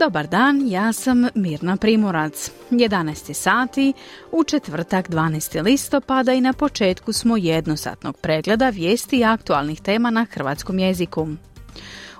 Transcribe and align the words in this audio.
Dobar 0.00 0.26
dan, 0.26 0.68
ja 0.68 0.92
sam 0.92 1.28
Mirna 1.34 1.76
Primorac. 1.76 2.50
11. 2.70 3.34
sati, 3.34 3.92
u 4.32 4.44
četvrtak 4.44 5.08
12. 5.08 5.62
listopada 5.62 6.32
i 6.32 6.40
na 6.40 6.52
početku 6.52 7.12
smo 7.12 7.36
jednosatnog 7.36 8.16
pregleda 8.16 8.68
vijesti 8.68 9.18
i 9.18 9.24
aktualnih 9.24 9.80
tema 9.80 10.10
na 10.10 10.26
hrvatskom 10.30 10.78
jeziku. 10.78 11.28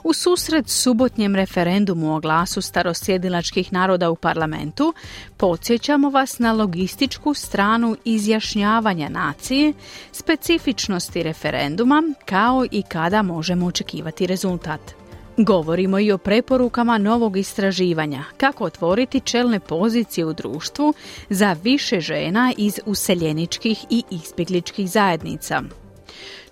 U 0.05 0.13
susret 0.13 0.69
subotnjem 0.69 1.35
referendumu 1.35 2.17
o 2.17 2.21
glasu 2.21 2.61
starosjedilačkih 2.61 3.73
naroda 3.73 4.11
u 4.11 4.17
parlamentu 4.17 4.95
podsjećamo 5.37 6.11
vas 6.11 6.39
na 6.39 6.53
logističku 6.53 7.35
stranu 7.35 7.97
izjašnjavanja 8.05 9.09
nacije, 9.09 9.73
specifičnosti 10.13 11.23
referenduma 11.23 12.03
kao 12.25 12.67
i 12.71 12.83
kada 12.83 13.23
možemo 13.23 13.67
očekivati 13.67 14.27
rezultat. 14.27 15.00
Govorimo 15.45 15.99
i 15.99 16.13
o 16.13 16.19
preporukama 16.19 16.99
novog 16.99 17.37
istraživanja, 17.37 18.25
kako 18.37 18.65
otvoriti 18.65 19.21
čelne 19.21 19.61
pozicije 19.61 20.25
u 20.25 20.33
društvu 20.33 20.95
za 21.31 21.57
više 21.63 22.01
žena 22.01 22.53
iz 22.57 22.81
useljeničkih 22.87 23.85
i 23.91 24.03
izbjegličkih 24.11 24.91
zajednica. 24.91 25.63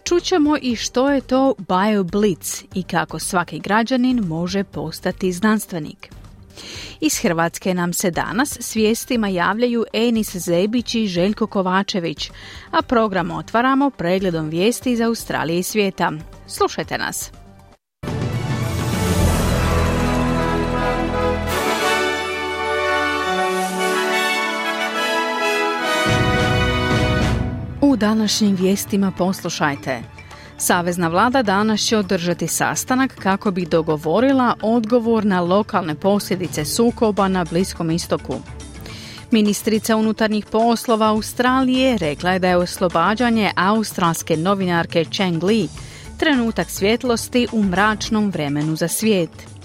Čućemo 0.05 0.57
i 0.63 0.77
što 0.77 1.11
je 1.11 1.21
to 1.21 1.55
BioBlitz 1.59 2.63
i 2.75 2.83
kako 2.83 3.19
svaki 3.19 3.59
građanin 3.59 4.19
može 4.19 4.65
postati 4.65 5.33
znanstvenik. 5.33 6.11
Iz 7.01 7.19
Hrvatske 7.23 7.75
nam 7.75 7.93
se 7.93 8.11
danas 8.11 8.59
svijestima 8.61 9.29
javljaju 9.29 9.85
Enis 9.93 10.37
Zebić 10.37 10.95
i 10.95 11.07
Željko 11.07 11.47
Kovačević, 11.47 12.31
a 12.71 12.83
program 12.83 13.31
otvaramo 13.31 13.91
pregledom 13.91 14.49
vijesti 14.49 14.93
iz 14.93 15.01
Australije 15.01 15.59
i 15.59 15.63
svijeta. 15.63 16.13
Slušajte 16.47 16.99
nas! 16.99 17.38
Današnjim 27.99 28.57
vijestima 28.57 29.11
poslušajte. 29.11 30.03
Savezna 30.59 31.09
vlada 31.09 31.43
danas 31.43 31.81
će 31.81 31.97
održati 31.97 32.47
sastanak 32.47 33.15
kako 33.15 33.51
bi 33.51 33.67
dogovorila 33.67 34.55
odgovor 34.63 35.25
na 35.25 35.41
lokalne 35.41 35.95
posljedice 35.95 36.65
sukoba 36.65 37.29
na 37.29 37.45
Bliskom 37.51 37.91
istoku. 37.91 38.35
Ministrica 39.31 39.97
unutarnjih 39.97 40.47
poslova 40.47 41.07
Australije 41.07 41.99
rekla 41.99 42.31
je 42.31 42.39
da 42.39 42.49
je 42.49 42.57
oslobađanje 42.57 43.51
australske 43.57 44.37
novinarke 44.37 45.05
Cheng 45.05 45.43
Li 45.43 45.69
trenutak 46.19 46.71
svjetlosti 46.71 47.47
u 47.53 47.63
mračnom 47.63 48.31
vremenu 48.31 48.77
za 48.77 48.89
svijet. 48.89 49.58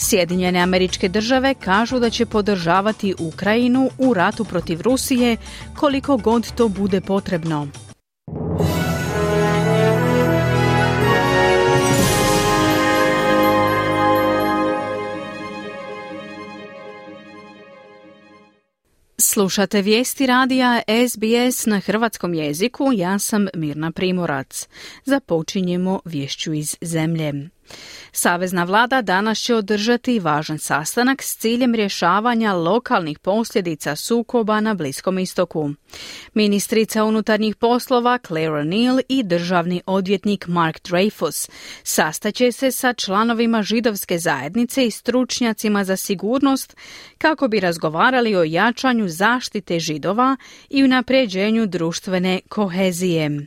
Sjedinjene 0.00 0.60
američke 0.60 1.08
države 1.08 1.54
kažu 1.54 1.98
da 1.98 2.10
će 2.10 2.26
podržavati 2.26 3.14
Ukrajinu 3.18 3.90
u 3.98 4.14
ratu 4.14 4.44
protiv 4.44 4.80
Rusije 4.80 5.36
koliko 5.76 6.16
god 6.16 6.52
to 6.52 6.68
bude 6.68 7.00
potrebno. 7.00 7.68
Slušate 19.18 19.82
vijesti 19.82 20.26
radija 20.26 20.82
SBS 21.08 21.66
na 21.66 21.80
hrvatskom 21.80 22.34
jeziku, 22.34 22.90
ja 22.94 23.18
sam 23.18 23.46
Mirna 23.54 23.92
Primorac. 23.92 24.68
Započinjemo 25.04 26.00
vješću 26.04 26.52
iz 26.52 26.76
zemlje. 26.80 27.48
Savezna 28.12 28.64
vlada 28.64 29.02
danas 29.02 29.38
će 29.38 29.54
održati 29.54 30.20
važan 30.20 30.58
sastanak 30.58 31.22
s 31.22 31.36
ciljem 31.36 31.74
rješavanja 31.74 32.52
lokalnih 32.52 33.18
posljedica 33.18 33.96
sukoba 33.96 34.60
na 34.60 34.74
Bliskom 34.74 35.18
istoku. 35.18 35.70
Ministrica 36.34 37.04
unutarnjih 37.04 37.56
poslova 37.56 38.18
Claire 38.26 38.52
O'Neill 38.52 39.00
i 39.08 39.22
državni 39.22 39.82
odvjetnik 39.86 40.46
Mark 40.46 40.80
Dreyfus 40.82 41.50
sastaće 41.82 42.52
se 42.52 42.70
sa 42.70 42.92
članovima 42.92 43.62
židovske 43.62 44.18
zajednice 44.18 44.86
i 44.86 44.90
stručnjacima 44.90 45.84
za 45.84 45.96
sigurnost 45.96 46.76
kako 47.18 47.48
bi 47.48 47.60
razgovarali 47.60 48.36
o 48.36 48.44
jačanju 48.44 49.08
zaštite 49.08 49.80
židova 49.80 50.36
i 50.70 50.84
unapređenju 50.84 51.66
društvene 51.66 52.40
kohezije. 52.48 53.46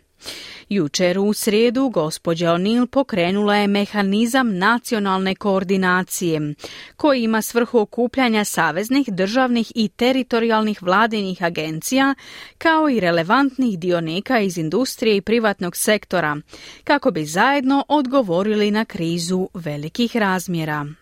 Jučer 0.70 1.20
u 1.20 1.34
srijedu 1.34 1.90
gospođa 1.90 2.48
O'Neill 2.48 2.86
pokrenula 2.86 3.56
je 3.56 3.68
mehanizam 3.68 4.58
nacionalne 4.58 5.36
koordinacije 5.36 6.54
koji 6.96 7.24
ima 7.24 7.42
svrhu 7.42 7.80
okupljanja 7.80 8.46
saveznih, 8.46 9.08
državnih 9.10 9.72
i 9.76 9.88
teritorijalnih 9.88 10.84
vladinih 10.84 11.44
agencija 11.44 12.16
kao 12.58 12.90
i 12.90 13.00
relevantnih 13.00 13.80
dionika 13.80 14.40
iz 14.40 14.58
industrije 14.58 15.18
i 15.18 15.22
privatnog 15.22 15.78
sektora 15.78 16.38
kako 16.84 17.12
bi 17.12 17.26
zajedno 17.26 17.86
odgovorili 17.88 18.72
na 18.72 18.86
krizu 18.86 19.50
velikih 19.54 20.18
razmjera. 20.18 21.01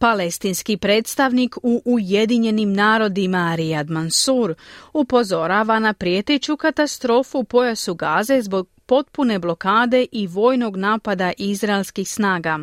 Palestinski 0.00 0.76
predstavnik 0.76 1.56
u 1.62 1.82
Ujedinjenim 1.84 2.72
narodima 2.72 3.54
Riyad 3.58 3.90
Mansur 3.90 4.54
upozorava 4.92 5.78
na 5.78 5.92
prijeteću 5.92 6.56
katastrofu 6.56 7.44
pojasu 7.44 7.94
Gaze 7.94 8.42
zbog 8.42 8.68
potpune 8.86 9.38
blokade 9.38 10.06
i 10.12 10.26
vojnog 10.26 10.76
napada 10.76 11.32
izraelskih 11.38 12.08
snaga. 12.08 12.58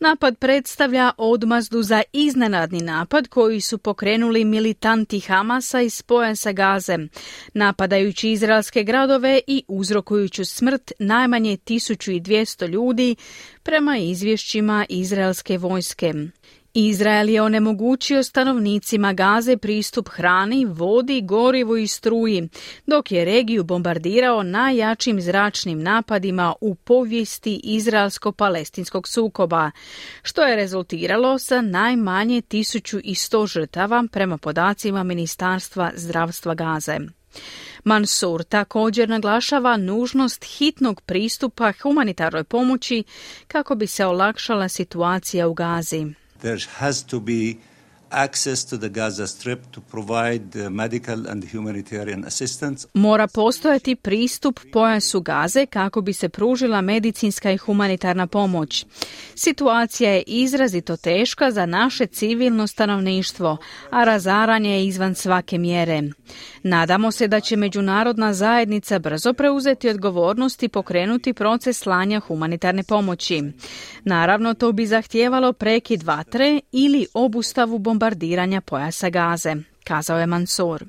Napad 0.00 0.38
predstavlja 0.38 1.12
odmazdu 1.18 1.82
za 1.82 2.02
iznenadni 2.12 2.80
napad 2.80 3.28
koji 3.28 3.60
su 3.60 3.78
pokrenuli 3.78 4.44
militanti 4.44 5.20
Hamasa 5.20 5.80
iz 5.80 6.02
pojasa 6.02 6.52
Gaze, 6.52 6.98
napadajući 7.54 8.30
izraelske 8.30 8.82
gradove 8.82 9.40
i 9.46 9.62
uzrokujući 9.68 10.44
smrt 10.44 10.92
najmanje 10.98 11.56
1200 11.56 12.68
ljudi 12.68 13.16
prema 13.62 13.98
izvješćima 13.98 14.86
izraelske 14.88 15.58
vojske. 15.58 16.14
Izrael 16.78 17.28
je 17.28 17.42
onemogućio 17.42 18.22
stanovnicima 18.22 19.12
Gaze 19.12 19.56
pristup 19.56 20.08
hrani, 20.08 20.64
vodi, 20.64 21.20
gorivu 21.22 21.76
i 21.76 21.86
struji, 21.86 22.48
dok 22.86 23.12
je 23.12 23.24
regiju 23.24 23.64
bombardirao 23.64 24.42
najjačim 24.42 25.20
zračnim 25.20 25.82
napadima 25.82 26.54
u 26.60 26.74
povijesti 26.74 27.60
izraelsko-palestinskog 27.64 29.08
sukoba, 29.08 29.70
što 30.22 30.42
je 30.42 30.56
rezultiralo 30.56 31.38
sa 31.38 31.60
najmanje 31.60 32.42
1100 32.42 33.52
žrtava 33.52 34.04
prema 34.12 34.38
podacima 34.38 35.02
Ministarstva 35.02 35.90
zdravstva 35.94 36.54
Gaze. 36.54 36.98
Mansur 37.84 38.42
također 38.44 39.08
naglašava 39.08 39.76
nužnost 39.76 40.44
hitnog 40.44 41.00
pristupa 41.00 41.72
humanitarnoj 41.82 42.44
pomoći 42.44 43.04
kako 43.48 43.74
bi 43.74 43.86
se 43.86 44.06
olakšala 44.06 44.68
situacija 44.68 45.48
u 45.48 45.54
Gazi. 45.54 46.25
There 46.40 46.58
has 46.76 47.02
to 47.04 47.20
be 47.20 47.58
access 48.10 48.64
to 48.64 48.78
the 48.78 48.88
Gaza 48.88 49.26
Strip 49.26 49.58
to 49.70 49.80
provide 49.80 50.64
uh, 50.64 50.70
medical 50.70 51.18
assistance. 52.26 52.86
Mora 52.94 53.26
postojati 53.26 53.96
pristup 53.96 54.60
pojasu 54.72 55.20
Gaze 55.20 55.66
kako 55.66 56.00
bi 56.00 56.12
se 56.12 56.28
pružila 56.28 56.80
medicinska 56.80 57.50
i 57.52 57.56
humanitarna 57.56 58.26
pomoć. 58.26 58.86
Situacija 59.34 60.10
je 60.10 60.22
izrazito 60.26 60.96
teška 60.96 61.50
za 61.50 61.66
naše 61.66 62.06
civilno 62.06 62.66
stanovništvo, 62.66 63.56
a 63.90 64.04
razaranje 64.04 64.70
je 64.70 64.86
izvan 64.86 65.14
svake 65.14 65.58
mjere. 65.58 66.02
Nadamo 66.62 67.10
se 67.10 67.28
da 67.28 67.40
će 67.40 67.56
međunarodna 67.56 68.34
zajednica 68.34 68.98
brzo 68.98 69.32
preuzeti 69.32 69.88
odgovornost 69.88 70.62
i 70.62 70.68
pokrenuti 70.68 71.32
proces 71.32 71.78
slanja 71.78 72.20
humanitarne 72.20 72.82
pomoći. 72.82 73.42
Naravno, 74.04 74.54
to 74.54 74.72
bi 74.72 74.86
zahtijevalo 74.86 75.52
prekid 75.52 76.02
vatre 76.02 76.60
ili 76.72 77.06
obustavu 77.14 77.78
bombardiranja 77.78 77.95
pojasa 78.66 79.10
Gaze, 79.10 79.54
kazao 79.84 80.18
je 80.18 80.26
Mansur. 80.26 80.84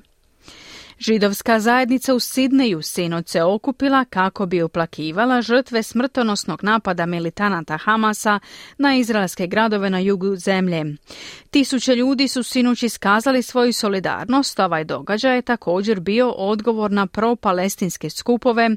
Židovska 0.98 1.60
zajednica 1.60 2.14
u 2.14 2.20
Sidneju 2.20 2.82
sinoć 2.82 3.28
se 3.28 3.42
okupila 3.42 4.04
kako 4.04 4.46
bi 4.46 4.62
uplakivala 4.62 5.42
žrtve 5.42 5.82
smrtonosnog 5.82 6.64
napada 6.64 7.06
militanata 7.06 7.76
Hamasa 7.76 8.40
na 8.78 8.96
izraelske 8.96 9.46
gradove 9.46 9.90
na 9.90 9.98
jugu 9.98 10.36
zemlje. 10.36 10.84
Tisuće 11.50 11.94
ljudi 11.94 12.28
su 12.28 12.42
sinoć 12.42 12.82
iskazali 12.82 13.42
svoju 13.42 13.72
solidarnost. 13.72 14.60
Ovaj 14.60 14.84
događaj 14.84 15.36
je 15.36 15.42
također 15.42 16.00
bio 16.00 16.30
odgovor 16.30 16.90
na 16.90 17.06
pro-palestinske 17.06 18.10
skupove 18.10 18.70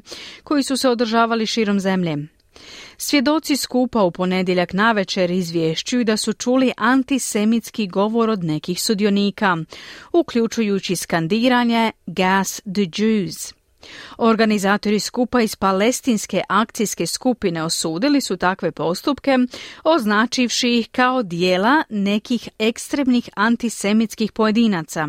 koji 0.44 0.62
su 0.62 0.76
se 0.76 0.88
održavali 0.88 1.46
širom 1.46 1.80
zemlje. 1.80 2.16
Svjedoci 2.96 3.56
skupa 3.56 4.02
u 4.02 4.10
ponedjeljak 4.10 4.72
navečer 4.72 5.30
izvješćuju 5.30 6.04
da 6.04 6.16
su 6.16 6.32
čuli 6.32 6.72
antisemitski 6.76 7.86
govor 7.86 8.30
od 8.30 8.44
nekih 8.44 8.82
sudionika, 8.82 9.56
uključujući 10.12 10.96
skandiranje 10.96 11.92
Gas 12.06 12.60
the 12.74 13.02
Jews. 13.02 13.54
Organizatori 14.18 15.00
skupa 15.00 15.40
iz 15.40 15.56
palestinske 15.56 16.42
akcijske 16.48 17.06
skupine 17.06 17.62
osudili 17.62 18.20
su 18.20 18.36
takve 18.36 18.70
postupke, 18.70 19.38
označivši 19.84 20.78
ih 20.78 20.88
kao 20.92 21.22
dijela 21.22 21.84
nekih 21.88 22.48
ekstremnih 22.58 23.28
antisemitskih 23.34 24.32
pojedinaca. 24.32 25.08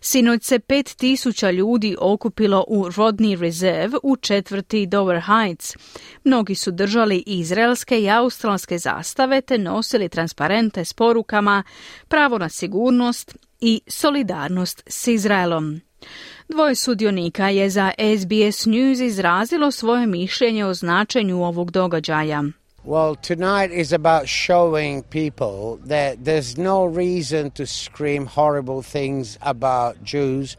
Sinoć 0.00 0.44
se 0.44 0.58
pet 0.58 0.96
tisuća 0.96 1.50
ljudi 1.50 1.96
okupilo 2.00 2.64
u 2.68 2.84
Rodney 2.84 3.40
Reserve 3.40 3.98
u 4.02 4.16
četvrti 4.16 4.86
Dover 4.86 5.20
Heights. 5.20 5.76
Mnogi 6.24 6.54
su 6.54 6.70
držali 6.70 7.24
izraelske 7.26 8.00
i 8.00 8.10
australske 8.10 8.78
zastave 8.78 9.40
te 9.40 9.58
nosili 9.58 10.08
transparente 10.08 10.84
s 10.84 10.92
porukama 10.92 11.62
pravo 12.08 12.38
na 12.38 12.48
sigurnost 12.48 13.36
i 13.60 13.80
solidarnost 13.86 14.82
s 14.86 15.06
Izraelom. 15.06 15.80
Dvoje 16.48 16.74
sudionika 16.74 17.48
je 17.48 17.70
za 17.70 17.92
SBS 18.18 18.66
News 18.66 19.00
izrazilo 19.00 19.70
svoje 19.70 20.06
mišljenje 20.06 20.64
o 20.64 20.74
značenju 20.74 21.44
ovog 21.44 21.70
događaja. 21.70 22.42
Well, 22.88 23.16
tonight 23.16 23.70
is 23.70 23.92
about 23.92 24.30
showing 24.30 25.02
people 25.02 25.78
that 25.84 26.24
there's 26.24 26.56
no 26.56 26.86
reason 26.86 27.50
to 27.50 27.66
scream 27.66 28.24
horrible 28.24 28.80
things 28.80 29.36
about 29.42 30.02
Jews 30.02 30.56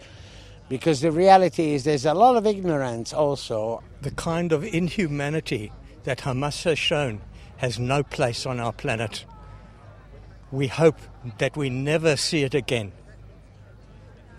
because 0.69 1.01
the 1.01 1.11
reality 1.11 1.73
is 1.73 1.85
there's 1.85 2.05
a 2.05 2.13
lot 2.13 2.35
of 2.35 2.45
ignorance 2.45 3.13
also. 3.13 3.81
The 4.03 4.11
kind 4.11 4.51
of 4.51 4.63
inhumanity 4.63 5.71
that 6.03 6.19
Hamas 6.19 6.65
has 6.65 6.77
shown 6.77 7.21
has 7.57 7.79
no 7.79 8.03
place 8.03 8.45
on 8.45 8.59
our 8.59 8.73
planet. 8.73 9.25
We 10.51 10.67
hope 10.67 10.99
that 11.39 11.57
we 11.57 11.71
never 11.71 12.15
see 12.15 12.43
it 12.43 12.53
again 12.53 12.91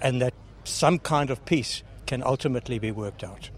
and 0.00 0.22
that 0.22 0.34
some 0.62 1.00
kind 1.00 1.28
of 1.28 1.44
peace 1.44 1.82
can 2.06 2.22
ultimately 2.22 2.78
be 2.78 2.92
worked 2.92 3.24
out. 3.24 3.50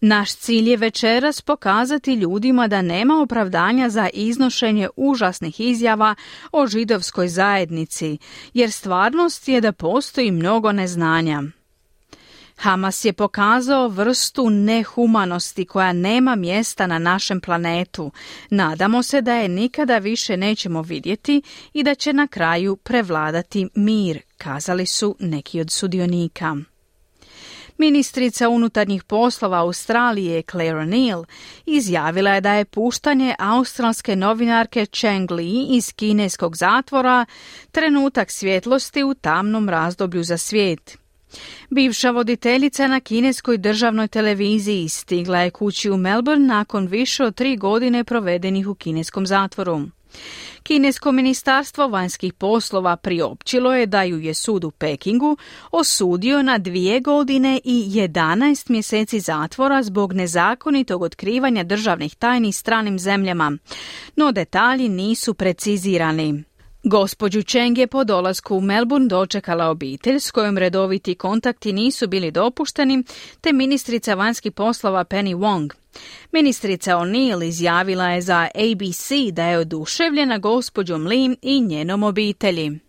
Naš 0.00 0.34
cilj 0.34 0.70
je 0.70 0.76
večeras 0.76 1.40
pokazati 1.40 2.14
ljudima 2.14 2.68
da 2.68 2.82
nema 2.82 3.20
opravdanja 3.22 3.88
za 3.88 4.08
iznošenje 4.12 4.88
užasnih 4.96 5.60
izjava 5.60 6.14
o 6.52 6.66
židovskoj 6.66 7.28
zajednici, 7.28 8.18
jer 8.54 8.72
stvarnost 8.72 9.48
je 9.48 9.60
da 9.60 9.72
postoji 9.72 10.30
mnogo 10.30 10.72
neznanja. 10.72 11.42
Hamas 12.56 13.04
je 13.04 13.12
pokazao 13.12 13.88
vrstu 13.88 14.50
nehumanosti 14.50 15.64
koja 15.64 15.92
nema 15.92 16.34
mjesta 16.34 16.86
na 16.86 16.98
našem 16.98 17.40
planetu. 17.40 18.10
Nadamo 18.50 19.02
se 19.02 19.20
da 19.22 19.34
je 19.34 19.48
nikada 19.48 19.98
više 19.98 20.36
nećemo 20.36 20.82
vidjeti 20.82 21.42
i 21.72 21.82
da 21.82 21.94
će 21.94 22.12
na 22.12 22.26
kraju 22.26 22.76
prevladati 22.76 23.68
mir, 23.74 24.20
kazali 24.38 24.86
su 24.86 25.16
neki 25.20 25.60
od 25.60 25.70
sudionika. 25.70 26.56
Ministrica 27.78 28.48
unutarnjih 28.48 29.04
poslova 29.04 29.58
Australije 29.58 30.42
Claire 30.42 30.78
O'Neill 30.78 31.24
izjavila 31.66 32.30
je 32.30 32.40
da 32.40 32.52
je 32.52 32.64
puštanje 32.64 33.34
australske 33.38 34.16
novinarke 34.16 34.86
Cheng 34.86 35.30
Li 35.30 35.66
iz 35.70 35.92
kineskog 35.92 36.56
zatvora 36.56 37.26
trenutak 37.70 38.30
svjetlosti 38.30 39.04
u 39.04 39.14
tamnom 39.14 39.68
razdoblju 39.68 40.22
za 40.22 40.38
svijet. 40.38 40.98
Bivša 41.70 42.10
voditeljica 42.10 42.86
na 42.86 43.00
kineskoj 43.00 43.58
državnoj 43.58 44.08
televiziji 44.08 44.88
stigla 44.88 45.40
je 45.40 45.50
kući 45.50 45.90
u 45.90 45.96
Melbourne 45.96 46.46
nakon 46.46 46.86
više 46.86 47.24
od 47.24 47.34
tri 47.34 47.56
godine 47.56 48.04
provedenih 48.04 48.68
u 48.68 48.74
kineskom 48.74 49.26
zatvoru. 49.26 49.80
Kinesko 50.62 51.12
ministarstvo 51.12 51.88
vanjskih 51.88 52.32
poslova 52.32 52.96
priopćilo 52.96 53.74
je 53.74 53.86
da 53.86 54.02
ju 54.02 54.18
je 54.18 54.34
sud 54.34 54.64
u 54.64 54.70
Pekingu 54.70 55.36
osudio 55.70 56.42
na 56.42 56.58
dvije 56.58 57.00
godine 57.00 57.60
i 57.64 57.84
11 57.94 58.70
mjeseci 58.70 59.20
zatvora 59.20 59.82
zbog 59.82 60.12
nezakonitog 60.12 61.02
otkrivanja 61.02 61.64
državnih 61.64 62.14
tajni 62.14 62.52
stranim 62.52 62.98
zemljama, 62.98 63.58
no 64.16 64.32
detalji 64.32 64.88
nisu 64.88 65.34
precizirani. 65.34 66.44
Gospođu 66.88 67.42
Cheng 67.42 67.78
je 67.78 67.86
po 67.86 68.04
dolasku 68.04 68.56
u 68.56 68.60
Melbourne 68.60 69.08
dočekala 69.08 69.68
obitelj 69.68 70.20
s 70.20 70.30
kojom 70.30 70.58
redoviti 70.58 71.14
kontakti 71.14 71.72
nisu 71.72 72.06
bili 72.08 72.30
dopušteni, 72.30 73.02
te 73.40 73.52
ministrica 73.52 74.14
vanjskih 74.14 74.52
poslova 74.52 75.04
Penny 75.04 75.36
Wong. 75.36 75.85
Ministrica 76.32 76.96
O'Neill 76.96 77.42
izjavila 77.42 78.08
je 78.08 78.20
za 78.20 78.48
ABC 78.54 79.10
da 79.32 79.44
je 79.44 79.58
oduševljena 79.58 80.38
gospođom 80.38 81.06
Lim 81.06 81.36
i 81.42 81.60
njenom 81.60 82.02
obitelji. 82.02 82.85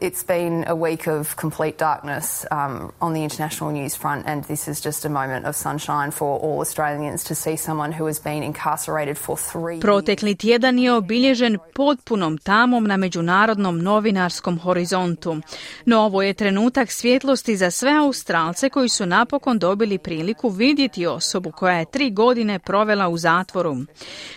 It's 0.00 0.22
been 0.22 0.64
a 0.66 0.74
week 0.74 1.06
of 1.06 1.36
complete 1.36 1.76
darkness 1.78 2.46
um, 2.50 2.92
on 3.00 3.12
the 3.12 3.22
international 3.22 3.70
news 3.70 3.98
front, 3.98 4.26
and 4.26 4.44
this 4.44 4.68
is 4.68 4.84
just 4.84 5.04
a 5.04 5.08
moment 5.08 5.46
of 5.46 5.56
sunshine 5.56 6.10
for 6.10 6.38
all 6.38 6.60
Australians 6.60 7.24
to 7.24 7.34
see 7.34 7.56
someone 7.56 7.92
who 7.92 8.06
has 8.06 8.22
been 8.22 8.42
incarcerated 8.42 9.18
for 9.18 9.36
three 9.36 9.80
Protekli 9.80 10.34
tjedan 10.34 10.78
je 10.78 10.92
obilježen 10.92 11.58
potpunom 11.74 12.38
tamom 12.38 12.84
na 12.84 12.96
međunarodnom 12.96 13.78
novinarskom 13.82 14.58
horizontu. 14.58 15.36
No 15.84 16.00
ovo 16.00 16.22
je 16.22 16.34
trenutak 16.34 16.90
svjetlosti 16.90 17.56
za 17.56 17.70
sve 17.70 17.92
Australce 17.92 18.68
koji 18.68 18.88
su 18.88 19.06
napokon 19.06 19.58
dobili 19.58 19.98
priliku 19.98 20.48
vidjeti 20.48 21.06
osobu 21.06 21.52
koja 21.52 21.78
je 21.78 21.90
tri 21.90 22.10
godine 22.10 22.58
provela 22.58 23.08
u 23.08 23.18
zatvoru. 23.18 23.76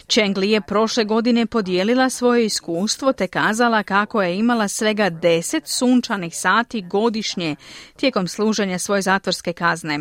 Cheng 0.09 0.37
Li 0.37 0.51
je 0.51 0.61
prošle 0.61 1.03
godine 1.03 1.45
podijelila 1.45 2.09
svoje 2.09 2.45
iskustvo 2.45 3.13
te 3.13 3.27
kazala 3.27 3.83
kako 3.83 4.21
je 4.21 4.37
imala 4.37 4.67
svega 4.67 5.09
deset 5.53 5.67
sunčanih 5.67 6.37
sati 6.37 6.81
godišnje 6.81 7.55
tijekom 7.95 8.27
služenja 8.27 8.79
svoje 8.79 9.01
zatvorske 9.01 9.53
kazne. 9.53 9.99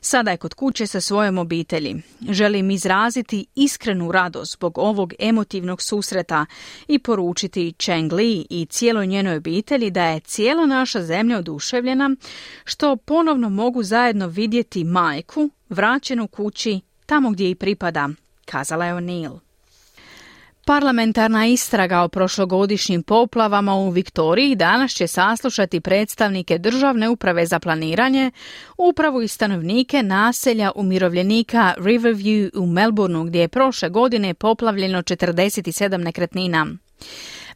Sada 0.00 0.30
je 0.30 0.36
kod 0.36 0.54
kuće 0.54 0.86
sa 0.86 1.00
svojom 1.00 1.38
obitelji. 1.38 2.02
Želim 2.30 2.70
izraziti 2.70 3.46
iskrenu 3.54 4.12
radost 4.12 4.52
zbog 4.52 4.78
ovog 4.78 5.12
emotivnog 5.18 5.82
susreta 5.82 6.46
i 6.88 6.98
poručiti 6.98 7.74
Cheng 7.78 8.12
Li 8.12 8.46
i 8.50 8.66
cijeloj 8.70 9.06
njenoj 9.06 9.36
obitelji 9.36 9.90
da 9.90 10.04
je 10.04 10.20
cijela 10.20 10.66
naša 10.66 11.02
zemlja 11.02 11.38
oduševljena 11.38 12.16
što 12.64 12.96
ponovno 12.96 13.48
mogu 13.48 13.82
zajedno 13.82 14.26
vidjeti 14.26 14.84
majku 14.84 15.50
vraćenu 15.68 16.28
kući 16.28 16.80
tamo 17.06 17.30
gdje 17.30 17.50
i 17.50 17.54
pripada, 17.54 18.08
kazala 18.44 18.86
je 18.86 18.94
O'Neill. 18.94 19.49
Parlamentarna 20.64 21.46
istraga 21.46 22.02
o 22.02 22.08
prošlogodišnjim 22.08 23.02
poplavama 23.02 23.74
u 23.74 23.90
Viktoriji 23.90 24.54
danas 24.54 24.92
će 24.92 25.06
saslušati 25.06 25.80
predstavnike 25.80 26.58
državne 26.58 27.08
uprave 27.08 27.46
za 27.46 27.58
planiranje, 27.58 28.30
upravu 28.78 29.22
i 29.22 29.28
stanovnike 29.28 30.02
naselja 30.02 30.72
umirovljenika 30.74 31.74
Riverview 31.78 32.58
u 32.58 32.66
Melbourneu 32.66 33.24
gdje 33.24 33.40
je 33.40 33.48
prošle 33.48 33.88
godine 33.88 34.34
poplavljeno 34.34 35.02
47 35.02 35.96
nekretnina. 35.96 36.66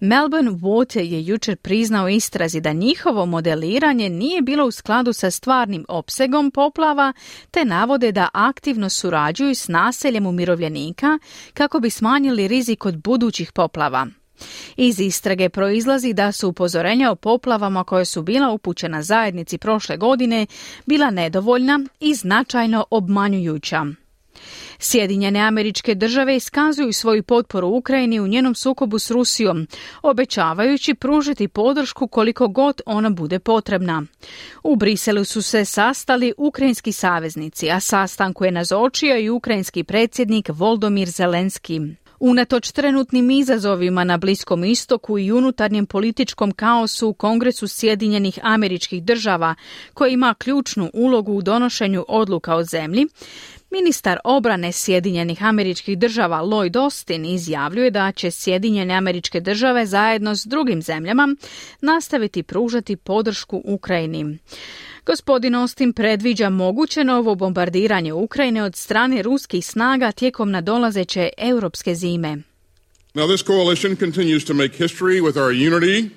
Melbourne 0.01 0.51
Water 0.51 1.01
je 1.01 1.25
jučer 1.25 1.57
priznao 1.57 2.09
istrazi 2.09 2.61
da 2.61 2.73
njihovo 2.73 3.27
modeliranje 3.27 4.09
nije 4.09 4.43
bilo 4.43 4.67
u 4.67 4.71
skladu 4.71 5.13
sa 5.13 5.31
stvarnim 5.31 5.85
opsegom 5.89 6.51
poplava, 6.51 7.13
te 7.51 7.65
navode 7.65 8.13
da 8.13 8.29
aktivno 8.33 8.89
surađuju 8.89 9.55
s 9.55 9.69
naseljem 9.69 10.27
umirovljenika 10.27 11.19
kako 11.55 11.81
bi 11.81 11.91
smanjili 11.91 12.49
rizik 12.49 12.87
od 12.87 12.97
budućih 12.97 13.53
poplava. 13.53 14.07
Iz 14.77 15.01
istrage 15.01 15.49
proizlazi 15.49 16.13
da 16.13 16.33
su 16.33 16.49
upozorenja 16.49 17.11
o 17.11 17.17
poplavama 17.17 17.85
koje 17.85 18.05
su 18.05 18.23
bila 18.23 18.51
upućena 18.51 19.03
zajednici 19.03 19.59
prošle 19.59 19.97
godine 19.97 20.47
bila 20.87 21.11
nedovoljna 21.11 21.81
i 22.01 22.15
značajno 22.15 22.85
obmanjujuća. 22.91 23.85
Sjedinjene 24.79 25.41
američke 25.41 25.95
države 25.95 26.37
iskazuju 26.37 26.93
svoju 26.93 27.23
potporu 27.23 27.69
Ukrajini 27.69 28.21
u 28.21 28.27
njenom 28.27 28.55
sukobu 28.55 28.99
s 28.99 29.11
Rusijom, 29.11 29.67
obećavajući 30.03 30.95
pružiti 30.95 31.49
podršku 31.49 32.09
koliko 32.09 32.49
god 32.49 32.81
ona 32.87 33.11
bude 33.11 33.39
potrebna. 33.39 34.03
U 34.63 34.77
Briselu 34.77 35.25
su 35.25 35.43
se 35.43 35.65
sastali 35.65 36.33
ukrajinski 36.37 36.93
saveznici, 36.93 37.71
a 37.71 37.81
sastanku 37.81 38.45
je 38.45 38.51
nazočio 38.51 39.19
i 39.19 39.31
ukrajinski 39.31 39.85
predsjednik 39.85 40.49
Voldomir 40.49 41.09
Zelenski. 41.09 41.81
Unatoč 42.21 42.73
trenutnim 42.73 43.31
izazovima 43.31 44.05
na 44.05 44.17
Bliskom 44.17 44.65
istoku 44.65 45.19
i 45.19 45.33
unutarnjem 45.33 45.87
političkom 45.87 46.53
kaosu 46.53 47.09
u 47.09 47.15
Kongresu 47.15 47.69
Sjedinjenih 47.69 48.39
američkih 48.43 49.03
država, 49.03 49.55
koji 49.95 50.13
ima 50.13 50.35
ključnu 50.35 50.91
ulogu 50.95 51.33
u 51.33 51.43
donošenju 51.43 52.05
odluka 52.09 52.55
o 52.55 52.65
zemlji, 52.65 53.07
Ministar 53.75 54.19
obrane 54.25 54.73
Sjedinjenih 54.73 55.45
američkih 55.45 55.99
država 55.99 56.37
Lloyd 56.37 56.77
Austin 56.83 57.25
izjavljuje 57.25 57.91
da 57.91 58.13
će 58.13 58.31
Sjedinjene 58.31 58.95
američke 58.95 59.41
države 59.41 59.87
zajedno 59.87 60.37
s 60.37 60.47
drugim 60.47 60.83
zemljama 60.83 61.37
nastaviti 61.81 62.43
pružati 62.43 62.97
podršku 62.97 63.63
Ukrajini. 63.65 64.39
Gospodin 65.07 65.55
Austin 65.55 65.93
predviđa 65.93 66.51
moguće 66.51 67.05
novo 67.05 67.35
bombardiranje 67.35 68.13
Ukrajine 68.13 68.63
od 68.63 68.77
strane 68.77 69.23
ruskih 69.23 69.67
snaga 69.67 70.13
tijekom 70.13 70.51
nadolazeće 70.51 71.29
europske 71.39 71.95
zime. 71.95 72.37
Now 73.15 73.27
this 73.35 73.47
coalition 73.47 73.97
continues 73.97 74.45
to 74.45 74.55
make 74.55 74.77
history 74.77 75.21
with 75.21 75.37
our 75.37 75.53
unity 75.73 76.11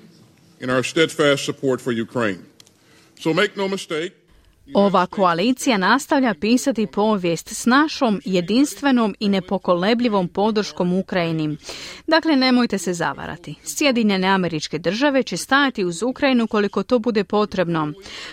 and 0.62 0.70
our 0.70 0.84
steadfast 0.84 1.44
support 1.44 1.80
for 1.80 1.92
Ukraine. 2.02 2.38
So 3.22 3.32
make 3.32 3.50
no 3.56 3.68
mistake, 3.68 4.12
ova 4.74 5.06
koalicija 5.06 5.78
nastavlja 5.78 6.34
pisati 6.34 6.86
povijest 6.86 7.48
s 7.48 7.66
našom 7.66 8.20
jedinstvenom 8.24 9.14
i 9.20 9.28
nepokolebljivom 9.28 10.28
podrškom 10.28 10.92
Ukrajini. 10.92 11.56
Dakle, 12.06 12.36
nemojte 12.36 12.78
se 12.78 12.92
zavarati. 12.92 13.54
Sjedinjene 13.64 14.28
američke 14.28 14.78
države 14.78 15.22
će 15.22 15.36
stajati 15.36 15.84
uz 15.84 16.02
Ukrajinu 16.02 16.46
koliko 16.46 16.82
to 16.82 16.98
bude 16.98 17.24
potrebno. 17.24 17.92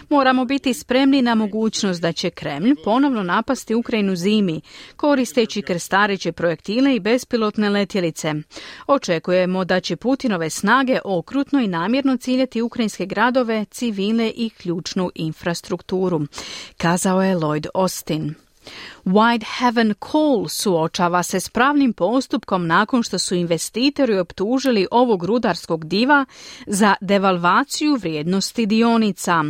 Moramo 0.10 0.46
biti 0.46 0.74
spremni 0.74 1.22
na 1.22 1.36
mogućnost 1.36 2.02
da 2.02 2.12
će 2.12 2.30
Kremlj 2.30 2.76
ponovno 2.84 3.24
napasti 3.24 3.76
Ukrajinu 3.76 4.16
zimi, 4.16 4.62
koristeći 4.96 5.62
krstareće 5.62 6.32
projektile 6.32 6.96
i 6.96 7.00
bespilotne 7.00 7.70
letjelice. 7.70 8.34
Očekujemo 8.88 9.66
da 9.66 9.80
će 9.80 9.96
Putinove 9.96 10.50
snage 10.50 11.00
okrutno 11.04 11.62
i 11.62 11.68
namjerno 11.68 12.18
ciljati 12.18 12.62
ukrajinske 12.62 13.06
gradove, 13.06 13.66
civile 13.66 14.32
i 14.36 14.50
ključnu 14.50 15.12
infrastrukturu 15.16 16.25
kazao 16.78 17.24
je 17.24 17.36
Lloyd 17.36 17.68
Austin. 17.74 18.36
White 19.06 19.46
Heaven 19.60 19.94
Coal 20.12 20.48
suočava 20.48 21.24
se 21.24 21.40
s 21.40 21.50
pravnim 21.50 21.94
postupkom 21.94 22.68
nakon 22.68 23.04
što 23.04 23.20
su 23.20 23.36
investitori 23.36 24.20
optužili 24.20 24.88
ovog 24.92 25.24
rudarskog 25.24 25.86
diva 25.88 26.26
za 26.68 26.96
devalvaciju 27.02 27.96
vrijednosti 27.96 28.66
dionica. 28.66 29.44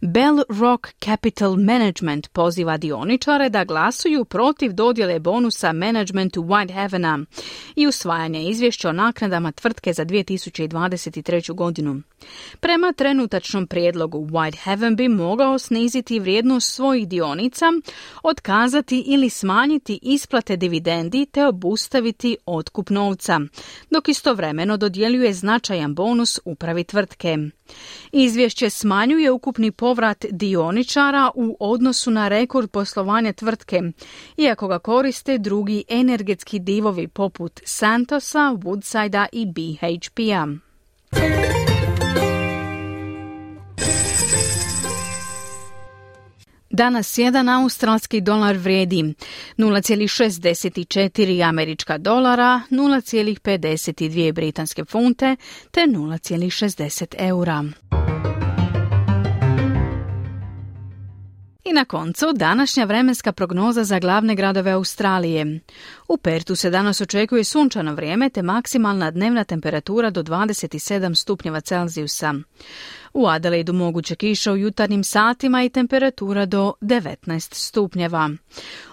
Bell 0.00 0.42
Rock 0.60 0.88
Capital 1.04 1.56
Management 1.56 2.28
poziva 2.28 2.76
dioničare 2.76 3.48
da 3.48 3.64
glasuju 3.64 4.24
protiv 4.24 4.72
dodjele 4.72 5.18
bonusa 5.18 5.72
managementu 5.72 6.42
White 6.42 6.72
Heavena 6.72 7.18
i 7.76 7.86
usvajanja 7.86 8.40
izvješća 8.40 8.88
o 8.88 8.92
naknadama 8.92 9.52
tvrtke 9.52 9.92
za 9.92 10.04
2023. 10.04 11.54
godinu. 11.54 12.02
Prema 12.60 12.92
trenutačnom 12.92 13.66
prijedlogu 13.66 14.18
White 14.18 14.56
Heaven 14.62 14.96
bi 14.96 15.08
mogao 15.08 15.58
sniziti 15.58 16.20
vrijednost 16.20 16.74
svojih 16.74 17.08
dionica, 17.08 17.66
otkazati 18.22 19.04
ili 19.06 19.30
smanjiti 19.30 19.98
isplate 20.02 20.56
dividendi 20.56 21.26
te 21.26 21.46
obustaviti 21.46 22.36
otkup 22.46 22.90
novca, 22.90 23.40
dok 23.90 24.08
istovremeno 24.08 24.76
dodjeljuje 24.76 25.32
značajan 25.32 25.94
bonus 25.94 26.40
upravi 26.44 26.84
tvrtke. 26.84 27.38
Izvješće 28.12 28.70
smanjuje 28.70 29.30
ukupni 29.52 29.70
povrat 29.70 30.24
dioničara 30.30 31.30
u 31.34 31.56
odnosu 31.60 32.10
na 32.10 32.28
rekord 32.28 32.70
poslovanja 32.70 33.32
tvrtke, 33.32 33.82
iako 34.36 34.68
ga 34.68 34.78
koriste 34.78 35.38
drugi 35.38 35.84
energetski 35.88 36.58
divovi 36.58 37.08
poput 37.08 37.60
Santosa, 37.64 38.38
Woodsida 38.38 39.26
i 39.32 39.46
BHP-a. 39.46 40.46
Danas 46.70 47.18
jedan 47.18 47.48
australski 47.48 48.20
dolar 48.20 48.56
vrijedi 48.56 49.14
0,64 49.58 51.48
američka 51.48 51.98
dolara, 51.98 52.60
0,52 52.70 54.32
britanske 54.32 54.84
funte 54.84 55.36
te 55.70 55.80
0,60 55.80 57.14
eura. 57.18 57.64
I 61.64 61.72
na 61.72 61.84
koncu 61.84 62.32
današnja 62.32 62.84
vremenska 62.84 63.32
prognoza 63.32 63.84
za 63.84 63.98
glavne 63.98 64.34
gradove 64.34 64.70
Australije. 64.70 65.60
U 66.12 66.16
Pertu 66.16 66.56
se 66.56 66.70
danas 66.70 67.00
očekuje 67.00 67.44
sunčano 67.44 67.94
vrijeme 67.94 68.30
te 68.30 68.42
maksimalna 68.42 69.10
dnevna 69.10 69.44
temperatura 69.44 70.10
do 70.10 70.22
27 70.22 71.14
stupnjeva 71.14 71.60
Celzijusa. 71.60 72.34
U 73.14 73.26
Adelaidu 73.26 73.72
moguće 73.72 74.14
kiša 74.14 74.52
u 74.52 74.56
jutarnjim 74.56 75.04
satima 75.04 75.62
i 75.62 75.68
temperatura 75.68 76.46
do 76.46 76.72
19 76.80 77.54
stupnjeva. 77.54 78.30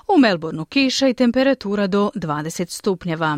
U 0.07 0.17
Melbourneu 0.17 0.65
kiša 0.65 1.07
i 1.07 1.13
temperatura 1.13 1.87
do 1.87 2.11
20 2.15 2.69
stupnjeva. 2.69 3.37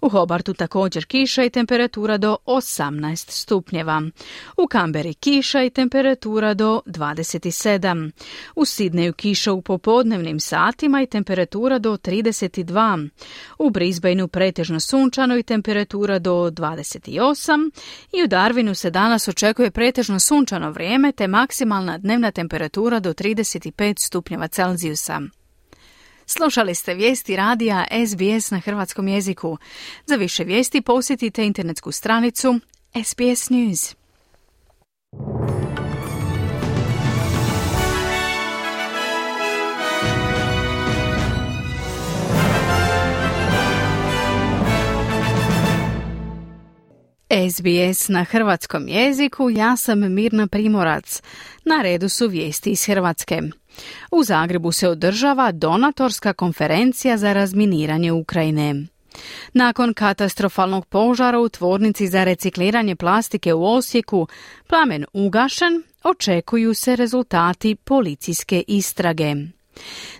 U 0.00 0.08
Hobartu 0.08 0.54
također 0.54 1.06
kiša 1.06 1.44
i 1.44 1.50
temperatura 1.50 2.18
do 2.18 2.36
18 2.46 3.30
stupnjeva. 3.30 4.02
U 4.56 4.66
Kamberi 4.66 5.14
kiša 5.14 5.62
i 5.62 5.70
temperatura 5.70 6.54
do 6.54 6.80
27. 6.86 8.10
U 8.56 8.64
Sidneju 8.64 9.12
kiša 9.12 9.52
u 9.52 9.62
popodnevnim 9.62 10.40
satima 10.40 11.02
i 11.02 11.06
temperatura 11.06 11.78
do 11.78 11.96
32. 11.96 13.08
U 13.58 13.70
Brisbaneu 13.70 14.28
pretežno 14.28 14.80
sunčano 14.80 15.36
i 15.36 15.42
temperatura 15.42 16.18
do 16.18 16.32
28. 16.32 17.70
I 18.12 18.22
u 18.22 18.26
Darwinu 18.26 18.74
se 18.74 18.90
danas 18.90 19.28
očekuje 19.28 19.70
pretežno 19.70 20.20
sunčano 20.20 20.70
vrijeme 20.70 21.12
te 21.12 21.26
maksimalna 21.26 21.98
dnevna 21.98 22.30
temperatura 22.30 23.00
do 23.00 23.12
35 23.12 24.06
stupnjeva 24.06 24.48
Celzijusa. 24.48 25.20
Slušali 26.26 26.74
ste 26.74 26.94
vijesti 26.94 27.36
radija 27.36 27.86
SBS 28.06 28.50
na 28.50 28.58
hrvatskom 28.58 29.08
jeziku. 29.08 29.58
Za 30.06 30.16
više 30.16 30.44
vijesti 30.44 30.80
posjetite 30.80 31.44
internetsku 31.44 31.92
stranicu 31.92 32.60
SBS 33.04 33.50
News. 33.50 33.94
SBS 47.30 48.08
na 48.08 48.24
hrvatskom 48.24 48.88
jeziku, 48.88 49.50
ja 49.50 49.76
sam 49.76 50.14
Mirna 50.14 50.46
Primorac. 50.46 51.22
Na 51.64 51.82
redu 51.82 52.08
su 52.08 52.28
vijesti 52.28 52.70
iz 52.70 52.86
Hrvatske. 52.86 53.42
U 54.10 54.24
Zagrebu 54.24 54.72
se 54.72 54.88
održava 54.88 55.52
donatorska 55.52 56.32
konferencija 56.32 57.16
za 57.16 57.32
razminiranje 57.32 58.12
Ukrajine. 58.12 58.86
Nakon 59.52 59.94
katastrofalnog 59.94 60.86
požara 60.86 61.38
u 61.38 61.48
tvornici 61.48 62.06
za 62.06 62.24
recikliranje 62.24 62.96
plastike 62.96 63.54
u 63.54 63.64
Osijeku, 63.64 64.28
plamen 64.66 65.04
ugašen, 65.12 65.82
očekuju 66.04 66.74
se 66.74 66.96
rezultati 66.96 67.74
policijske 67.74 68.64
istrage. 68.66 69.34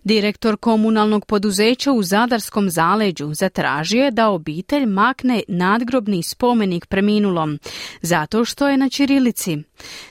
Direktor 0.05 0.57
komunalnog 0.57 1.27
poduzeća 1.27 1.93
u 1.93 2.03
Zadarskom 2.03 2.71
zaleđu 2.71 3.35
zatražio 3.35 4.05
je 4.05 4.11
da 4.11 4.29
obitelj 4.29 4.87
makne 4.87 5.43
nadgrobni 5.49 6.23
spomenik 6.23 6.87
preminulom, 6.87 7.59
zato 8.03 8.45
što 8.45 8.69
je 8.69 8.77
na 8.77 8.89
Čirilici. 8.89 9.59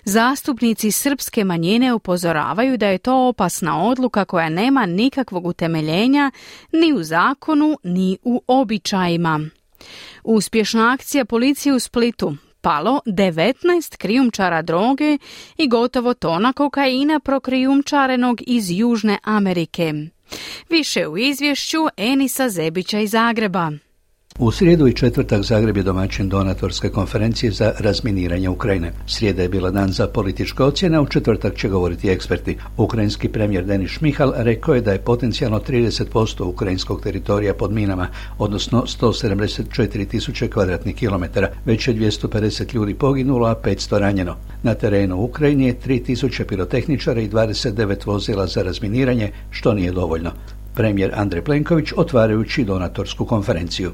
Zastupnici 0.04 0.92
srpske 0.92 1.44
manjine 1.44 1.94
upozoravaju 1.94 2.78
da 2.78 2.88
je 2.88 2.98
to 2.98 3.28
opasna 3.28 3.84
odluka 3.84 4.26
koja 4.26 4.50
nema 4.50 4.86
nikakvog 4.86 5.46
utemeljenja 5.46 6.32
ni 6.72 6.94
u 6.94 7.04
zakonu 7.04 7.78
ni 7.84 8.18
u 8.24 8.42
običajima. 8.48 9.40
Uspješna 10.24 10.94
akcija 10.94 11.26
policije 11.26 11.74
u 11.74 11.80
Splitu 11.80 12.36
palo 12.62 13.02
19 13.06 13.98
krijumčara 13.98 14.62
droge 14.62 15.18
i 15.58 15.68
gotovo 15.68 16.14
tona 16.14 16.54
kokaina 16.54 17.20
prokrijumčarenog 17.20 18.42
iz 18.48 18.66
Južne 18.70 19.18
Amerike. 19.24 19.94
Više 20.70 21.08
u 21.08 21.18
izvješću 21.18 21.78
Enisa 21.98 22.50
Zebića 22.50 23.00
iz 23.00 23.12
Zagreba. 23.12 23.72
U 24.42 24.52
srijedu 24.52 24.88
i 24.88 24.94
četvrtak 24.94 25.44
Zagreb 25.44 25.78
je 25.78 25.84
domaćin 25.84 26.30
donatorske 26.30 26.90
konferencije 26.90 27.52
za 27.52 27.74
razminiranje 27.80 28.50
Ukrajine. 28.50 28.92
Srijeda 29.06 29.42
je 29.42 29.50
bila 29.50 29.72
dan 29.72 29.92
za 29.92 30.08
političke 30.08 30.64
ocjene, 30.64 30.98
a 30.98 31.02
u 31.02 31.08
četvrtak 31.08 31.58
će 31.58 31.70
govoriti 31.70 32.10
eksperti. 32.10 32.58
Ukrajinski 32.78 33.30
premijer 33.30 33.66
Denis 33.66 33.92
Šmihal 33.92 34.34
rekao 34.36 34.76
je 34.76 34.82
da 34.82 34.92
je 34.92 35.02
potencijalno 35.02 35.60
30% 35.60 36.44
ukrajinskog 36.44 37.02
teritorija 37.02 37.54
pod 37.54 37.72
minama, 37.72 38.08
odnosno 38.38 38.84
174 39.02 40.08
tisuće 40.08 40.48
kvadratnih 40.48 40.96
kilometara. 40.96 41.50
Već 41.66 41.88
je 41.88 41.94
250 41.94 42.76
ljudi 42.76 42.94
poginulo, 42.94 43.48
a 43.48 43.56
500 43.64 43.98
ranjeno. 43.98 44.36
Na 44.64 44.74
terenu 44.74 45.16
u 45.16 45.24
Ukrajini 45.24 45.68
je 45.68 45.80
3000 45.88 46.44
pirotehničara 46.44 47.22
i 47.22 47.30
29 47.30 48.08
vozila 48.08 48.48
za 48.48 48.64
razminiranje, 48.64 49.32
što 49.50 49.74
nije 49.74 49.92
dovoljno. 49.92 50.32
Premijer 50.76 51.12
Andrej 51.16 51.44
Plenković 51.44 51.90
otvarajući 51.96 52.64
donatorsku 52.64 53.26
konferenciju. 53.26 53.92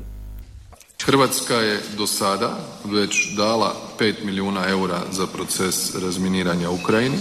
Hrvatska 1.06 1.56
je 1.56 1.82
do 1.98 2.08
sada 2.08 2.58
već 2.86 3.36
dala 3.38 3.76
5 4.00 4.14
milijuna 4.24 4.70
eura 4.70 5.02
za 5.12 5.28
proces 5.28 5.96
razminiranja 5.96 6.70
Ukrajini, 6.70 7.18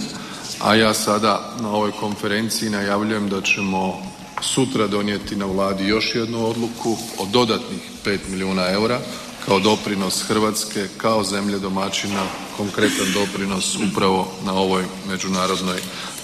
a 0.61 0.75
ja 0.75 0.93
sada 0.93 1.55
na 1.59 1.69
ovoj 1.69 1.91
konferenciji 1.91 2.69
najavljujem 2.69 3.29
da 3.29 3.41
ćemo 3.41 4.01
sutra 4.41 4.87
donijeti 4.87 5.35
na 5.35 5.45
vladi 5.45 5.87
još 5.87 6.15
jednu 6.15 6.47
odluku 6.47 6.97
o 7.17 7.25
dodatnih 7.25 7.81
5 8.05 8.19
milijuna 8.29 8.69
eura 8.71 8.99
kao 9.45 9.59
doprinos 9.59 10.23
Hrvatske 10.27 10.87
kao 10.97 11.23
zemlje 11.23 11.59
domaćina 11.59 12.23
konkretan 12.57 13.13
doprinos 13.13 13.75
upravo 13.91 14.27
na 14.45 14.53
ovoj 14.53 14.83
međunarodnoj 15.09 15.79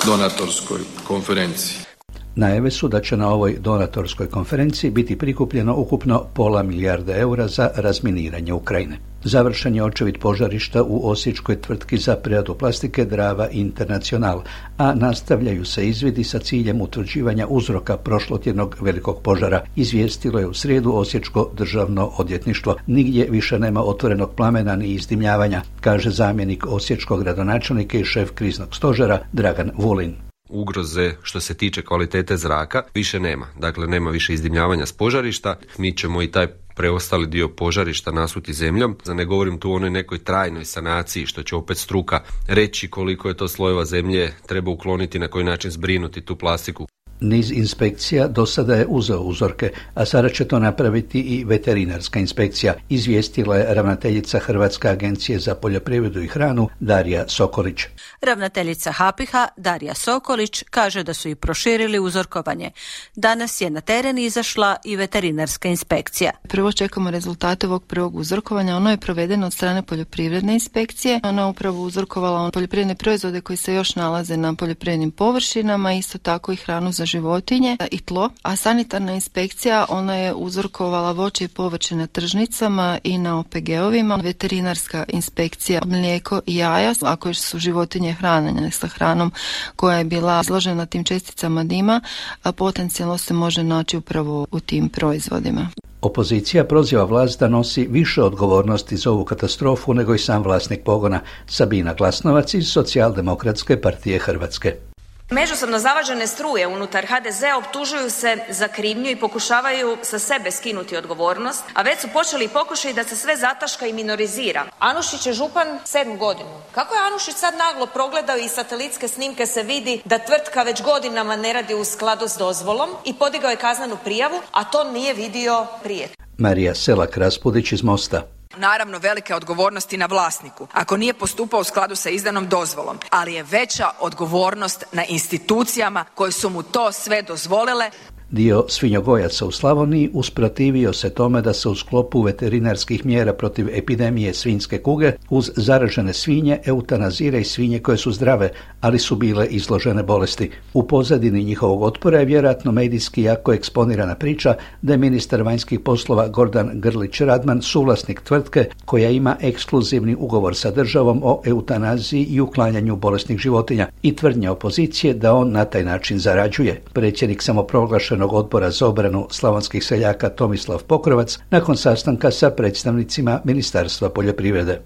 donatorskoj 0.05 0.79
konferenciji. 1.07 1.90
Najave 2.35 2.71
su 2.71 2.87
da 2.87 3.01
će 3.01 3.17
na 3.17 3.29
ovoj 3.29 3.57
donatorskoj 3.59 4.27
konferenciji 4.27 4.91
biti 4.91 5.17
prikupljeno 5.17 5.75
ukupno 5.77 6.25
pola 6.33 6.63
milijarda 6.63 7.17
eura 7.17 7.47
za 7.47 7.69
razminiranje 7.75 8.53
Ukrajine. 8.53 8.97
Završen 9.23 9.75
je 9.75 9.83
očevid 9.83 10.17
požarišta 10.17 10.83
u 10.83 11.09
osječkoj 11.09 11.61
tvrtki 11.61 11.97
za 11.97 12.15
preradu 12.15 12.55
plastike 12.55 13.05
Drava 13.05 13.49
Internacional, 13.49 14.41
a 14.77 14.93
nastavljaju 14.93 15.65
se 15.65 15.87
izvidi 15.87 16.23
sa 16.23 16.39
ciljem 16.39 16.81
utvrđivanja 16.81 17.47
uzroka 17.47 17.97
prošlotjednog 17.97 18.77
velikog 18.81 19.21
požara. 19.23 19.61
Izvijestilo 19.75 20.39
je 20.39 20.47
u 20.47 20.53
srijedu 20.53 20.91
Osječko 20.93 21.49
državno 21.57 22.11
odvjetništvo. 22.17 22.75
Nigdje 22.87 23.27
više 23.29 23.59
nema 23.59 23.83
otvorenog 23.83 24.31
plamena 24.35 24.75
ni 24.75 24.93
izdimljavanja, 24.93 25.61
kaže 25.81 26.09
zamjenik 26.09 26.65
Osječkog 26.67 27.23
gradonačelnika 27.23 27.97
i 27.97 28.05
šef 28.05 28.31
kriznog 28.31 28.75
stožera 28.75 29.19
Dragan 29.33 29.71
Vulin 29.77 30.30
ugroze 30.51 31.13
što 31.23 31.39
se 31.39 31.53
tiče 31.53 31.81
kvalitete 31.81 32.37
zraka 32.37 32.83
više 32.93 33.19
nema. 33.19 33.47
Dakle, 33.59 33.87
nema 33.87 34.09
više 34.09 34.33
izdimljavanja 34.33 34.85
s 34.85 34.93
požarišta. 34.93 35.55
Mi 35.77 35.97
ćemo 35.97 36.21
i 36.21 36.31
taj 36.31 36.47
preostali 36.75 37.27
dio 37.27 37.49
požarišta 37.49 38.11
nasuti 38.11 38.53
zemljom. 38.53 38.97
Za 39.03 39.13
ne 39.13 39.25
govorim 39.25 39.57
tu 39.59 39.71
o 39.71 39.75
onoj 39.75 39.89
nekoj 39.89 40.23
trajnoj 40.23 40.65
sanaciji 40.65 41.25
što 41.25 41.43
će 41.43 41.55
opet 41.55 41.77
struka 41.77 42.19
reći 42.47 42.89
koliko 42.89 43.27
je 43.27 43.37
to 43.37 43.47
slojeva 43.47 43.85
zemlje 43.85 44.33
treba 44.47 44.71
ukloniti 44.71 45.19
na 45.19 45.27
koji 45.27 45.45
način 45.45 45.71
zbrinuti 45.71 46.21
tu 46.21 46.35
plastiku 46.35 46.87
Niz 47.21 47.51
inspekcija 47.51 48.27
do 48.27 48.45
sada 48.45 48.75
je 48.75 48.85
uzeo 48.89 49.19
uzorke, 49.19 49.71
a 49.93 50.05
sada 50.05 50.29
će 50.29 50.45
to 50.45 50.59
napraviti 50.59 51.19
i 51.19 51.43
veterinarska 51.43 52.19
inspekcija, 52.19 52.73
izvijestila 52.89 53.57
je 53.57 53.73
ravnateljica 53.73 54.39
Hrvatske 54.39 54.89
agencije 54.89 55.39
za 55.39 55.55
poljoprivredu 55.55 56.21
i 56.21 56.27
hranu 56.27 56.69
Darija 56.79 57.27
Sokolić. 57.27 57.81
Ravnateljica 58.21 58.91
Hapiha 58.91 59.47
Darija 59.57 59.93
Sokolić 59.93 60.63
kaže 60.69 61.03
da 61.03 61.13
su 61.13 61.29
i 61.29 61.35
proširili 61.35 61.99
uzorkovanje. 61.99 62.71
Danas 63.15 63.61
je 63.61 63.69
na 63.69 63.81
teren 63.81 64.17
izašla 64.17 64.75
i 64.83 64.95
veterinarska 64.95 65.69
inspekcija. 65.69 66.31
Prvo 66.47 66.71
čekamo 66.71 67.11
rezultate 67.11 67.67
ovog 67.67 67.83
prvog 67.83 68.15
uzorkovanja. 68.15 68.75
Ono 68.75 68.91
je 68.91 68.97
provedeno 68.97 69.45
od 69.45 69.53
strane 69.53 69.83
poljoprivredne 69.83 70.53
inspekcije. 70.53 71.19
Ona 71.23 71.47
upravo 71.47 71.81
uzorkovala 71.81 72.51
poljoprivredne 72.51 72.95
proizvode 72.95 73.41
koji 73.41 73.57
se 73.57 73.73
još 73.73 73.95
nalaze 73.95 74.37
na 74.37 74.55
poljoprivrednim 74.55 75.11
površinama, 75.11 75.93
isto 75.93 76.17
tako 76.17 76.51
i 76.51 76.55
hranu 76.55 76.91
za 76.91 77.10
životinje 77.11 77.77
i 77.91 77.99
tlo, 77.99 78.29
a 78.41 78.55
sanitarna 78.55 79.13
inspekcija 79.13 79.85
ona 79.89 80.15
je 80.15 80.33
uzorkovala 80.33 81.11
voće 81.11 81.43
i 81.43 81.47
povrće 81.47 81.95
na 81.95 82.07
tržnicama 82.07 82.99
i 83.03 83.17
na 83.17 83.39
OPG-ovima, 83.39 84.15
veterinarska 84.23 85.05
inspekcija 85.07 85.81
mlijeko 85.85 86.41
i 86.45 86.55
jaja, 86.55 86.93
ako 87.01 87.33
su 87.33 87.59
životinje 87.59 88.13
hranjene 88.13 88.71
sa 88.71 88.87
hranom 88.87 89.31
koja 89.75 89.97
je 89.97 90.03
bila 90.03 90.41
izložena 90.43 90.85
tim 90.85 91.03
česticama 91.03 91.63
dima, 91.63 92.01
a 92.43 92.51
potencijalno 92.51 93.17
se 93.17 93.33
može 93.33 93.63
naći 93.63 93.97
upravo 93.97 94.47
u 94.51 94.59
tim 94.59 94.89
proizvodima. 94.89 95.69
Opozicija 96.01 96.63
proziva 96.63 97.03
vlast 97.03 97.39
da 97.39 97.47
nosi 97.47 97.87
više 97.89 98.23
odgovornosti 98.23 98.97
za 98.97 99.11
ovu 99.11 99.25
katastrofu 99.25 99.93
nego 99.93 100.15
i 100.15 100.19
sam 100.19 100.43
vlasnik 100.43 100.83
pogona 100.85 101.19
Sabina 101.47 101.93
Glasnovac 101.93 102.53
iz 102.53 102.67
Socijaldemokratske 102.67 103.81
partije 103.81 104.19
Hrvatske. 104.19 104.90
Međusobno 105.31 105.79
zavađene 105.79 106.27
struje 106.27 106.67
unutar 106.67 107.05
HDZ 107.05 107.43
optužuju 107.57 108.09
se 108.09 108.37
za 108.49 108.67
krivnju 108.67 109.09
i 109.09 109.15
pokušavaju 109.15 109.97
sa 110.01 110.19
sebe 110.19 110.51
skinuti 110.51 110.97
odgovornost, 110.97 111.63
a 111.73 111.81
već 111.81 111.99
su 111.99 112.07
počeli 112.13 112.47
pokušaj 112.47 112.93
da 112.93 113.03
se 113.03 113.15
sve 113.15 113.35
zataška 113.35 113.87
i 113.87 113.93
minorizira. 113.93 114.65
Anušić 114.79 115.25
je 115.25 115.33
župan 115.33 115.79
sedmu 115.85 116.17
godinu. 116.17 116.49
Kako 116.71 116.95
je 116.95 117.01
Anušić 117.01 117.35
sad 117.35 117.53
naglo 117.57 117.85
progledao 117.85 118.37
i 118.37 118.47
satelitske 118.47 119.07
snimke 119.07 119.45
se 119.45 119.63
vidi 119.63 120.01
da 120.05 120.19
tvrtka 120.19 120.63
već 120.63 120.81
godinama 120.81 121.35
ne 121.35 121.53
radi 121.53 121.73
u 121.73 121.85
skladu 121.85 122.27
s 122.27 122.37
dozvolom 122.37 122.89
i 123.05 123.13
podigao 123.13 123.51
je 123.51 123.55
kaznenu 123.55 123.97
prijavu, 124.03 124.41
a 124.51 124.63
to 124.63 124.83
nije 124.83 125.13
vidio 125.13 125.65
prije. 125.83 126.07
Marija 126.37 126.75
Selak 126.75 127.17
Raspudić 127.17 127.71
iz 127.71 127.83
Mosta. 127.83 128.40
Naravno, 128.57 128.99
velike 128.99 129.35
odgovornosti 129.35 129.97
na 129.97 130.05
vlasniku 130.05 130.67
ako 130.71 130.97
nije 130.97 131.13
postupao 131.13 131.59
u 131.59 131.63
skladu 131.63 131.95
sa 131.95 132.09
izdanom 132.09 132.49
dozvolom, 132.49 132.99
ali 133.09 133.33
je 133.33 133.43
veća 133.43 133.89
odgovornost 133.99 134.83
na 134.91 135.05
institucijama 135.05 136.05
koje 136.15 136.31
su 136.31 136.49
mu 136.49 136.63
to 136.63 136.91
sve 136.91 137.21
dozvolile 137.21 137.91
Dio 138.31 138.65
svinjogojaca 138.67 139.45
u 139.45 139.51
Slavoniji 139.51 140.09
usprotivio 140.13 140.93
se 140.93 141.09
tome 141.09 141.41
da 141.41 141.53
se 141.53 141.69
u 141.69 141.75
sklopu 141.75 142.21
veterinarskih 142.21 143.05
mjera 143.05 143.33
protiv 143.33 143.67
epidemije 143.73 144.33
svinjske 144.33 144.77
kuge 144.77 145.11
uz 145.29 145.51
zaražene 145.55 146.13
svinje 146.13 146.59
eutanazira 146.65 147.37
i 147.37 147.43
svinje 147.43 147.79
koje 147.79 147.97
su 147.97 148.11
zdrave, 148.11 148.49
ali 148.81 148.99
su 148.99 149.15
bile 149.15 149.47
izložene 149.47 150.03
bolesti. 150.03 150.49
U 150.73 150.87
pozadini 150.87 151.43
njihovog 151.43 151.81
otpora 151.81 152.19
je 152.19 152.25
vjerojatno 152.25 152.71
medijski 152.71 153.23
jako 153.23 153.53
eksponirana 153.53 154.15
priča 154.15 154.55
da 154.81 154.93
je 154.93 154.97
ministar 154.97 155.41
vanjskih 155.41 155.79
poslova 155.79 156.27
Gordan 156.27 156.71
Grlić 156.73 157.21
Radman 157.21 157.61
suvlasnik 157.61 158.21
tvrtke 158.21 158.65
koja 158.85 159.09
ima 159.09 159.35
ekskluzivni 159.41 160.15
ugovor 160.19 160.55
sa 160.55 160.71
državom 160.71 161.21
o 161.23 161.41
eutanaziji 161.45 162.23
i 162.23 162.41
uklanjanju 162.41 162.95
bolesnih 162.95 163.37
životinja 163.37 163.87
i 164.01 164.15
tvrdnja 164.15 164.51
opozicije 164.51 165.13
da 165.13 165.33
on 165.33 165.51
na 165.51 165.65
taj 165.65 165.83
način 165.83 166.19
zarađuje. 166.19 166.81
Predsjednik 166.93 167.41
samoproglašen 167.41 168.20
odbora 168.25 168.71
za 168.71 168.87
obranu 168.87 169.27
slavonskih 169.31 169.83
seljaka 169.83 170.29
Tomislav 170.29 170.83
Pokrovac 170.83 171.39
nakon 171.49 171.77
sastanka 171.77 172.31
sa 172.31 172.49
predstavnicima 172.49 173.41
Ministarstva 173.43 174.09
poljoprivrede. 174.09 174.81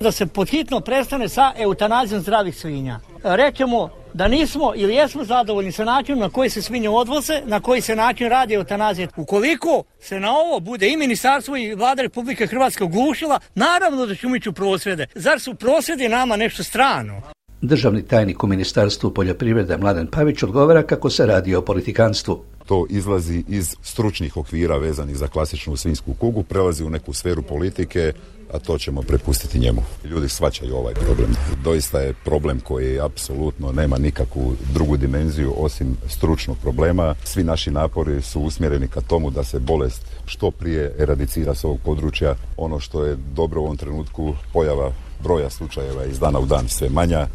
Da 0.00 0.12
se 0.12 0.26
podhitno 0.26 0.80
prestane 0.80 1.28
sa 1.28 1.52
eutanazijom 1.56 2.22
zdravih 2.22 2.56
svinja. 2.56 3.00
Rećemo 3.24 3.88
da 4.14 4.28
nismo 4.28 4.72
ili 4.76 4.94
jesmo 4.94 5.24
zadovoljni 5.24 5.72
sa 5.72 5.84
načinom 5.84 6.20
na 6.20 6.28
koji 6.28 6.50
se 6.50 6.62
svinje 6.62 6.88
odvoze, 6.88 7.42
na 7.44 7.60
koji 7.60 7.80
se 7.80 7.96
način 7.96 8.28
radi 8.28 8.54
eutanazija. 8.54 9.08
Ukoliko 9.16 9.82
se 10.00 10.20
na 10.20 10.32
ovo 10.32 10.60
bude 10.60 10.88
i 10.88 10.96
ministarstvo 10.96 11.56
i 11.56 11.74
vlada 11.74 12.02
Republike 12.02 12.46
Hrvatske 12.46 12.84
oglušila, 12.84 13.40
naravno 13.54 14.06
da 14.06 14.14
ćemo 14.14 14.36
ići 14.36 14.48
u 14.48 14.52
prosvjede. 14.52 15.06
Zar 15.14 15.40
su 15.40 15.54
prosvjedi 15.54 16.08
nama 16.08 16.36
nešto 16.36 16.64
strano? 16.64 17.22
Državni 17.64 18.02
tajnik 18.02 18.44
u 18.44 18.46
Ministarstvu 18.46 19.10
poljoprivrede 19.10 19.76
Mladen 19.76 20.06
Pavić 20.06 20.42
odgovara 20.42 20.82
kako 20.82 21.10
se 21.10 21.26
radi 21.26 21.54
o 21.54 21.62
politikanstvu 21.62 22.44
to 22.66 22.86
izlazi 22.90 23.44
iz 23.48 23.76
stručnih 23.82 24.36
okvira 24.36 24.76
vezanih 24.76 25.16
za 25.16 25.26
klasičnu 25.26 25.76
svinsku 25.76 26.14
kugu, 26.14 26.42
prelazi 26.42 26.84
u 26.84 26.90
neku 26.90 27.12
sferu 27.12 27.42
politike, 27.42 28.12
a 28.52 28.58
to 28.58 28.78
ćemo 28.78 29.02
prepustiti 29.02 29.58
njemu. 29.58 29.82
Ljudi 30.04 30.28
svačaju 30.28 30.76
ovaj 30.76 30.94
problem. 30.94 31.36
Doista 31.64 32.00
je 32.00 32.14
problem 32.24 32.60
koji 32.60 33.00
apsolutno 33.00 33.72
nema 33.72 33.98
nikakvu 33.98 34.52
drugu 34.72 34.96
dimenziju 34.96 35.54
osim 35.56 35.96
stručnog 36.08 36.56
problema. 36.62 37.14
Svi 37.24 37.44
naši 37.44 37.70
napori 37.70 38.22
su 38.22 38.40
usmjereni 38.40 38.88
ka 38.88 39.00
tomu 39.00 39.30
da 39.30 39.44
se 39.44 39.58
bolest 39.58 40.02
što 40.26 40.50
prije 40.50 40.94
eradicira 40.98 41.54
s 41.54 41.64
ovog 41.64 41.78
područja. 41.84 42.34
Ono 42.56 42.80
što 42.80 43.04
je 43.04 43.16
dobro 43.34 43.60
u 43.60 43.64
ovom 43.64 43.76
trenutku 43.76 44.34
pojava 44.52 44.92
broja 45.22 45.50
slučajeva 45.50 46.04
iz 46.04 46.18
dana 46.18 46.38
u 46.38 46.46
dan 46.46 46.68
sve 46.68 46.88
manja. 46.88 47.26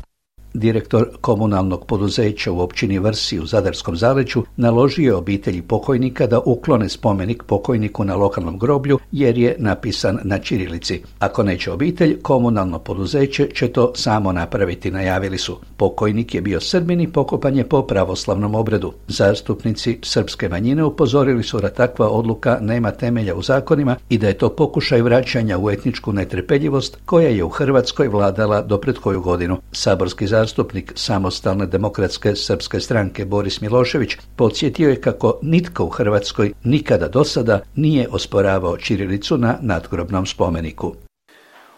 Direktor 0.54 1.10
komunalnog 1.22 1.86
poduzeća 1.86 2.52
u 2.52 2.60
općini 2.60 3.00
Vrsi 3.00 3.40
u 3.40 3.46
Zadarskom 3.46 3.96
zaleću 3.96 4.44
naložio 4.58 5.18
obitelji 5.18 5.62
pokojnika 5.62 6.28
da 6.28 6.40
uklone 6.40 6.90
spomenik 6.90 7.44
pokojniku 7.44 8.04
na 8.04 8.16
lokalnom 8.16 8.60
groblju 8.60 9.00
jer 9.12 9.38
je 9.38 9.56
napisan 9.60 10.20
na 10.24 10.38
čirilici. 10.38 11.02
Ako 11.20 11.44
neće 11.44 11.72
obitelj, 11.72 12.22
komunalno 12.22 12.80
poduzeće 12.80 13.50
će 13.54 13.68
to 13.68 13.92
samo 13.96 14.32
napraviti, 14.32 14.92
najavili 14.92 15.38
su. 15.38 15.58
Pokojnik 15.78 16.36
je 16.36 16.42
bio 16.42 16.60
srbin 16.62 17.02
i 17.02 17.12
pokopan 17.12 17.56
je 17.56 17.70
po 17.70 17.82
pravoslavnom 17.82 18.56
obredu. 18.56 18.94
Zastupnici 19.08 20.00
srpske 20.02 20.50
manjine 20.50 20.84
upozorili 20.84 21.44
su 21.44 21.60
da 21.60 21.70
takva 21.70 22.10
odluka 22.10 22.58
nema 22.62 22.92
temelja 22.92 23.36
u 23.36 23.42
zakonima 23.42 23.96
i 24.10 24.18
da 24.18 24.28
je 24.28 24.38
to 24.38 24.50
pokušaj 24.50 25.02
vraćanja 25.02 25.58
u 25.58 25.70
etničku 25.70 26.14
netrpeljivost 26.14 26.98
koja 27.06 27.30
je 27.30 27.44
u 27.44 27.50
Hrvatskoj 27.50 28.08
vladala 28.08 28.62
do 28.62 28.78
pred 28.78 28.98
koju 28.98 29.22
godinu. 29.22 29.58
Saborski 29.72 30.28
zastupnik 30.40 30.92
samostalne 30.96 31.66
demokratske 31.66 32.36
srpske 32.36 32.80
stranke 32.80 33.26
Boris 33.26 33.62
Milošević 33.62 34.18
podsjetio 34.36 34.90
je 34.90 35.02
kako 35.02 35.40
nitko 35.42 35.84
u 35.84 35.90
Hrvatskoj 35.90 36.54
nikada 36.64 37.08
do 37.08 37.24
sada 37.24 37.60
nije 37.76 38.08
osporavao 38.12 38.78
Čirilicu 38.78 39.38
na 39.38 39.58
nadgrobnom 39.62 40.26
spomeniku. 40.26 40.94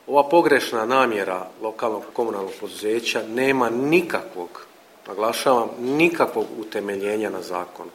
Ova 0.07 0.29
pogrešna 0.29 0.85
namjera 0.85 1.47
lokalnog 1.61 2.03
komunalnog 2.13 2.51
poduzeća 2.59 3.23
nema 3.35 3.69
nikakvog, 3.69 4.65
naglašavam, 5.07 5.69
nikakvog 5.79 6.45
utemeljenja 6.59 7.29
na 7.29 7.41
zakonu, 7.41 7.91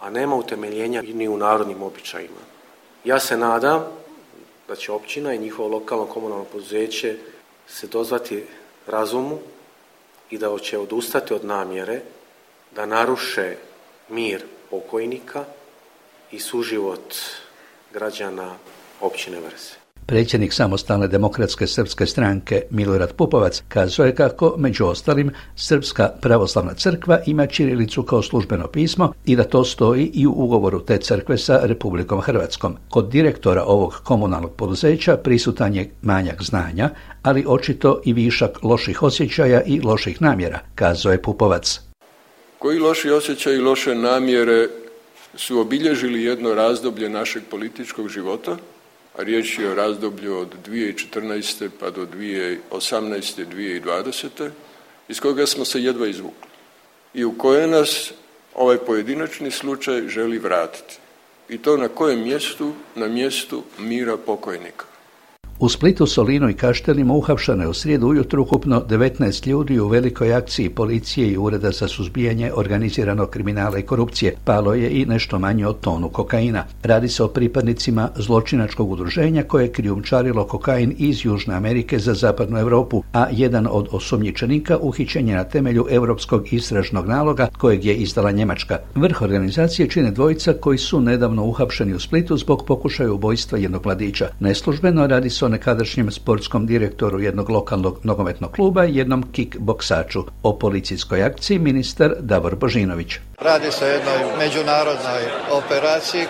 a 0.00 0.10
nema 0.10 0.36
utemeljenja 0.36 1.02
ni 1.02 1.28
u 1.28 1.36
narodnim 1.36 1.82
običajima. 1.82 2.42
Ja 3.04 3.20
se 3.20 3.36
nadam 3.36 3.84
da 4.68 4.76
će 4.76 4.92
općina 4.92 5.34
i 5.34 5.38
njihovo 5.38 5.68
lokalno 5.68 6.06
komunalno 6.06 6.44
poduzeće 6.44 7.16
se 7.68 7.86
dozvati 7.86 8.44
razumu 8.86 9.38
i 10.30 10.38
da 10.38 10.58
će 10.58 10.78
odustati 10.78 11.34
od 11.34 11.44
namjere 11.44 12.00
da 12.74 12.86
naruše 12.86 13.56
mir 14.08 14.44
pokojnika 14.70 15.44
i 16.30 16.38
suživot 16.38 17.14
građana 17.92 18.56
općine 19.00 19.40
Vrse. 19.40 19.77
Predsjednik 20.08 20.52
samostalne 20.52 21.06
demokratske 21.08 21.66
srpske 21.66 22.06
stranke 22.06 22.62
Milorad 22.70 23.12
Pupovac 23.12 23.62
kazao 23.68 24.06
je 24.06 24.14
kako, 24.14 24.54
među 24.58 24.86
ostalim, 24.86 25.30
Srpska 25.56 26.08
pravoslavna 26.20 26.74
crkva 26.74 27.18
ima 27.26 27.46
čirilicu 27.46 28.02
kao 28.02 28.22
službeno 28.22 28.66
pismo 28.66 29.12
i 29.26 29.36
da 29.36 29.44
to 29.44 29.64
stoji 29.64 30.10
i 30.14 30.26
u 30.26 30.30
ugovoru 30.30 30.80
te 30.80 30.98
crkve 30.98 31.38
sa 31.38 31.60
Republikom 31.62 32.20
Hrvatskom. 32.20 32.76
Kod 32.88 33.08
direktora 33.10 33.64
ovog 33.64 34.00
komunalnog 34.04 34.52
poduzeća 34.56 35.16
prisutan 35.16 35.74
je 35.74 35.90
manjak 36.02 36.42
znanja, 36.42 36.90
ali 37.22 37.44
očito 37.46 38.00
i 38.04 38.12
višak 38.12 38.62
loših 38.62 39.02
osjećaja 39.02 39.62
i 39.62 39.80
loših 39.80 40.22
namjera, 40.22 40.58
kazao 40.74 41.12
je 41.12 41.22
Pupovac. 41.22 41.80
Koji 42.58 42.78
loši 42.78 43.10
osjećaj 43.10 43.54
i 43.54 43.60
loše 43.60 43.94
namjere 43.94 44.68
su 45.34 45.58
obilježili 45.58 46.22
jedno 46.22 46.54
razdoblje 46.54 47.08
našeg 47.08 47.42
političkog 47.50 48.08
života– 48.08 48.56
riječ 49.18 49.58
je 49.58 49.70
o 49.70 49.74
razdoblju 49.74 50.36
od 50.36 50.54
2014. 50.66 51.68
pa 51.80 51.90
do 51.90 52.06
2018. 52.06 52.58
2020. 52.70 54.50
iz 55.08 55.20
koga 55.20 55.46
smo 55.46 55.64
se 55.64 55.82
jedva 55.82 56.06
izvukli 56.06 56.48
i 57.14 57.24
u 57.24 57.38
koje 57.38 57.66
nas 57.66 58.12
ovaj 58.54 58.78
pojedinačni 58.78 59.50
slučaj 59.50 60.08
želi 60.08 60.38
vratiti. 60.38 60.98
I 61.48 61.58
to 61.58 61.76
na 61.76 61.88
kojem 61.88 62.22
mjestu? 62.22 62.72
Na 62.94 63.08
mjestu 63.08 63.62
mira 63.78 64.16
pokojnika. 64.16 64.84
U 65.60 65.68
Splitu, 65.68 66.06
Solinu 66.06 66.48
i 66.50 66.54
Kaštelima 66.54 67.14
uhapšano 67.14 67.62
je 67.62 67.68
u 67.68 67.74
srijedu 67.74 68.06
ujutru 68.06 68.42
ukupno 68.42 68.82
19 68.88 69.46
ljudi 69.48 69.80
u 69.80 69.88
velikoj 69.88 70.34
akciji 70.34 70.70
policije 70.70 71.28
i 71.28 71.36
Ureda 71.38 71.70
za 71.70 71.88
suzbijanje 71.88 72.52
organiziranog 72.54 73.30
kriminala 73.30 73.78
i 73.78 73.82
korupcije. 73.82 74.34
Palo 74.44 74.74
je 74.74 74.90
i 74.90 75.06
nešto 75.06 75.38
manje 75.38 75.66
od 75.66 75.80
tonu 75.80 76.08
kokaina. 76.08 76.64
Radi 76.82 77.08
se 77.08 77.24
o 77.24 77.28
pripadnicima 77.28 78.08
zločinačkog 78.16 78.90
udruženja 78.90 79.42
koje 79.42 79.64
je 79.64 79.72
krijumčarilo 79.72 80.46
kokain 80.46 80.94
iz 80.98 81.24
Južne 81.24 81.54
Amerike 81.54 81.98
za 81.98 82.14
zapadnu 82.14 82.58
Europu, 82.58 83.02
a 83.12 83.26
jedan 83.32 83.66
od 83.70 83.88
osumnjičenika 83.92 84.78
uhićen 84.80 85.28
je 85.28 85.36
na 85.36 85.44
temelju 85.44 85.86
europskog 85.90 86.52
istražnog 86.52 87.06
naloga 87.06 87.48
kojeg 87.58 87.84
je 87.84 87.94
izdala 87.94 88.30
Njemačka. 88.30 88.78
Vrh 88.94 89.22
organizacije 89.22 89.90
čine 89.90 90.10
dvojica 90.10 90.52
koji 90.52 90.78
su 90.78 91.00
nedavno 91.00 91.44
uhapšeni 91.44 91.94
u 91.94 92.00
Splitu 92.00 92.36
zbog 92.36 92.64
pokušaja 92.66 93.12
ubojstva 93.12 93.58
jednog 93.58 93.86
mladića. 93.86 94.28
Neslužbeno 94.40 95.06
radi 95.06 95.30
se 95.30 95.47
o 95.47 95.47
nekadašnjem 95.48 96.10
sportskom 96.10 96.66
direktoru 96.66 97.20
jednog 97.20 97.50
lokalnog 97.50 98.00
nogometnog 98.02 98.52
kluba 98.52 98.84
i 98.84 98.96
jednom 98.96 99.22
kickboksaču. 99.32 100.24
O 100.42 100.58
policijskoj 100.58 101.22
akciji 101.22 101.58
ministar 101.58 102.14
Davor 102.20 102.56
Božinović. 102.56 103.14
Radi 103.40 103.70
se 103.72 103.84
o 103.84 103.88
jednoj 103.88 104.38
međunarodnoj 104.38 105.22
operaciji, 105.52 106.24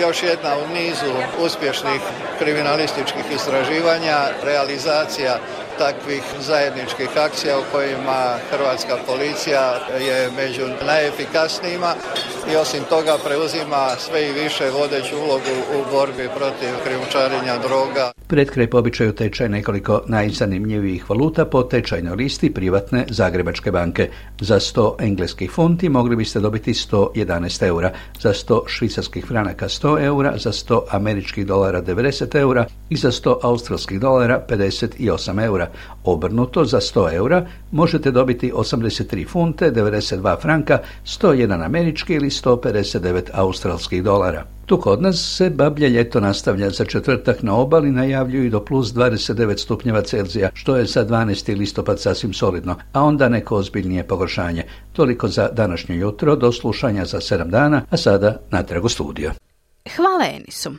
još 0.00 0.22
jedna 0.22 0.54
u 0.56 0.74
nizu 0.74 1.12
uspješnih 1.44 2.00
kriminalističkih 2.38 3.24
istraživanja, 3.34 4.18
realizacija 4.44 5.38
takvih 5.80 6.22
zajedničkih 6.40 7.10
akcija 7.26 7.58
u 7.58 7.62
kojima 7.72 8.20
hrvatska 8.50 8.96
policija 9.06 9.64
je 10.08 10.30
među 10.36 10.64
najefikasnijima 10.86 11.94
i 12.52 12.56
osim 12.56 12.82
toga 12.88 13.14
preuzima 13.24 13.82
sve 13.98 14.28
i 14.28 14.32
više 14.32 14.70
vodeću 14.70 15.16
ulogu 15.16 15.54
u 15.76 15.92
borbi 15.92 16.28
protiv 16.36 16.72
krijumčarenja 16.84 17.58
droga. 17.66 18.12
Pred 18.26 18.50
kraj 18.50 18.70
po 18.70 18.78
običaju 18.78 19.12
tečaj 19.12 19.48
nekoliko 19.48 20.02
najzanimljivijih 20.06 21.10
valuta 21.10 21.44
po 21.44 21.62
tečajnoj 21.62 22.16
listi 22.16 22.54
privatne 22.54 23.04
Zagrebačke 23.08 23.70
banke. 23.70 24.10
Za 24.40 24.60
100 24.60 24.94
engleskih 24.98 25.50
funti 25.50 25.88
mogli 25.88 26.16
biste 26.16 26.40
dobiti 26.40 26.72
111 26.72 27.66
eura, 27.66 27.92
za 28.20 28.32
100 28.32 28.60
švicarskih 28.66 29.26
franaka 29.26 29.68
100 29.68 30.04
eura, 30.04 30.32
za 30.36 30.52
100 30.52 30.80
američkih 30.90 31.46
dolara 31.46 31.82
90 31.82 32.38
eura 32.38 32.66
i 32.90 32.96
za 32.96 33.10
100 33.10 33.38
australskih 33.42 34.00
dolara 34.00 34.44
58 34.48 35.44
eura. 35.44 35.69
Obrnuto 36.04 36.64
za 36.64 36.80
100 36.80 37.14
eura 37.14 37.46
možete 37.70 38.10
dobiti 38.10 38.52
83 38.52 39.28
funte, 39.28 39.70
92 39.70 40.40
franka, 40.40 40.78
101 41.04 41.64
američki 41.64 42.14
ili 42.14 42.30
159 42.30 43.22
australskih 43.32 44.04
dolara. 44.04 44.44
Tu 44.66 44.76
kod 44.76 45.02
nas 45.02 45.34
se 45.36 45.50
bablje 45.50 45.88
ljeto 45.88 46.20
nastavlja 46.20 46.70
za 46.70 46.84
četvrtak 46.84 47.42
na 47.42 47.56
obali 47.56 47.90
najavljuju 47.90 48.50
do 48.50 48.64
plus 48.64 48.94
29 48.94 49.58
stupnjeva 49.58 50.02
Celzija, 50.02 50.50
što 50.54 50.76
je 50.76 50.84
za 50.84 51.06
12. 51.06 51.58
listopad 51.58 52.00
sasvim 52.00 52.32
solidno, 52.32 52.76
a 52.92 53.02
onda 53.02 53.28
neko 53.28 53.56
ozbiljnije 53.56 54.06
pogoršanje. 54.06 54.64
Toliko 54.92 55.28
za 55.28 55.48
današnje 55.52 55.96
jutro, 55.96 56.36
do 56.36 56.52
slušanja 56.52 57.04
za 57.04 57.20
7 57.20 57.50
dana, 57.50 57.82
a 57.90 57.96
sada 57.96 58.36
natrag 58.50 58.84
u 58.84 58.88
studio. 58.88 59.32
Hvala 59.96 60.24
Enisu. 60.36 60.74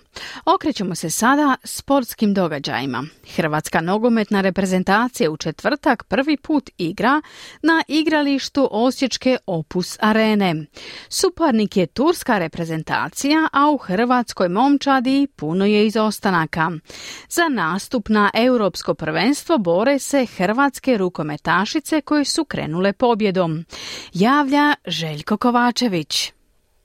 Okrećemo 0.45 0.95
se 0.95 1.09
sada 1.09 1.55
sportskim 1.63 2.33
događajima. 2.33 3.03
Hrvatska 3.35 3.81
nogometna 3.81 4.41
reprezentacija 4.41 5.31
u 5.31 5.37
četvrtak 5.37 6.03
prvi 6.03 6.37
put 6.37 6.69
igra 6.77 7.21
na 7.61 7.83
igralištu 7.87 8.67
Osječke 8.71 9.37
Opus 9.45 9.97
Arene. 9.99 10.65
Suparnik 11.09 11.77
je 11.77 11.87
turska 11.87 12.37
reprezentacija, 12.37 13.47
a 13.53 13.69
u 13.69 13.77
Hrvatskoj 13.77 14.49
momčadi 14.49 15.27
puno 15.35 15.65
je 15.65 15.87
izostanaka. 15.87 16.71
Za 17.29 17.49
nastup 17.49 18.09
na 18.09 18.31
europsko 18.33 18.93
prvenstvo 18.93 19.57
bore 19.57 19.99
se 19.99 20.25
hrvatske 20.25 20.97
rukometašice 20.97 22.01
koje 22.01 22.25
su 22.25 22.45
krenule 22.45 22.93
pobjedom. 22.93 23.65
Javlja 24.13 24.75
Željko 24.85 25.37
Kovačević. 25.37 26.33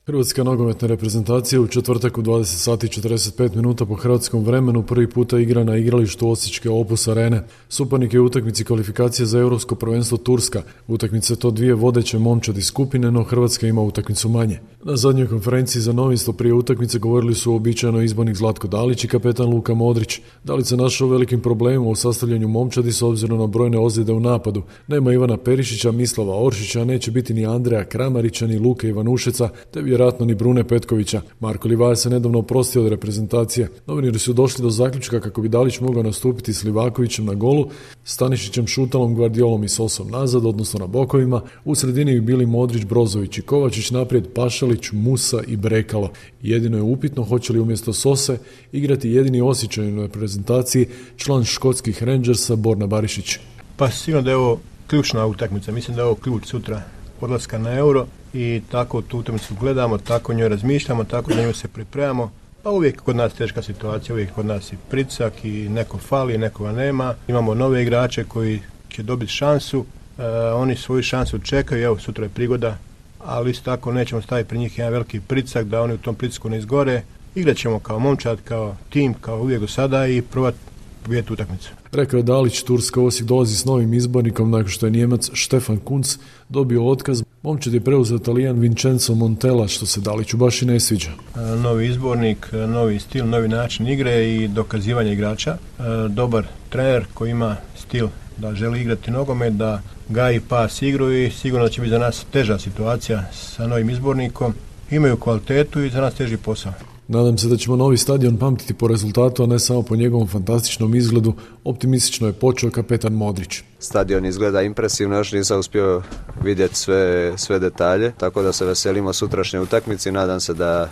Hrvatska 0.09 0.45
nogometna 0.45 0.89
reprezentacija 0.89 1.61
u 1.61 1.67
četvrtak 1.67 2.19
u 2.19 2.23
20 2.23 2.45
sati 2.45 2.87
45 2.87 3.57
minuta 3.57 3.87
po 3.87 3.95
hrvatskom 3.95 4.45
vremenu 4.45 4.83
prvi 4.83 5.11
puta 5.11 5.39
igra 5.39 5.65
na 5.65 5.77
igralištu 5.77 6.29
Osječke 6.29 6.71
Opus 6.71 7.09
Arene. 7.09 7.43
Suparnik 7.69 8.15
je 8.15 8.21
u 8.21 8.25
utakmici 8.25 8.65
kvalifikacije 8.65 9.27
za 9.27 9.39
europsko 9.39 9.75
prvenstvo 9.75 10.19
Turska. 10.19 10.63
Utakmice 10.87 11.37
to 11.37 11.51
dvije 11.51 11.75
vodeće 11.75 12.19
momčadi 12.19 12.63
skupine, 12.63 13.11
no 13.11 13.23
Hrvatska 13.23 13.67
ima 13.67 13.83
utakmicu 13.83 14.29
manje. 14.29 14.61
Na 14.85 14.97
zadnjoj 14.97 15.29
konferenciji 15.29 15.83
za 15.83 15.93
novinstvo 15.93 16.33
prije 16.33 16.55
utakmice 16.55 16.99
govorili 16.99 17.35
su 17.35 17.55
običajno 17.55 18.03
izbornik 18.03 18.37
Zlatko 18.37 18.69
Dalić 18.69 19.05
i 19.05 19.09
kapetan 19.09 19.47
Luka 19.47 19.75
Modrić. 19.75 20.21
Dalić 20.45 20.67
se 20.67 20.77
našao 20.77 21.09
velikim 21.09 21.41
problemom 21.41 21.89
u 21.89 21.95
sastavljanju 21.95 22.49
momčadi 22.49 22.93
s 22.93 23.03
obzirom 23.03 23.39
na 23.39 23.47
brojne 23.47 23.79
ozljede 23.79 24.13
u 24.13 24.21
napadu. 24.21 24.63
Nema 24.87 25.13
Ivana 25.13 25.37
Perišića, 25.37 25.93
Mislava 25.93 26.45
Oršića, 26.45 26.85
neće 26.85 27.11
biti 27.11 27.35
ni 27.35 27.47
Andreja 27.47 27.85
Kramarića, 27.85 28.47
ni 28.47 28.59
Luke 28.59 28.89
Ivanušeca, 28.89 29.49
te 29.71 29.83
vjerojatno 29.97 30.27
ni 30.27 30.35
Brune 30.35 30.65
Petkovića. 30.65 31.21
Marko 31.41 31.69
Livaja 31.69 31.97
se 31.97 32.11
nedavno 32.11 32.39
oprostio 32.39 32.83
od 32.83 32.89
reprezentacije. 32.89 33.69
Novinari 33.87 34.19
su 34.19 34.33
došli 34.33 34.63
do 34.63 34.71
zaključka 34.71 35.21
kako 35.21 35.43
bi 35.43 35.49
Dalić 35.49 35.81
mogao 35.81 36.03
nastupiti 36.03 36.53
s 36.53 36.65
Livakovićem 36.65 37.25
na 37.25 37.35
golu, 37.35 37.69
Stanišićem 38.05 38.67
Šutalom, 38.67 39.15
Gvardiolom 39.15 39.65
i 39.65 39.69
Sosom 39.69 40.09
nazad, 40.09 40.47
odnosno 40.47 40.79
na 40.79 40.87
bokovima. 40.87 41.41
U 41.65 41.75
sredini 41.75 42.15
bi 42.15 42.21
bili 42.21 42.47
Modrić, 42.47 42.85
Brozović 42.85 43.39
i 43.39 43.43
Kovačić, 43.43 43.91
naprijed 43.91 44.27
Pašalić, 44.35 44.93
Musa 44.93 45.41
i 45.47 45.57
Brekalo. 45.57 46.11
Jedino 46.43 46.77
je 46.77 46.83
upitno 46.83 47.25
hoće 47.25 47.53
li 47.53 47.61
umjesto 47.61 47.93
Sose 47.93 48.39
igrati 48.73 49.11
jedini 49.11 49.41
osjećaj 49.41 49.91
na 49.91 50.03
reprezentaciji 50.03 50.87
član 51.17 51.45
škotskih 51.45 52.03
Rangersa 52.03 52.57
Borna 52.57 52.87
Barišić. 52.87 53.39
Pa 53.77 53.91
sigurno 53.91 54.23
da 54.23 54.31
je 54.31 54.37
ovo 54.37 54.59
ključna 54.87 55.27
utakmica. 55.27 55.73
Mislim 55.73 55.97
da 55.97 56.03
je 56.03 56.07
ovo 56.07 56.15
ključ 56.15 56.47
sutra 56.47 56.83
odlaska 57.21 57.59
na 57.59 57.73
euro 57.73 58.07
i 58.37 58.63
tako 58.71 59.03
tu 59.03 59.19
utakmicu 59.19 59.55
gledamo, 59.61 59.99
tako 59.99 60.35
njoj 60.35 60.49
razmišljamo, 60.49 61.05
tako 61.05 61.35
za 61.35 61.43
nju 61.43 61.53
se 61.53 61.69
pripremamo. 61.69 62.31
Pa 62.63 62.71
uvijek 62.71 63.01
kod 63.03 63.17
nas 63.17 63.35
teška 63.35 63.63
situacija, 63.63 64.15
uvijek 64.15 64.33
kod 64.33 64.47
nas 64.47 64.73
i 64.73 64.77
pricak 64.91 65.45
i 65.45 65.69
neko 65.69 65.99
fali, 65.99 66.39
nekoga 66.39 66.73
nema. 66.73 67.15
Imamo 67.29 67.55
nove 67.55 67.83
igrače 67.83 68.25
koji 68.25 68.61
će 68.89 69.03
dobiti 69.03 69.33
šansu, 69.33 69.85
e, 70.19 70.23
oni 70.55 70.77
svoju 70.77 71.03
šansu 71.03 71.39
čekaju, 71.39 71.85
evo 71.85 71.99
sutra 71.99 72.25
je 72.25 72.31
prigoda, 72.31 72.79
ali 73.25 73.51
isto 73.51 73.65
tako 73.65 73.93
nećemo 73.93 74.23
staviti 74.23 74.49
pri 74.49 74.59
njih 74.59 74.79
jedan 74.79 74.93
veliki 74.93 75.21
pricak 75.21 75.67
da 75.67 75.83
oni 75.83 75.95
u 75.95 75.99
tom 75.99 76.15
pritisku 76.15 76.51
ne 76.51 76.59
izgore. 76.59 77.03
Igrat 77.35 77.57
ćemo 77.57 77.79
kao 77.79 77.99
momčad, 77.99 78.39
kao 78.45 78.77
tim, 78.91 79.15
kao 79.15 79.41
uvijek 79.41 79.61
do 79.61 79.69
sada 79.69 80.07
i 80.07 80.23
probati 80.23 80.59
pobijediti 81.07 81.33
utakmicu. 81.33 81.71
Rekao 81.93 82.17
je 82.17 82.23
Dalić, 82.23 82.63
Turska 82.63 83.01
Osijek 83.01 83.29
dolazi 83.29 83.57
s 83.57 83.65
novim 83.65 83.95
izbornikom 83.95 84.51
nakon 84.51 84.69
što 84.69 84.87
je 84.87 84.91
Njemac 84.91 85.31
Štefan 85.33 85.79
Kunc 85.79 86.19
dobio 86.49 86.89
otkaz. 86.89 87.23
Momčad 87.43 87.75
je 87.75 87.81
preuzeo 87.81 88.19
Talijan 88.19 88.59
Vincenzo 88.59 89.15
Montella, 89.15 89.69
što 89.69 89.87
se 89.87 90.01
Daliću 90.01 90.37
baš 90.37 90.63
i 90.63 90.67
ne 90.67 90.81
sviđa. 90.81 91.11
E, 91.11 91.41
novi 91.41 91.87
izbornik, 91.87 92.49
e, 92.53 92.57
novi 92.57 92.99
stil, 92.99 93.29
novi 93.29 93.49
način 93.49 93.87
igre 93.87 94.35
i 94.35 94.49
dokazivanje 94.49 95.13
igrača. 95.13 95.51
E, 95.51 95.83
dobar 96.09 96.47
trener 96.69 97.05
koji 97.15 97.31
ima 97.31 97.57
stil 97.77 98.09
da 98.37 98.55
želi 98.55 98.81
igrati 98.81 99.11
nogomet, 99.11 99.53
da 99.53 99.81
gaji 100.09 100.41
pas 100.41 100.83
igru 100.83 101.13
i 101.13 101.31
sigurno 101.31 101.69
će 101.69 101.81
biti 101.81 101.91
za 101.91 101.99
nas 101.99 102.25
teža 102.33 102.59
situacija 102.59 103.25
sa 103.33 103.67
novim 103.67 103.91
izbornikom. 103.91 104.55
Imaju 104.91 105.17
kvalitetu 105.17 105.83
i 105.83 105.91
za 105.91 106.01
nas 106.01 106.15
teži 106.15 106.37
posao. 106.37 106.73
Nadam 107.09 107.39
se 107.39 107.49
da 107.49 107.57
ćemo 107.57 107.77
novi 107.77 107.97
stadion 107.97 108.37
pamtiti 108.37 108.75
po 108.75 108.89
rezultatu, 108.89 109.43
a 109.43 109.47
ne 109.47 109.59
samo 109.59 109.83
po 109.83 109.97
njegovom 109.97 110.29
fantastičnom 110.29 110.95
izgledu. 110.95 111.33
Optimistično 111.65 112.27
je 112.27 112.33
počeo 112.33 112.71
kapetan 112.71 113.13
Modrić. 113.13 113.63
Stadion 113.79 114.27
izgleda 114.27 114.63
impresivno, 114.63 115.17
još 115.17 115.33
nisam 115.33 115.61
uspio 115.61 116.03
vidjeti 116.45 116.75
sve, 116.75 117.33
sve 117.37 117.59
detalje, 117.59 118.13
tako 118.19 118.43
da 118.43 118.53
se 118.53 118.65
veselimo 118.65 119.13
sutrašnje 119.13 119.61
utakmici. 119.61 120.13
Nadam 120.13 120.41
se 120.41 120.55
da 120.55 120.91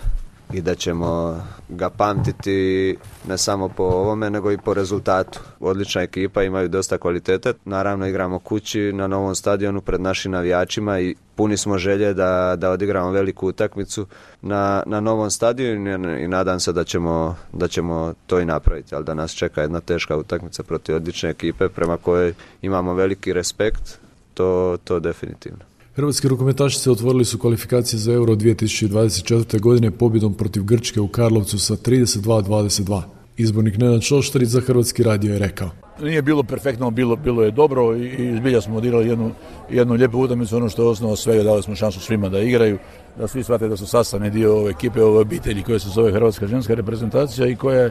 i 0.52 0.60
da 0.60 0.74
ćemo 0.74 1.40
ga 1.68 1.90
pamtiti 1.90 2.96
ne 3.28 3.38
samo 3.38 3.68
po 3.68 3.82
ovome 3.82 4.30
nego 4.30 4.52
i 4.52 4.58
po 4.58 4.74
rezultatu. 4.74 5.40
Odlična 5.60 6.02
ekipa, 6.02 6.42
imaju 6.42 6.68
dosta 6.68 6.98
kvalitete. 6.98 7.52
Naravno 7.64 8.06
igramo 8.06 8.38
kući 8.38 8.92
na 8.92 9.06
novom 9.06 9.34
stadionu 9.34 9.80
pred 9.80 10.00
našim 10.00 10.32
navijačima 10.32 11.00
i 11.00 11.14
puni 11.34 11.56
smo 11.56 11.78
želje 11.78 12.14
da, 12.14 12.56
da 12.58 12.70
odigramo 12.70 13.10
veliku 13.10 13.48
utakmicu 13.48 14.06
na, 14.42 14.82
na 14.86 15.00
novom 15.00 15.30
stadionu 15.30 16.18
i 16.18 16.28
nadam 16.28 16.60
se 16.60 16.72
da 16.72 16.84
ćemo, 16.84 17.36
da 17.52 17.68
ćemo 17.68 18.14
to 18.26 18.40
i 18.40 18.44
napraviti, 18.44 18.94
ali 18.94 19.04
da 19.04 19.14
nas 19.14 19.32
čeka 19.32 19.62
jedna 19.62 19.80
teška 19.80 20.16
utakmica 20.16 20.62
protiv 20.62 20.96
odlične 20.96 21.30
ekipe 21.30 21.68
prema 21.68 21.96
kojoj 21.96 22.34
imamo 22.62 22.94
veliki 22.94 23.32
respekt, 23.32 23.98
to, 24.34 24.76
to 24.84 25.00
definitivno. 25.00 25.73
Hrvatski 25.96 26.28
rukometašice 26.28 26.90
otvorili 26.90 27.24
su 27.24 27.38
kvalifikacije 27.38 27.98
za 28.00 28.12
Euro 28.12 28.34
2024. 28.34 29.60
godine 29.60 29.90
pobjedom 29.90 30.34
protiv 30.34 30.64
Grčke 30.64 31.00
u 31.00 31.08
Karlovcu 31.08 31.58
sa 31.58 31.76
32-22. 31.76 33.02
Izbornik 33.36 33.78
Nenad 33.78 34.02
Šoštarić 34.02 34.48
za 34.48 34.60
Hrvatski 34.60 35.02
radio 35.02 35.32
je 35.32 35.38
rekao. 35.38 35.83
Nije 36.00 36.22
bilo 36.22 36.42
perfektno, 36.42 36.90
bilo, 36.90 37.16
bilo 37.16 37.42
je 37.42 37.50
dobro 37.50 37.96
i 37.96 38.36
zbilja 38.36 38.60
smo 38.60 38.76
odigrali 38.76 39.08
jednu, 39.08 39.30
jednu 39.70 39.94
lijepu 39.94 40.18
utakmicu, 40.18 40.56
ono 40.56 40.68
što 40.68 40.82
je 40.82 40.88
osnova 40.88 41.16
svega, 41.16 41.42
dali 41.42 41.62
smo 41.62 41.74
šansu 41.74 42.00
svima 42.00 42.28
da 42.28 42.38
igraju, 42.38 42.78
da 43.18 43.28
svi 43.28 43.42
shvate 43.42 43.68
da 43.68 43.76
su 43.76 43.86
sastavni 43.86 44.30
dio 44.30 44.56
ove 44.56 44.70
ekipe, 44.70 45.02
ove 45.02 45.20
obitelji 45.20 45.62
koja 45.62 45.78
se 45.78 45.88
zove 45.88 46.12
Hrvatska 46.12 46.46
ženska 46.46 46.74
reprezentacija 46.74 47.46
i 47.46 47.56
koja 47.56 47.90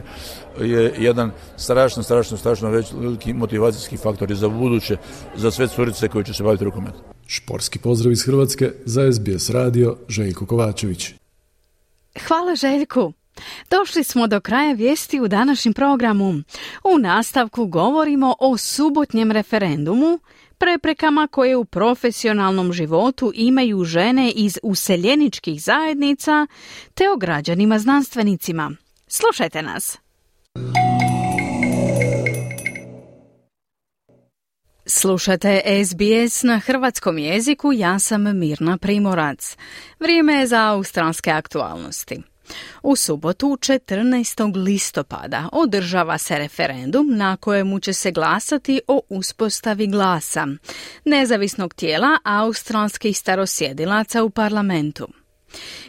je 0.60 0.94
jedan 0.98 1.30
strašno, 1.56 2.02
strašno, 2.02 2.36
strašno 2.36 2.70
veliki 2.70 3.32
motivacijski 3.32 3.96
faktor 3.96 4.30
i 4.30 4.34
za 4.34 4.48
buduće, 4.48 4.96
za 5.36 5.50
sve 5.50 5.68
curice 5.68 6.08
koje 6.08 6.24
će 6.24 6.34
se 6.34 6.42
baviti 6.42 6.64
rukometom. 6.64 7.00
Šporski 7.26 7.78
pozdrav 7.78 8.12
iz 8.12 8.24
Hrvatske 8.26 8.72
za 8.84 9.12
SBS 9.12 9.50
radio 9.50 9.96
Željko 10.08 10.46
Kovačević. 10.46 11.14
Hvala 12.28 12.54
Željku. 12.54 13.12
Došli 13.70 14.04
smo 14.04 14.26
do 14.26 14.40
kraja 14.40 14.72
vijesti 14.72 15.20
u 15.20 15.28
današnjem 15.28 15.74
programu. 15.74 16.34
U 16.84 16.98
nastavku 16.98 17.66
govorimo 17.66 18.34
o 18.40 18.56
subotnjem 18.56 19.30
referendumu, 19.30 20.18
preprekama 20.58 21.26
koje 21.26 21.56
u 21.56 21.64
profesionalnom 21.64 22.72
životu 22.72 23.32
imaju 23.34 23.84
žene 23.84 24.30
iz 24.30 24.58
useljeničkih 24.62 25.62
zajednica 25.62 26.46
te 26.94 27.10
o 27.10 27.16
građanima 27.16 27.78
znanstvenicima. 27.78 28.70
Slušajte 29.06 29.62
nas. 29.62 29.98
Slušate 34.86 35.62
SBS 35.84 36.42
na 36.42 36.58
hrvatskom 36.58 37.18
jeziku, 37.18 37.72
ja 37.72 37.98
sam 37.98 38.38
Mirna 38.38 38.78
Primorac. 38.78 39.56
Vrijeme 40.00 40.34
je 40.34 40.46
za 40.46 40.68
australske 40.68 41.30
aktualnosti. 41.30 42.33
U 42.82 42.96
subotu 42.96 43.46
14. 43.46 44.64
listopada 44.64 45.48
održava 45.52 46.18
se 46.18 46.38
referendum 46.38 47.16
na 47.16 47.36
kojemu 47.36 47.80
će 47.80 47.92
se 47.92 48.10
glasati 48.10 48.80
o 48.88 49.00
uspostavi 49.08 49.86
glasa, 49.86 50.46
nezavisnog 51.04 51.74
tijela 51.74 52.18
australskih 52.24 53.18
starosjedilaca 53.18 54.22
u 54.22 54.30
parlamentu. 54.30 55.23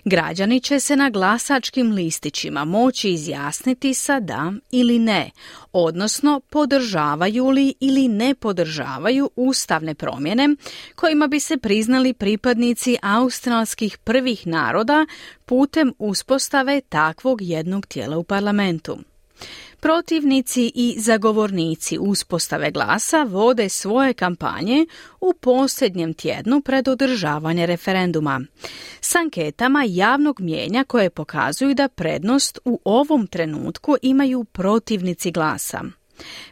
Građani 0.06 0.60
će 0.60 0.80
se 0.80 0.95
na 0.95 1.10
glasačkim 1.10 1.91
listićima 1.91 2.65
moći 2.65 3.10
izjasniti 3.10 3.93
sa 3.93 4.19
da 4.19 4.54
ili 4.71 4.99
ne, 4.99 5.32
odnosno 5.73 6.41
podržavaju 6.49 7.49
li 7.49 7.73
ili 7.80 8.08
ne 8.08 8.36
podržavaju 8.36 9.30
ustavne 9.36 9.95
promjene 9.95 10.56
kojima 10.95 11.28
bi 11.28 11.39
se 11.39 11.58
priznali 11.58 12.13
pripadnici 12.13 12.97
australskih 13.01 13.97
prvih 13.97 14.47
naroda 14.47 15.06
putem 15.45 15.93
uspostave 15.99 16.82
takvog 16.82 17.41
jednog 17.41 17.86
tijela 17.86 18.17
u 18.17 18.23
parlamentu. 18.23 18.97
Protivnici 19.79 20.71
i 20.75 20.95
zagovornici 20.99 21.97
uspostave 21.97 22.71
glasa 22.71 23.23
vode 23.23 23.69
svoje 23.69 24.13
kampanje 24.13 24.85
u 25.21 25.33
posljednjem 25.33 26.13
tjednu 26.13 26.61
pred 26.61 26.88
održavanje 26.88 27.65
referenduma. 27.65 28.41
S 29.01 29.15
anketama 29.15 29.83
javnog 29.88 30.41
mijenja 30.41 30.83
koje 30.83 31.09
pokazuju 31.09 31.73
da 31.73 31.88
prednost 31.88 32.59
u 32.65 32.79
ovom 32.83 33.27
trenutku 33.27 33.95
imaju 34.01 34.43
protivnici 34.43 35.31
glasa. 35.31 35.81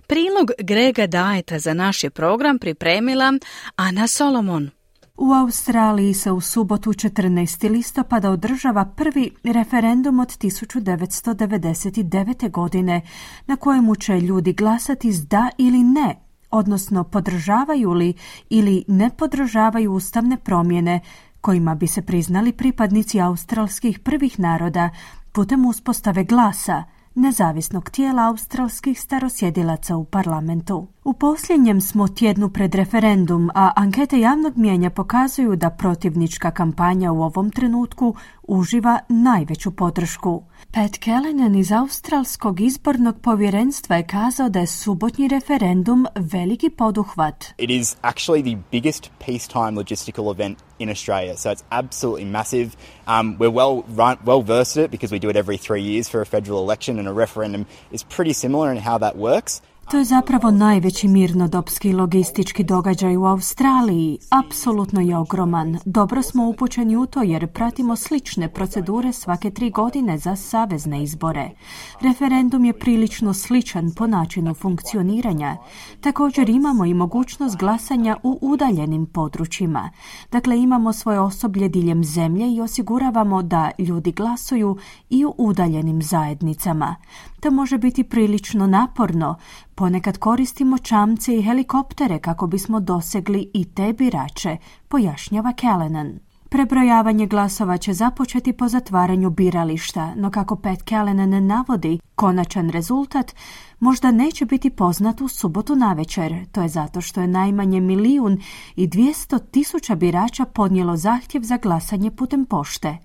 Prilog 0.08 0.52
Grega 0.60 1.08
Dajeta 1.08 1.60
za 1.60 1.74
naš 1.74 2.04
je 2.04 2.10
program 2.10 2.60
pripremila 2.60 3.34
Ana 3.76 4.08
Solomon. 4.08 4.70
U 5.18 5.34
Australiji 5.34 6.14
se 6.14 6.32
u 6.32 6.42
subotu 6.42 6.94
14. 6.94 7.72
listopada 7.72 8.32
održava 8.32 8.86
prvi 8.86 9.32
referendum 9.44 10.20
od 10.20 10.28
1999. 10.28 12.52
godine 12.52 13.02
na 13.48 13.56
kojemu 13.56 13.96
će 13.96 14.22
ljudi 14.22 14.54
glasati 14.54 15.14
s 15.14 15.28
da 15.28 15.50
ili 15.58 15.84
ne, 15.84 16.16
odnosno 16.52 17.04
podržavaju 17.04 17.94
li 17.94 18.14
ili 18.50 18.84
ne 18.88 19.10
podržavaju 19.18 19.94
ustavne 19.94 20.38
promjene 20.38 21.00
kojima 21.42 21.76
bi 21.76 21.88
se 21.88 22.02
priznali 22.02 22.52
pripadnici 22.52 23.22
australskih 23.22 24.00
prvih 24.00 24.40
naroda 24.40 24.90
putem 25.32 25.66
uspostave 25.66 26.24
glasa– 26.24 26.84
nezavisnog 27.16 27.90
tijela 27.90 28.28
australskih 28.28 29.02
starosjedilaca 29.02 29.96
u 29.96 30.06
parlamentu. 30.06 30.88
U 31.04 31.14
posljednjem 31.14 31.82
smo 31.82 32.08
tjednu 32.08 32.50
pred 32.50 32.76
referendum, 32.76 33.50
a 33.56 33.72
ankete 33.76 34.20
javnog 34.20 34.58
mijenja 34.58 34.90
pokazuju 34.90 35.56
da 35.56 35.70
protivnička 35.70 36.52
kampanja 36.52 37.12
u 37.12 37.22
ovom 37.22 37.52
trenutku 37.52 38.16
uživa 38.44 39.00
najveću 39.10 39.72
podršku. 39.72 40.44
Pat 40.72 40.92
Callanan 41.04 41.56
iz 41.56 41.72
Australskog 41.72 42.62
izbornog 42.62 43.20
povjerenstva 43.22 43.96
je 43.96 44.08
kazao 44.08 44.50
da 44.50 44.60
je 44.60 44.68
subotnji 44.68 45.28
referendum 45.28 46.06
veliki 46.16 46.70
poduhvat. 46.70 47.46
It 47.58 47.70
is 47.70 47.96
actually 48.02 48.56
the 48.56 48.64
biggest 48.72 49.12
peacetime 49.26 49.72
logistical 49.72 50.32
event 50.32 50.58
in 50.84 50.90
Australia, 50.90 51.36
so 51.38 51.52
it's 51.52 51.64
absolutely 51.72 52.26
massive. 52.26 52.76
Um, 53.08 53.38
we're 53.38 53.50
well, 53.50 53.84
well 53.88 54.42
versed 54.42 54.78
at 54.78 54.86
it 54.86 54.92
because 54.92 55.12
we 55.12 55.20
do 55.20 55.30
it 55.30 55.36
every 55.36 55.58
three 55.58 55.82
years 55.82 56.08
for 56.10 56.22
a 56.22 56.26
federal 56.26 56.60
election 56.60 57.00
and 57.00 57.08
a 57.08 57.14
referendum 57.14 57.66
is 57.92 58.04
pretty 58.04 58.34
similar 58.34 58.72
in 58.72 58.78
how 58.78 59.00
that 59.00 59.16
works. 59.18 59.62
To 59.92 59.98
je 59.98 60.04
zapravo 60.04 60.52
najveći 60.52 61.08
mirnodopski 61.08 61.94
logistički 61.94 62.64
događaj 62.64 63.18
u 63.18 63.26
Australiji. 63.26 64.18
Apsolutno 64.30 65.02
je 65.02 65.18
ogroman. 65.18 65.78
Dobro 65.86 66.22
smo 66.22 66.50
upućeni 66.50 66.98
u 66.98 67.06
to 67.06 67.22
jer 67.22 67.48
pratimo 67.48 67.96
slične 67.96 68.54
procedure 68.54 69.14
svake 69.14 69.52
tri 69.52 69.70
godine 69.70 70.18
za 70.18 70.36
savezne 70.36 71.04
izbore. 71.04 71.50
Referendum 72.02 72.66
je 72.66 72.80
prilično 72.80 73.34
sličan 73.34 73.92
po 73.96 74.08
načinu 74.08 74.54
funkcioniranja. 74.54 75.58
Također 76.02 76.50
imamo 76.50 76.86
i 76.86 76.94
mogućnost 76.94 77.58
glasanja 77.58 78.18
u 78.24 78.40
udaljenim 78.42 79.06
područjima. 79.06 79.90
Dakle, 80.32 80.60
imamo 80.60 80.94
svoje 80.94 81.20
osoblje 81.20 81.70
diljem 81.70 82.04
zemlje 82.04 82.54
i 82.54 82.62
osiguravamo 82.62 83.42
da 83.42 83.72
ljudi 83.78 84.12
glasuju 84.12 84.78
i 85.10 85.26
u 85.26 85.34
udaljenim 85.38 86.02
zajednicama. 86.02 86.96
To 87.40 87.52
može 87.52 87.78
biti 87.78 88.04
prilično 88.04 88.68
naporno, 88.68 89.36
Ponekad 89.76 90.18
koristimo 90.18 90.78
čamce 90.78 91.38
i 91.38 91.42
helikoptere 91.42 92.20
kako 92.20 92.48
bismo 92.48 92.80
dosegli 92.80 93.52
i 93.54 93.66
te 93.66 93.94
birače, 93.94 94.58
pojašnjava 94.88 95.54
Callanan. 95.62 96.20
Prebrojavanje 96.50 97.28
glasova 97.28 97.78
će 97.78 97.94
započeti 97.94 98.54
po 98.54 98.68
zatvaranju 98.68 99.30
birališta, 99.30 100.14
no 100.16 100.32
kako 100.32 100.56
Pat 100.56 100.80
Callanan 100.90 101.48
navodi, 101.48 102.00
konačan 102.16 102.70
rezultat 102.70 103.36
možda 103.84 104.12
neće 104.12 104.46
biti 104.46 104.70
poznat 104.70 105.22
u 105.22 105.28
subotu 105.28 105.76
navečer. 105.76 106.46
To 106.52 106.62
je 106.62 106.70
zato 106.70 107.02
što 107.02 107.22
je 107.22 107.28
najmanje 107.28 107.82
milijun 107.82 108.42
i 108.76 108.88
dvijesto 108.88 109.40
tisuća 109.40 109.96
birača 109.96 110.46
podnijelo 110.46 110.98
zahtjev 110.98 111.42
za 111.44 111.58
glasanje 111.58 112.12
putem 112.12 112.46
pošte. 112.46 112.98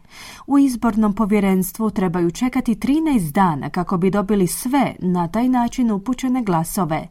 U 0.47 0.59
izbornom 0.59 1.14
povjerenstvu 1.14 1.91
trebaju 1.91 2.31
čekati 2.31 2.75
13 2.75 3.33
dana 3.33 3.71
kako 3.71 3.97
bi 3.97 4.11
dobili 4.11 4.47
sve 4.47 4.95
na 4.99 5.29
taj 5.29 5.49
način 5.49 5.91
upućene 5.91 6.43
glasove. 6.43 7.09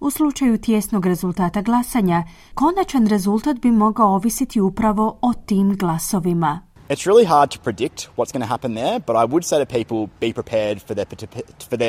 U 0.00 0.10
slučaju 0.10 0.58
tjesnog 0.58 1.06
rezultata 1.06 1.62
glasanja, 1.62 2.24
konačan 2.54 3.06
rezultat 3.06 3.60
bi 3.60 3.70
mogao 3.70 4.14
ovisiti 4.14 4.60
upravo 4.60 5.18
o 5.22 5.32
tim 5.32 5.76
glasovima. 5.76 6.67
It's 6.90 7.04
really 7.04 7.24
hard 7.24 7.50
to 7.50 7.58
predict 7.58 8.04
what's 8.14 8.32
going 8.32 8.40
to 8.40 8.46
happen 8.46 8.72
there, 8.72 8.98
but 8.98 9.14
I 9.14 9.26
would 9.26 9.44
say 9.44 9.58
to 9.58 9.66
people 9.66 10.08
be 10.20 10.32
prepared 10.32 10.80
for 10.80 10.94
there, 10.94 11.04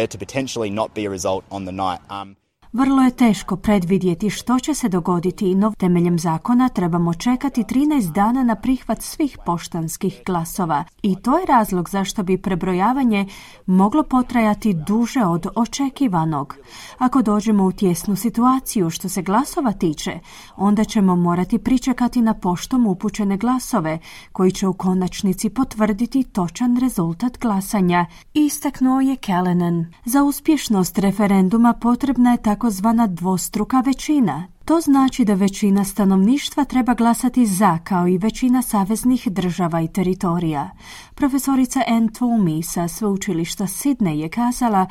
to 0.08 0.18
potentially 0.18 0.70
not 0.70 0.94
be 0.94 1.06
a 1.06 1.10
result 1.10 1.46
on 1.50 1.64
the 1.64 1.72
night. 1.72 2.02
Um, 2.10 2.36
Vrlo 2.74 3.02
je 3.02 3.12
teško 3.12 3.56
predvidjeti 3.56 4.30
što 4.30 4.60
će 4.60 4.74
se 4.74 4.90
dogoditi, 4.90 5.56
no 5.56 5.74
temeljem 5.78 6.20
zakona 6.20 6.70
trebamo 6.70 7.14
čekati 7.14 7.64
13 7.64 8.12
dana 8.12 8.44
na 8.44 8.56
prihvat 8.56 9.02
svih 9.02 9.38
poštanskih 9.46 10.22
glasova. 10.26 10.84
I 11.02 11.16
to 11.16 11.38
je 11.38 11.46
razlog 11.46 11.90
zašto 11.90 12.24
bi 12.24 12.38
prebrojavanje 12.38 13.26
moglo 13.66 14.04
potrajati 14.04 14.74
duže 14.74 15.26
od 15.26 15.48
očekivanog. 15.56 16.56
Ako 16.98 17.22
dođemo 17.22 17.66
u 17.66 17.72
tjesnu 17.72 18.16
situaciju 18.16 18.90
što 18.90 19.10
se 19.10 19.22
glasova 19.22 19.72
tiče, 19.72 20.20
onda 20.56 20.84
ćemo 20.84 21.16
morati 21.16 21.58
pričekati 21.58 22.22
na 22.22 22.34
poštom 22.34 22.88
upućene 22.88 23.38
glasove, 23.38 24.00
koji 24.32 24.52
će 24.52 24.68
u 24.68 24.74
konačnici 24.74 25.50
potvrditi 25.50 26.24
točan 26.24 26.78
rezultat 26.78 27.38
glasanja. 27.38 28.06
Istaknuo 28.34 29.02
je 29.02 29.16
Callanan. 29.26 29.86
Za 30.06 30.24
uspješnost 30.24 30.98
referenduma 30.98 31.74
potrebna 31.74 32.32
je 32.32 32.38
takozvana 32.60 33.08
dvostruka 33.08 33.84
većina. 33.86 34.48
To 34.66 34.82
znači 34.82 35.26
da 35.26 35.34
većina 35.34 35.86
stanovništva 35.86 36.66
treba 36.66 36.94
glasati 36.94 37.46
za, 37.46 37.78
kao 37.84 38.08
i 38.08 38.18
većina 38.18 38.62
saveznih 38.62 39.28
država 39.28 39.82
i 39.82 39.88
teritorija. 39.88 40.70
Profesorica 41.16 41.80
Ann 41.88 42.10
Toomey 42.10 42.62
sa 42.62 42.88
sveučilišta 42.88 43.64
Sidney 43.64 44.14
je 44.14 44.30
kazala 44.30 44.88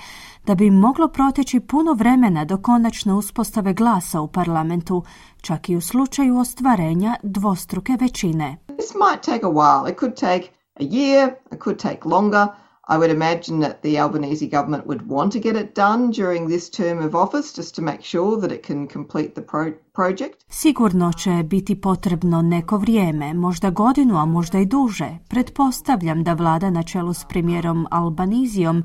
da 0.46 0.54
bi 0.54 0.70
moglo 0.70 1.08
proteći 1.08 1.60
puno 1.60 1.92
vremena 1.92 2.44
do 2.44 2.56
konačne 2.56 3.12
uspostave 3.14 3.72
glasa 3.72 4.20
u 4.20 4.28
parlamentu, 4.28 5.02
čak 5.40 5.68
i 5.68 5.76
u 5.76 5.80
slučaju 5.80 6.38
ostvarenja 6.38 7.16
dvostruke 7.22 7.96
većine. 8.00 8.56
This 8.66 8.94
might 8.94 9.22
take 9.24 9.46
a 9.46 9.50
while. 9.50 9.92
It 9.92 9.98
could 10.00 10.14
take 10.14 10.48
a 10.80 10.84
year, 10.84 11.32
it 11.52 11.58
could 11.64 11.78
take 11.78 12.00
longer. 12.04 12.46
I 12.90 12.96
would 12.96 13.10
imagine 13.10 13.60
that 13.60 13.82
the 13.82 14.00
Albanese 14.00 14.46
government 14.46 14.86
would 14.86 15.02
want 15.08 15.32
to 15.32 15.38
get 15.38 15.56
it 15.56 15.74
done 15.74 16.10
during 16.10 16.48
this 16.48 16.70
term 16.70 17.06
of 17.06 17.14
office 17.14 17.56
just 17.56 17.74
to 17.74 17.82
make 17.82 18.02
sure 18.02 18.40
that 18.40 18.52
it 18.52 18.66
can 18.66 18.88
complete 18.88 19.34
the 19.34 19.42
pro 19.42 19.72
project. 19.94 20.44
Sigurno 20.48 21.12
će 21.12 21.42
biti 21.42 21.80
potrebno 21.80 22.42
neko 22.42 22.78
vrijeme, 22.78 23.34
možda 23.34 23.70
godinu, 23.70 24.16
a 24.16 24.24
možda 24.24 24.58
i 24.58 24.66
duže. 24.66 25.18
Pretpostavljam 25.28 26.24
da 26.24 26.32
vlada 26.32 26.70
na 26.70 26.82
čelu 26.82 27.14
s 27.14 27.24
premijerom 27.24 27.86
Albanizijom 27.90 28.84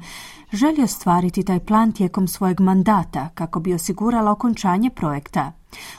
želi 0.51 0.83
ostvariti 0.83 1.45
taj 1.45 1.59
plan 1.59 1.91
tijekom 1.91 2.27
svojeg 2.27 2.59
mandata 2.59 3.29
kako 3.33 3.59
bi 3.59 3.73
osigurala 3.73 4.31
okončanje 4.31 4.89
projekta. 4.89 5.51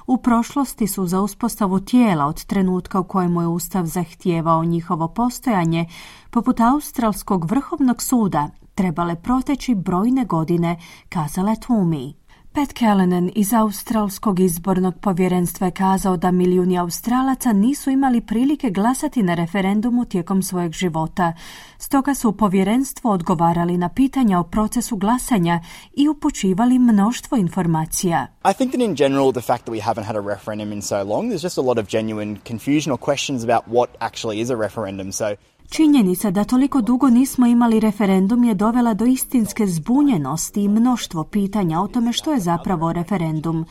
U 0.06 0.16
prošlosti 0.16 0.86
su 0.86 1.06
za 1.06 1.20
uspostavu 1.20 1.80
tijela 1.80 2.26
od 2.26 2.44
trenutka 2.44 3.00
u 3.00 3.04
kojemu 3.04 3.40
je 3.40 3.46
Ustav 3.46 3.84
zahtijevao 3.84 4.64
njihovo 4.64 5.08
postojanje, 5.08 5.86
poput 6.30 6.60
Australskog 6.60 7.50
vrhovnog 7.50 8.02
suda, 8.02 8.48
trebale 8.74 9.16
proteći 9.16 9.74
brojne 9.74 10.24
godine, 10.24 10.78
kazale 11.08 11.54
Tumi. 11.66 12.23
Pat 12.54 12.72
Callanan 12.78 13.30
iz 13.34 13.52
Australskog 13.52 14.40
izbornog 14.40 14.94
povjerenstva 15.00 15.66
je 15.66 15.70
kazao 15.70 16.16
da 16.16 16.30
milijuni 16.30 16.78
Australaca 16.78 17.52
nisu 17.52 17.90
imali 17.90 18.20
prilike 18.20 18.70
glasati 18.70 19.22
na 19.22 19.34
referendumu 19.34 20.04
tijekom 20.04 20.42
svojeg 20.42 20.72
života. 20.72 21.32
Stoga 21.78 22.14
su 22.14 22.28
u 22.28 22.32
povjerenstvu 22.32 23.10
odgovarali 23.10 23.78
na 23.78 23.88
pitanja 23.88 24.38
o 24.38 24.44
procesu 24.44 24.96
glasanja 24.96 25.60
i 25.94 26.08
upućivali 26.08 26.78
mnoštvo 26.78 27.36
informacija. 27.36 28.26
I 28.44 28.52
think 28.52 28.70
that 28.70 28.80
in 28.80 28.94
general 28.94 29.32
the 29.32 29.40
fact 29.40 29.64
that 29.64 29.74
we 29.74 29.82
haven't 29.82 30.04
had 30.04 30.16
a 30.16 30.34
referendum 30.34 30.72
in 30.72 30.82
so 30.82 31.04
long, 31.04 31.30
there's 31.30 31.42
just 31.42 31.58
a 31.58 31.62
lot 31.62 31.78
of 31.78 31.86
genuine 31.88 32.36
confusion 32.48 32.92
or 32.92 32.98
questions 32.98 33.44
about 33.44 33.64
what 33.68 33.90
actually 33.98 34.42
is 34.42 34.50
a 34.50 34.56
referendum. 34.56 35.12
So 35.12 35.24
Činjenica 35.68 36.30
da 36.30 36.44
toliko 36.44 36.80
dugo 36.80 37.10
nismo 37.10 37.46
imali 37.46 37.80
referendum 37.80 38.44
je 38.44 38.54
dovela 38.54 38.94
do 38.94 39.04
istinske 39.04 39.66
zbunjenosti 39.66 40.62
i 40.62 40.68
mnoštvo 40.68 41.24
pitanja 41.24 41.80
o 41.80 41.88
tome 41.88 42.12
što 42.12 42.32
je 42.32 42.40
zapravo 42.40 42.92
referendum. 42.92 43.64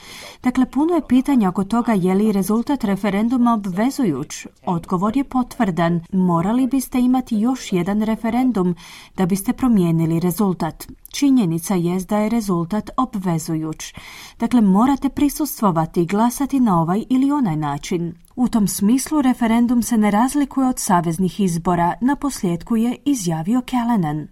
Dakle, 0.44 0.66
puno 0.66 0.94
je 0.94 1.08
pitanja 1.08 1.50
oko 1.50 1.64
toga 1.64 1.94
je 1.94 2.14
li 2.14 2.32
rezultat 2.32 2.84
referenduma 2.84 3.54
obvezujuć. 3.54 4.48
Odgovor 4.66 5.18
je 5.18 5.24
potvrdan. 5.24 6.02
Morali 6.12 6.68
biste 6.68 7.00
imati 7.00 7.38
još 7.38 7.74
jedan 7.74 8.02
referendum 8.02 8.76
da 9.18 9.26
biste 9.26 9.54
promijenili 9.54 10.20
rezultat. 10.20 10.88
Činjenica 11.14 11.76
je 11.76 12.00
da 12.10 12.18
je 12.18 12.30
rezultat 12.30 12.90
obvezujuć. 12.98 13.94
Dakle, 14.40 14.62
morate 14.62 15.10
prisustvovati 15.10 16.02
i 16.02 16.06
glasati 16.06 16.60
na 16.60 16.82
ovaj 16.82 17.04
ili 17.10 17.32
onaj 17.32 17.56
način. 17.56 18.14
U 18.36 18.48
tom 18.48 18.68
smislu 18.68 19.22
referendum 19.22 19.84
se 19.84 19.98
ne 19.98 20.12
razlikuje 20.12 20.68
od 20.68 20.80
saveznih 20.80 21.40
izbora, 21.40 21.94
na 22.02 22.16
posljedku 22.16 22.78
je 22.78 22.98
izjavio 23.06 23.62
Callanan. 23.70 24.28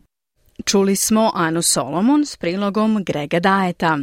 Čuli 0.65 0.95
smo 0.95 1.31
Anu 1.33 1.61
Solomon 1.61 2.25
s 2.25 2.37
prilogom 2.37 3.03
Grega 3.03 3.39
Daeta. 3.39 3.97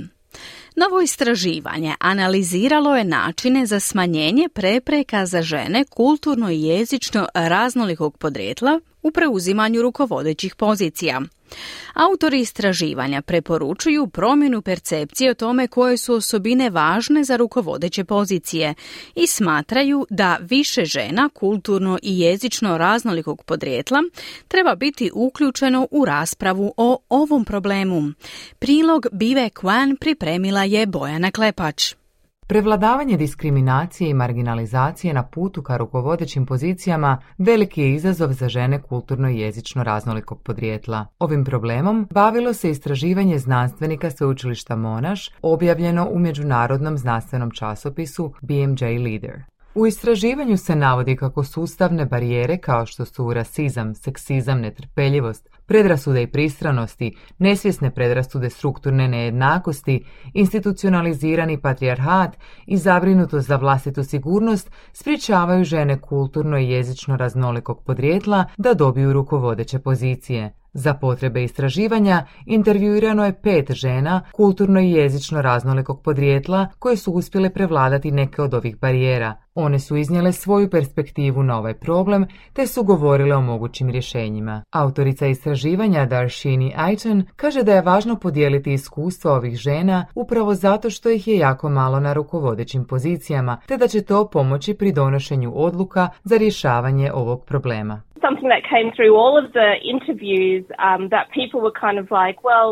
Novo 0.77 1.01
istraživanje 1.01 1.95
analiziralo 2.01 2.97
je 2.97 3.05
načine 3.05 3.67
za 3.67 3.81
smanjenje 3.81 4.49
prepreka 4.55 5.27
za 5.27 5.43
žene 5.43 5.85
kulturno 5.85 6.51
i 6.51 6.62
jezično 6.62 7.27
raznolikog 7.35 8.19
podrijetla 8.19 8.81
u 9.03 9.11
preuzimanju 9.11 9.83
rukovodećih 9.83 10.55
pozicija. 10.55 11.21
Autori 11.95 12.41
istraživanja 12.41 13.23
preporučuju 13.23 14.07
promjenu 14.07 14.63
percepcije 14.63 15.31
o 15.31 15.35
tome 15.35 15.69
koje 15.69 15.97
su 15.97 16.15
osobine 16.15 16.71
važne 16.71 17.25
za 17.25 17.37
rukovodeće 17.37 18.05
pozicije 18.05 18.75
i 19.15 19.27
smatraju 19.27 20.07
da 20.11 20.39
više 20.41 20.85
žena 20.85 21.29
kulturno 21.29 21.99
i 22.03 22.21
jezično 22.21 22.79
raznolikog 22.79 23.43
podrijetla 23.45 24.03
treba 24.49 24.75
biti 24.75 25.11
uključeno 25.15 25.89
u 25.91 26.05
raspravu 26.05 26.75
o 26.77 26.99
ovom 27.09 27.45
problemu. 27.45 28.13
Prilog 28.59 29.07
Bive 29.13 29.51
Kwan 29.55 29.97
pripremila 29.97 30.65
je 30.65 30.87
Bojana 30.87 31.31
Klepač. 31.31 31.95
Prevladavanje 32.49 33.17
diskriminacije 33.17 34.11
i 34.11 34.15
marginalizacije 34.15 35.15
na 35.15 35.23
putu 35.23 35.63
ka 35.63 35.77
rukovodećim 35.77 36.47
pozicijama 36.47 37.19
veliki 37.39 37.83
je 37.83 37.95
izazov 37.95 38.33
za 38.33 38.49
žene 38.49 38.83
kulturno 38.83 39.31
i 39.31 39.39
jezično 39.39 39.83
raznolikog 39.83 40.43
podrijetla. 40.43 41.07
Ovim 41.19 41.45
problemom 41.45 42.09
bavilo 42.11 42.53
se 42.53 42.71
istraživanje 42.71 43.39
znanstvenika 43.39 44.11
sveučilišta 44.11 44.77
Monaš 44.77 45.31
objavljeno 45.43 46.09
u 46.11 46.19
međunarodnom 46.19 46.99
znanstvenom 46.99 47.51
časopisu 47.51 48.33
BMJ 48.43 48.85
Leader. 48.85 49.58
U 49.79 49.87
istraživanju 49.87 50.57
se 50.57 50.77
navodi 50.77 51.17
kako 51.17 51.45
sustavne 51.45 52.07
barijere 52.07 52.59
kao 52.59 52.87
što 52.87 53.05
su 53.05 53.33
rasizam, 53.33 53.95
seksizam, 53.95 54.61
netrpeljivost, 54.61 55.49
predrasude 55.67 56.23
i 56.23 56.27
pristranosti, 56.27 57.17
nesvjesne 57.38 57.91
predrasude 57.91 58.51
strukturne 58.51 59.09
nejednakosti, 59.09 60.05
institucionalizirani 60.35 61.61
patrijarhat 61.61 62.37
i 62.67 62.77
zabrinutost 62.77 63.49
za 63.49 63.57
vlastitu 63.57 64.05
sigurnost 64.05 64.71
sprječavaju 64.93 65.64
žene 65.64 66.01
kulturno 66.01 66.59
i 66.59 66.71
jezično 66.71 67.17
raznolikog 67.17 67.85
podrijetla 67.85 68.45
da 68.57 68.75
dobiju 68.75 69.12
rukovodeće 69.12 69.79
pozicije. 69.79 70.53
Za 70.73 70.95
potrebe 70.95 71.45
istraživanja 71.45 72.27
intervjuirano 72.47 73.25
je 73.25 73.43
pet 73.43 73.73
žena 73.73 74.23
kulturno 74.33 74.81
i 74.81 74.91
jezično 74.91 75.43
raznolikog 75.43 76.03
podrijetla 76.03 76.69
koje 76.79 76.97
su 76.97 77.12
uspjele 77.12 77.51
prevladati 77.51 78.11
neke 78.11 78.43
od 78.43 78.55
ovih 78.55 78.79
barijera. 78.81 79.35
One 79.61 79.79
su 79.79 79.97
iznijele 79.97 80.33
svoju 80.33 80.71
perspektivu 80.71 81.42
na 81.42 81.59
ovaj 81.59 81.75
problem 81.75 82.27
te 82.53 82.66
su 82.66 82.83
govorile 82.83 83.37
o 83.37 83.40
mogućim 83.40 83.90
rješenjima. 83.90 84.62
Autorica 84.73 85.27
istraživanja 85.27 86.07
Darshini 86.07 86.73
Aichen 86.77 87.27
kaže 87.37 87.62
da 87.62 87.73
je 87.73 87.83
važno 87.83 88.16
podijeliti 88.23 88.73
iskustva 88.73 89.33
ovih 89.33 89.57
žena 89.57 90.07
upravo 90.14 90.55
zato 90.55 90.90
što 90.90 91.11
ih 91.11 91.29
je 91.29 91.37
jako 91.37 91.68
malo 91.68 92.01
na 92.01 92.12
rukovodećim 92.12 92.85
pozicijama 92.85 93.61
te 93.68 93.77
da 93.77 93.88
će 93.88 94.05
to 94.05 94.29
pomoći 94.33 94.75
pri 94.75 94.92
donošenju 94.92 95.53
odluka 95.55 96.09
za 96.25 96.37
rješavanje 96.37 97.12
ovog 97.12 97.45
problema. 97.45 98.03
something 98.26 98.49
that 98.55 98.62
came 98.74 98.89
through 98.97 99.14
all 99.20 99.35
of 99.43 99.53
the 99.53 99.70
interviews 99.95 100.64
um, 100.89 101.03
that 101.14 101.24
people 101.41 101.61
were 101.66 101.76
kind 101.87 101.99
of 102.03 102.07
like, 102.11 102.37
well, 102.51 102.70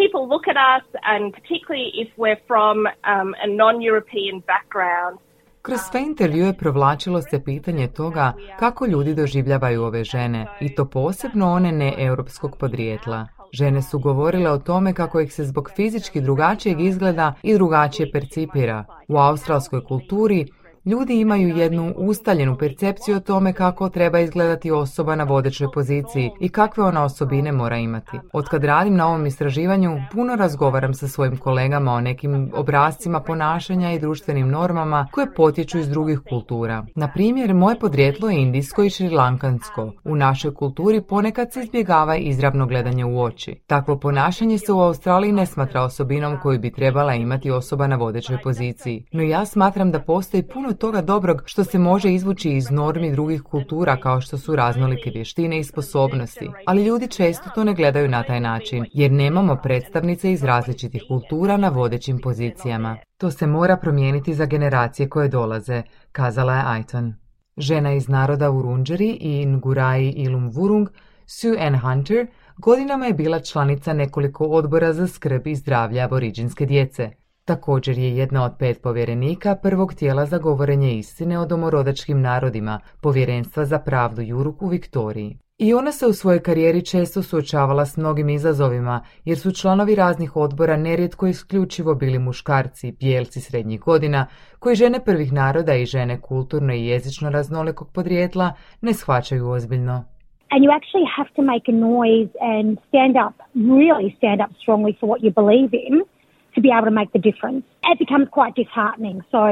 people 0.00 0.22
look 0.28 0.46
at 0.52 0.58
us, 0.74 0.86
and 1.12 1.22
particularly 1.38 1.88
if 2.02 2.08
we're 2.16 2.40
from 2.46 2.76
um, 3.14 3.28
a 3.46 3.48
non-European 3.62 4.36
background, 4.52 5.18
Kroz 5.66 5.80
sve 5.90 6.00
intervjue 6.02 6.52
provlačilo 6.52 7.22
se 7.22 7.44
pitanje 7.44 7.88
toga 7.88 8.32
kako 8.58 8.86
ljudi 8.86 9.14
doživljavaju 9.14 9.82
ove 9.82 10.04
žene, 10.04 10.46
i 10.60 10.74
to 10.74 10.84
posebno 10.84 11.52
one 11.52 11.72
ne 11.72 11.94
europskog 11.98 12.56
podrijetla. 12.56 13.26
Žene 13.52 13.82
su 13.82 13.98
govorile 13.98 14.50
o 14.50 14.58
tome 14.58 14.94
kako 14.94 15.20
ih 15.20 15.34
se 15.34 15.44
zbog 15.44 15.70
fizički 15.76 16.20
drugačijeg 16.20 16.80
izgleda 16.80 17.34
i 17.42 17.54
drugačije 17.54 18.10
percipira. 18.12 18.84
U 19.08 19.16
australskoj 19.16 19.84
kulturi 19.84 20.46
Ljudi 20.86 21.20
imaju 21.20 21.56
jednu 21.56 21.94
ustaljenu 21.96 22.56
percepciju 22.56 23.16
o 23.16 23.20
tome 23.20 23.52
kako 23.52 23.88
treba 23.88 24.18
izgledati 24.18 24.70
osoba 24.70 25.16
na 25.16 25.24
vodećoj 25.24 25.68
poziciji 25.74 26.30
i 26.40 26.48
kakve 26.48 26.84
ona 26.84 27.04
osobine 27.04 27.52
mora 27.52 27.76
imati. 27.76 28.18
Od 28.32 28.44
radim 28.52 28.96
na 28.96 29.06
ovom 29.08 29.26
istraživanju, 29.26 29.98
puno 30.12 30.36
razgovaram 30.36 30.94
sa 30.94 31.08
svojim 31.08 31.36
kolegama 31.36 31.92
o 31.92 32.00
nekim 32.00 32.50
obrazcima 32.54 33.20
ponašanja 33.20 33.92
i 33.92 33.98
društvenim 33.98 34.48
normama 34.48 35.08
koje 35.12 35.34
potječu 35.34 35.78
iz 35.78 35.88
drugih 35.88 36.20
kultura. 36.28 36.86
Na 36.94 37.12
primjer, 37.12 37.54
moje 37.54 37.78
podrijetlo 37.78 38.30
je 38.30 38.42
indijsko 38.42 38.82
i 38.82 38.90
šrilankansko. 38.90 39.92
U 40.04 40.16
našoj 40.16 40.54
kulturi 40.54 41.02
ponekad 41.02 41.52
se 41.52 41.60
izbjegava 41.60 42.16
izravno 42.16 42.66
gledanje 42.66 43.04
u 43.04 43.22
oči. 43.22 43.60
Takvo 43.66 43.98
ponašanje 43.98 44.58
se 44.58 44.72
u 44.72 44.80
Australiji 44.80 45.32
ne 45.32 45.46
smatra 45.46 45.82
osobinom 45.82 46.38
koju 46.42 46.58
bi 46.58 46.72
trebala 46.72 47.14
imati 47.14 47.50
osoba 47.50 47.86
na 47.86 47.96
vodećoj 47.96 48.38
poziciji. 48.42 49.04
No 49.12 49.22
ja 49.22 49.46
smatram 49.46 49.90
da 49.90 50.00
postoji 50.00 50.42
puno 50.42 50.75
toga 50.76 51.00
dobrog 51.00 51.42
što 51.46 51.64
se 51.64 51.78
može 51.78 52.12
izvući 52.12 52.50
iz 52.50 52.70
normi 52.70 53.12
drugih 53.12 53.42
kultura 53.42 53.96
kao 53.96 54.20
što 54.20 54.38
su 54.38 54.56
raznolike 54.56 55.10
vještine 55.10 55.58
i 55.58 55.64
sposobnosti. 55.64 56.50
Ali 56.66 56.84
ljudi 56.84 57.08
često 57.08 57.50
to 57.54 57.64
ne 57.64 57.74
gledaju 57.74 58.08
na 58.08 58.22
taj 58.22 58.40
način 58.40 58.84
jer 58.92 59.12
nemamo 59.12 59.56
predstavnice 59.62 60.32
iz 60.32 60.44
različitih 60.44 61.02
kultura 61.08 61.56
na 61.56 61.68
vodećim 61.68 62.18
pozicijama. 62.18 62.96
To 63.18 63.30
se 63.30 63.46
mora 63.46 63.76
promijeniti 63.76 64.34
za 64.34 64.46
generacije 64.46 65.08
koje 65.08 65.28
dolaze, 65.28 65.82
kazala 66.12 66.54
je 66.54 66.62
Aiton. 66.66 67.14
Žena 67.56 67.92
iz 67.92 68.08
naroda 68.08 68.50
Urunđeri 68.50 69.18
i 69.20 69.46
Ngurai 69.46 70.08
Ilum 70.16 70.50
Vurung, 70.50 70.88
Sue 71.26 71.56
Ann 71.60 71.78
Hunter, 71.78 72.26
godinama 72.56 73.06
je 73.06 73.14
bila 73.14 73.40
članica 73.40 73.92
nekoliko 73.92 74.44
odbora 74.44 74.92
za 74.92 75.06
skrb 75.06 75.46
i 75.46 75.54
zdravlje 75.54 76.00
aboriđinske 76.00 76.66
djece. 76.66 77.10
Također 77.46 77.98
je 77.98 78.16
jedna 78.16 78.44
od 78.44 78.52
pet 78.58 78.82
povjerenika 78.82 79.56
prvog 79.62 79.94
tijela 79.94 80.26
za 80.26 80.38
govorenje 80.38 80.94
istine 80.94 81.38
o 81.38 81.46
domorodačkim 81.46 82.20
narodima, 82.20 82.80
Povjerenstva 83.02 83.64
za 83.64 83.78
pravdu 83.78 84.22
Juruk 84.22 84.62
u 84.62 84.68
Viktoriji. 84.68 85.38
I 85.58 85.74
ona 85.74 85.92
se 85.92 86.06
u 86.06 86.12
svojoj 86.12 86.42
karijeri 86.42 86.84
često 86.84 87.22
suočavala 87.22 87.86
s 87.86 87.96
mnogim 87.96 88.28
izazovima, 88.28 89.00
jer 89.24 89.38
su 89.38 89.52
članovi 89.52 89.94
raznih 89.94 90.36
odbora 90.36 90.76
nerijetko 90.76 91.26
isključivo 91.26 91.94
bili 91.94 92.18
muškarci, 92.18 92.92
bijelci 93.00 93.40
srednjih 93.40 93.80
godina, 93.80 94.26
koji 94.58 94.76
žene 94.76 95.04
prvih 95.04 95.32
naroda 95.32 95.74
i 95.74 95.86
žene 95.86 96.20
kulturno 96.20 96.74
i 96.74 96.86
jezično 96.86 97.30
raznolikog 97.30 97.92
podrijetla 97.94 98.52
ne 98.80 98.92
shvaćaju 98.92 99.48
ozbiljno. 99.48 100.04
And 100.50 100.64
you 100.64 100.70
actually 100.78 101.08
have 101.16 101.30
to 101.36 101.42
make 101.42 101.66
a 101.72 101.76
noise 101.90 102.32
and 102.54 102.78
stand 102.88 103.14
up, 103.26 103.34
really 103.54 104.16
stand 104.16 104.40
up 104.44 104.50
strongly 104.62 104.92
for 105.00 105.06
what 105.10 105.20
you 105.26 105.32
believe 105.42 105.72
in 105.88 106.15
to 106.56 106.60
be 106.66 106.70
able 106.76 106.88
to 106.92 106.96
make 107.00 107.10
the 107.16 107.22
difference. 107.30 107.62
It 107.92 107.98
becomes 108.04 108.26
quite 108.38 108.52
disheartening. 108.62 109.18
So 109.34 109.42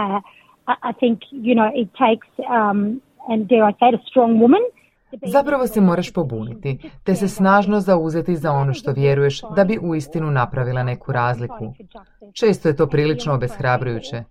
uh, 0.00 0.18
I 0.90 0.92
think, 1.00 1.16
you 1.30 1.54
know, 1.58 1.68
it 1.82 1.88
takes, 2.06 2.28
um, 2.58 2.78
and 3.30 3.38
dare 3.50 3.64
I 3.70 3.72
say 3.78 3.88
it, 3.90 3.94
a 4.00 4.02
strong 4.10 4.32
woman 4.44 4.64
Zapravo 5.26 5.66
se 5.66 5.80
moraš 5.80 6.12
pobuniti, 6.12 6.90
te 7.04 7.14
se 7.14 7.28
snažno 7.28 7.80
zauzeti 7.80 8.36
za 8.36 8.52
ono 8.52 8.74
što 8.74 8.92
vjeruješ 8.92 9.40
da 9.56 9.64
bi 9.64 9.78
uistinu 9.82 10.30
napravila 10.30 10.82
neku 10.82 11.12
razliku. 11.12 11.74
Često 12.32 12.68
je 12.68 12.76
to 12.76 12.86
prilično 12.86 13.34
obeshrabrujuće. 13.34 14.24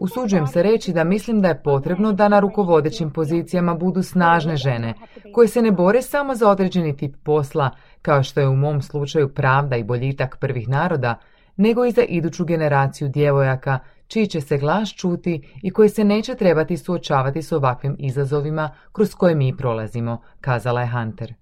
Usuđujem 0.00 0.46
se 0.46 0.62
reći 0.62 0.92
da 0.92 1.04
mislim 1.04 1.40
da 1.40 1.48
je 1.48 1.62
potrebno 1.62 2.12
da 2.12 2.28
na 2.28 2.40
rukovodećim 2.40 3.10
pozicijama 3.10 3.74
budu 3.74 4.02
snažne 4.02 4.56
žene, 4.56 4.94
koje 5.32 5.48
se 5.48 5.62
ne 5.62 5.70
bore 5.70 6.02
samo 6.02 6.34
za 6.34 6.50
određeni 6.50 6.96
tip 6.96 7.16
posla, 7.24 7.70
kao 8.02 8.22
što 8.22 8.40
je 8.40 8.48
u 8.48 8.56
mom 8.56 8.82
slučaju 8.82 9.34
pravda 9.34 9.76
i 9.76 9.84
boljitak 9.84 10.36
prvih 10.40 10.68
naroda, 10.68 11.14
nego 11.60 11.84
i 11.84 11.92
za 11.92 12.02
iduću 12.02 12.44
generaciju 12.44 13.08
djevojaka 13.08 13.78
čiji 14.06 14.26
će 14.26 14.40
se 14.40 14.58
glas 14.58 14.88
čuti 14.88 15.42
i 15.62 15.70
koji 15.70 15.88
se 15.88 16.04
neće 16.04 16.34
trebati 16.34 16.76
suočavati 16.76 17.42
s 17.42 17.52
ovakvim 17.52 17.96
izazovima 17.98 18.70
kroz 18.92 19.14
koje 19.14 19.34
mi 19.34 19.56
prolazimo, 19.56 20.20
kazala 20.40 20.80
je 20.80 20.88
Hunter. 20.88 21.34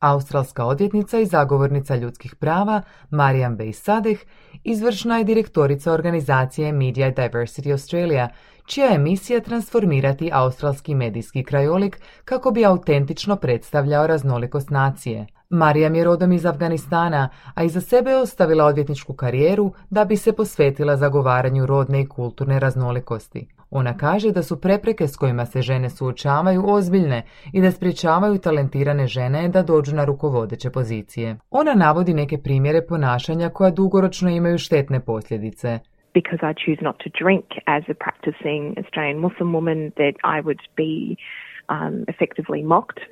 Australska 0.00 0.64
odvjetnica 0.64 1.18
i 1.18 1.26
zagovornica 1.26 1.96
ljudskih 1.96 2.34
prava 2.34 2.82
Mariam 3.10 3.58
Bey 3.58 3.72
Sadeh 3.72 4.18
izvršna 4.64 5.18
je 5.18 5.24
direktorica 5.24 5.92
organizacije 5.92 6.72
Media 6.72 7.12
Diversity 7.12 7.72
Australia, 7.72 8.28
čija 8.66 8.86
je 8.86 8.98
misija 8.98 9.40
transformirati 9.40 10.30
australski 10.32 10.94
medijski 10.94 11.44
krajolik 11.44 12.00
kako 12.24 12.50
bi 12.50 12.64
autentično 12.64 13.36
predstavljao 13.36 14.06
raznolikost 14.06 14.70
nacije– 14.70 15.26
Marijam 15.50 15.94
je 15.94 16.04
rodom 16.04 16.32
iz 16.32 16.46
Afganistana, 16.46 17.28
a 17.54 17.64
iza 17.64 17.80
sebe 17.80 18.10
je 18.10 18.16
ostavila 18.16 18.64
odvjetničku 18.64 19.12
karijeru 19.14 19.72
da 19.90 20.04
bi 20.04 20.16
se 20.16 20.36
posvetila 20.36 20.96
zagovaranju 20.96 21.66
rodne 21.66 22.00
i 22.00 22.06
kulturne 22.08 22.58
raznolikosti. 22.58 23.46
Ona 23.70 23.96
kaže 23.96 24.32
da 24.32 24.42
su 24.42 24.60
prepreke 24.60 25.06
s 25.06 25.16
kojima 25.16 25.46
se 25.46 25.62
žene 25.62 25.90
suočavaju 25.90 26.62
ozbiljne 26.66 27.22
i 27.52 27.60
da 27.60 27.70
sprječavaju 27.70 28.38
talentirane 28.38 29.06
žene 29.06 29.48
da 29.48 29.62
dođu 29.62 29.96
na 29.96 30.04
rukovodeće 30.04 30.70
pozicije. 30.70 31.36
Ona 31.50 31.74
navodi 31.74 32.14
neke 32.14 32.38
primjere 32.38 32.86
ponašanja 32.86 33.48
koja 33.48 33.70
dugoročno 33.70 34.30
imaju 34.30 34.58
štetne 34.58 35.00
posljedice. 35.00 35.78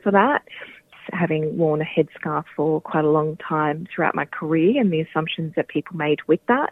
Um. 0.06 0.77
Having 1.12 1.44
worn 1.56 1.80
a 1.80 1.88
headscarf 1.96 2.44
for 2.56 2.80
quite 2.80 3.04
a 3.04 3.12
long 3.18 3.36
time 3.36 3.86
throughout 3.90 4.14
my 4.14 4.26
career 4.40 4.80
and 4.80 4.90
the 4.90 5.00
assumptions 5.06 5.54
that 5.54 5.66
people 5.68 5.96
made 6.06 6.20
with 6.28 6.42
that. 6.46 6.70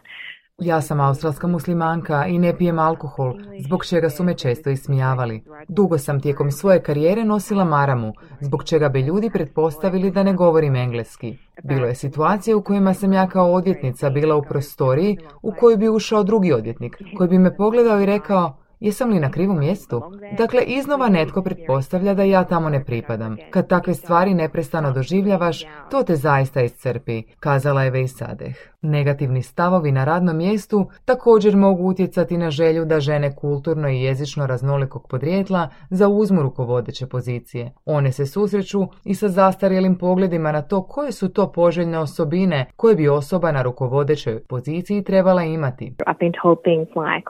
Ja 0.59 0.81
sam 0.81 0.99
australska 0.99 1.47
muslimanka 1.47 2.25
i 2.27 2.39
ne 2.39 2.57
pijem 2.57 2.79
alkohol, 2.79 3.33
zbog 3.59 3.85
čega 3.85 4.09
su 4.09 4.23
me 4.23 4.33
često 4.33 4.69
ismijavali. 4.69 5.43
Dugo 5.67 5.97
sam 5.97 6.21
tijekom 6.21 6.51
svoje 6.51 6.81
karijere 6.83 7.23
nosila 7.23 7.63
maramu, 7.63 8.13
zbog 8.39 8.63
čega 8.63 8.89
bi 8.89 9.01
ljudi 9.01 9.29
pretpostavili 9.33 10.11
da 10.11 10.23
ne 10.23 10.33
govorim 10.33 10.75
engleski. 10.75 11.37
Bilo 11.63 11.87
je 11.87 11.95
situacije 11.95 12.55
u 12.55 12.63
kojima 12.63 12.93
sam 12.93 13.13
ja 13.13 13.27
kao 13.27 13.53
odvjetnica 13.53 14.09
bila 14.09 14.35
u 14.35 14.41
prostoriji 14.41 15.17
u 15.41 15.51
koju 15.59 15.77
bi 15.77 15.89
ušao 15.89 16.23
drugi 16.23 16.53
odvjetnik, 16.53 16.97
koji 17.17 17.29
bi 17.29 17.39
me 17.39 17.55
pogledao 17.57 18.01
i 18.01 18.05
rekao 18.05 18.57
Jesam 18.79 19.09
li 19.09 19.19
na 19.19 19.31
krivom 19.31 19.59
mjestu? 19.59 20.01
Dakle, 20.37 20.63
iznova 20.63 21.09
netko 21.09 21.41
pretpostavlja 21.41 22.13
da 22.13 22.23
ja 22.23 22.43
tamo 22.43 22.69
ne 22.69 22.83
pripadam. 22.85 23.37
Kad 23.49 23.67
takve 23.67 23.93
stvari 23.93 24.33
neprestano 24.33 24.91
doživljavaš, 24.91 25.63
to 25.91 26.03
te 26.03 26.15
zaista 26.15 26.61
iscrpi, 26.61 27.23
kazala 27.39 27.83
je 27.83 27.91
Vejsadeh. 27.91 28.55
Negativni 28.81 29.41
stavovi 29.41 29.91
na 29.91 30.03
radnom 30.03 30.37
mjestu 30.37 30.89
također 31.05 31.55
mogu 31.55 31.83
utjecati 31.83 32.37
na 32.37 32.49
želju 32.49 32.85
da 32.85 32.99
žene 32.99 33.35
kulturno 33.35 33.89
i 33.89 34.01
jezično 34.01 34.47
raznolikog 34.47 35.07
podrijetla 35.09 35.69
zauzmu 35.89 36.41
rukovodeće 36.41 37.07
pozicije. 37.07 37.73
One 37.85 38.11
se 38.11 38.25
susreću 38.25 38.79
i 39.05 39.15
sa 39.15 39.27
zastarjelim 39.27 39.97
pogledima 39.97 40.51
na 40.51 40.61
to 40.61 40.83
koje 40.83 41.11
su 41.11 41.29
to 41.29 41.51
poželjne 41.51 41.99
osobine 41.99 42.65
koje 42.75 42.95
bi 42.95 43.07
osoba 43.07 43.51
na 43.51 43.61
rukovodećoj 43.61 44.39
poziciji 44.49 45.03
trebala 45.03 45.43
imati. 45.43 45.93
I've 46.07 46.19
been 46.19 46.33
told 46.41 46.57
things 46.63 46.87
like, 46.95 47.27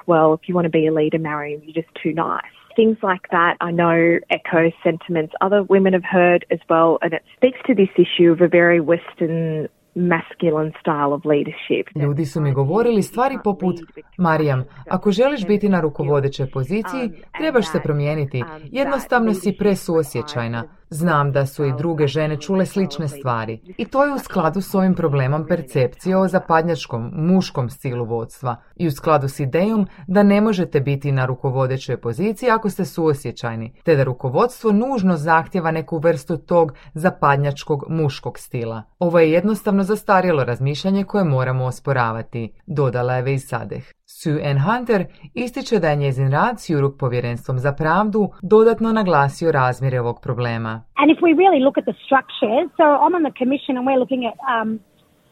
marry 1.37 1.59
you're 1.63 1.83
just 1.83 1.93
too 2.03 2.13
nice. 2.13 2.55
Things 2.75 2.97
like 3.03 3.25
that 3.31 3.53
I 3.67 3.71
know 3.71 3.97
echo 4.29 4.61
sentiments 4.83 5.33
other 5.41 5.61
women 5.73 5.93
have 5.93 6.07
heard 6.19 6.41
as 6.51 6.59
well, 6.69 6.97
and 7.01 7.11
it 7.13 7.23
speaks 7.37 7.59
to 7.67 7.73
this 7.81 7.93
issue 8.05 8.29
of 8.35 8.39
a 8.41 8.47
very 8.47 8.79
Western 8.79 9.67
masculine 9.95 10.71
style 10.81 11.11
of 11.17 11.21
leadership. 11.25 11.85
Ljudi 11.95 12.25
su 12.25 12.41
mi 12.41 12.51
govorili 12.53 13.01
stvari 13.03 13.37
poput 13.43 13.75
Marijam, 14.17 14.63
ako 14.89 15.11
želiš 15.11 15.47
biti 15.47 15.69
na 15.69 15.81
rukovodećoj 15.81 16.49
poziciji, 16.51 17.11
trebaš 17.37 17.71
se 17.71 17.79
promijeniti. 17.83 18.43
Jednostavno 18.71 19.33
si 19.33 19.55
presuosjećajna. 19.59 20.63
Znam 20.89 21.31
da 21.31 21.45
su 21.45 21.65
i 21.65 21.73
druge 21.77 22.07
žene 22.07 22.41
čule 22.41 22.65
slične 22.65 23.07
stvari. 23.07 23.59
I 23.77 23.85
to 23.85 24.05
je 24.05 24.13
u 24.13 24.19
skladu 24.19 24.61
s 24.61 24.75
ovim 24.75 24.95
problemom 24.95 25.47
percepcije 25.47 26.17
o 26.17 26.27
zapadnjačkom, 26.27 27.11
muškom 27.13 27.69
stilu 27.69 28.05
vodstva. 28.05 28.55
I 28.75 28.87
u 28.87 28.91
skladu 28.91 29.27
s 29.27 29.39
idejom 29.39 29.87
da 30.07 30.23
ne 30.23 30.41
možete 30.41 30.79
biti 30.79 31.11
na 31.11 31.25
rukovodećoj 31.25 31.97
poziciji 31.97 32.49
ako 32.49 32.69
ste 32.69 32.85
suosjećajni, 32.85 33.73
te 33.83 33.95
da 33.95 34.03
rukovodstvo 34.03 34.71
nužno 34.71 35.17
zahtjeva 35.17 35.71
neku 35.71 35.97
vrstu 35.99 36.37
tog 36.37 36.73
zapadnjačkog 36.93 37.85
muškog 37.89 38.39
stila. 38.39 38.83
Ovo 38.99 39.19
je 39.19 39.31
jednostavno 39.31 39.83
zastarjelo 39.83 40.43
razmišljanje 40.43 41.03
koje 41.03 41.23
moramo 41.23 41.65
osporavati, 41.65 42.53
dodala 42.67 43.13
je 43.13 43.21
Vejsadeh. 43.21 43.96
Sue 44.19 44.41
Ann 44.49 44.59
Hunter 44.67 45.01
ističe 45.33 45.79
da 45.79 45.89
je 45.89 45.95
njezin 45.95 46.31
rad 46.31 46.59
s 46.59 46.69
Juruk 46.69 46.93
povjerenstvom 46.99 47.59
za 47.59 47.71
pravdu 47.73 48.21
dodatno 48.41 48.91
naglasio 48.93 49.51
razmjere 49.51 49.99
ovog 49.99 50.17
problema. 50.21 50.73
And 51.01 51.07
if 51.13 51.19
we 51.25 51.31
really 51.43 51.61
look 51.65 51.77
at 51.81 51.85
the 51.91 51.97
structure, 52.05 52.57
so 52.77 52.85
I'm 53.03 53.15
on 53.19 53.23
the 53.29 53.35
commission 53.41 53.73
and 53.77 53.83
we're 53.87 54.01
looking 54.03 54.23
at 54.31 54.37
um, 54.53 54.69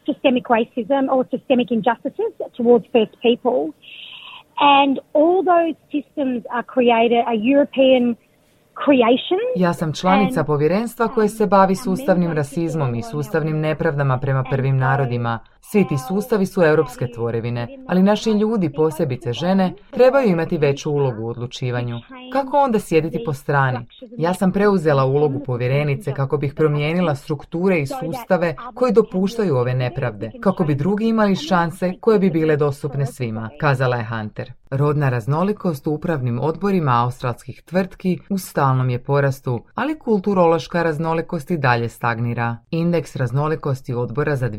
systemic 0.09 0.45
racism 0.57 1.03
or 1.13 1.19
systemic 1.35 1.67
injustices 1.77 2.31
towards 2.57 2.85
First 2.95 3.15
Peoples. 3.27 3.71
And 4.79 4.93
all 5.19 5.37
those 5.53 5.75
systems 5.95 6.39
are 6.55 6.65
created, 6.75 7.21
a 7.33 7.35
European 7.53 8.03
Ja 9.55 9.73
sam 9.73 9.93
članica 9.93 10.43
povjerenstva 10.43 11.07
koje 11.07 11.29
se 11.29 11.47
bavi 11.47 11.75
sustavnim 11.75 12.33
rasizmom 12.33 12.95
i 12.95 13.01
sustavnim 13.01 13.59
nepravdama 13.59 14.17
prema 14.19 14.43
prvim 14.51 14.77
narodima. 14.77 15.39
Svi 15.71 15.87
ti 15.87 15.95
sustavi 16.07 16.45
su 16.45 16.63
europske 16.63 17.07
tvorevine, 17.07 17.67
ali 17.87 18.03
naši 18.03 18.31
ljudi, 18.31 18.73
posebice 18.73 19.33
žene, 19.33 19.73
trebaju 19.91 20.27
imati 20.27 20.57
veću 20.57 20.91
ulogu 20.91 21.23
u 21.23 21.29
odlučivanju. 21.29 21.95
Kako 22.33 22.57
onda 22.57 22.79
sjediti 22.79 23.23
po 23.25 23.33
strani? 23.33 23.79
Ja 24.17 24.33
sam 24.33 24.51
preuzela 24.51 25.05
ulogu 25.05 25.43
povjerenice 25.45 26.13
kako 26.13 26.37
bih 26.37 26.53
promijenila 26.53 27.15
strukture 27.15 27.79
i 27.79 27.87
sustave 27.87 28.55
koji 28.73 28.93
dopuštaju 28.93 29.55
ove 29.55 29.73
nepravde, 29.73 30.31
kako 30.41 30.63
bi 30.63 30.75
drugi 30.75 31.07
imali 31.07 31.35
šanse 31.35 31.93
koje 32.01 32.19
bi 32.19 32.29
bile 32.29 32.57
dostupne 32.57 33.05
svima, 33.05 33.49
kazala 33.59 33.95
je 33.95 34.05
Hunter. 34.05 34.51
Rodna 34.69 35.09
raznolikost 35.09 35.87
u 35.87 35.93
upravnim 35.93 36.39
odborima 36.39 37.03
australskih 37.03 37.61
tvrtki 37.65 38.19
u 38.29 38.37
stalnom 38.37 38.89
je 38.89 39.03
porastu, 39.03 39.63
ali 39.75 39.99
kulturološka 39.99 40.83
raznolikost 40.83 41.51
i 41.51 41.57
dalje 41.57 41.89
stagnira. 41.89 42.57
Indeks 42.71 43.15
raznolikosti 43.15 43.93
odbora 43.93 44.35
za 44.35 44.49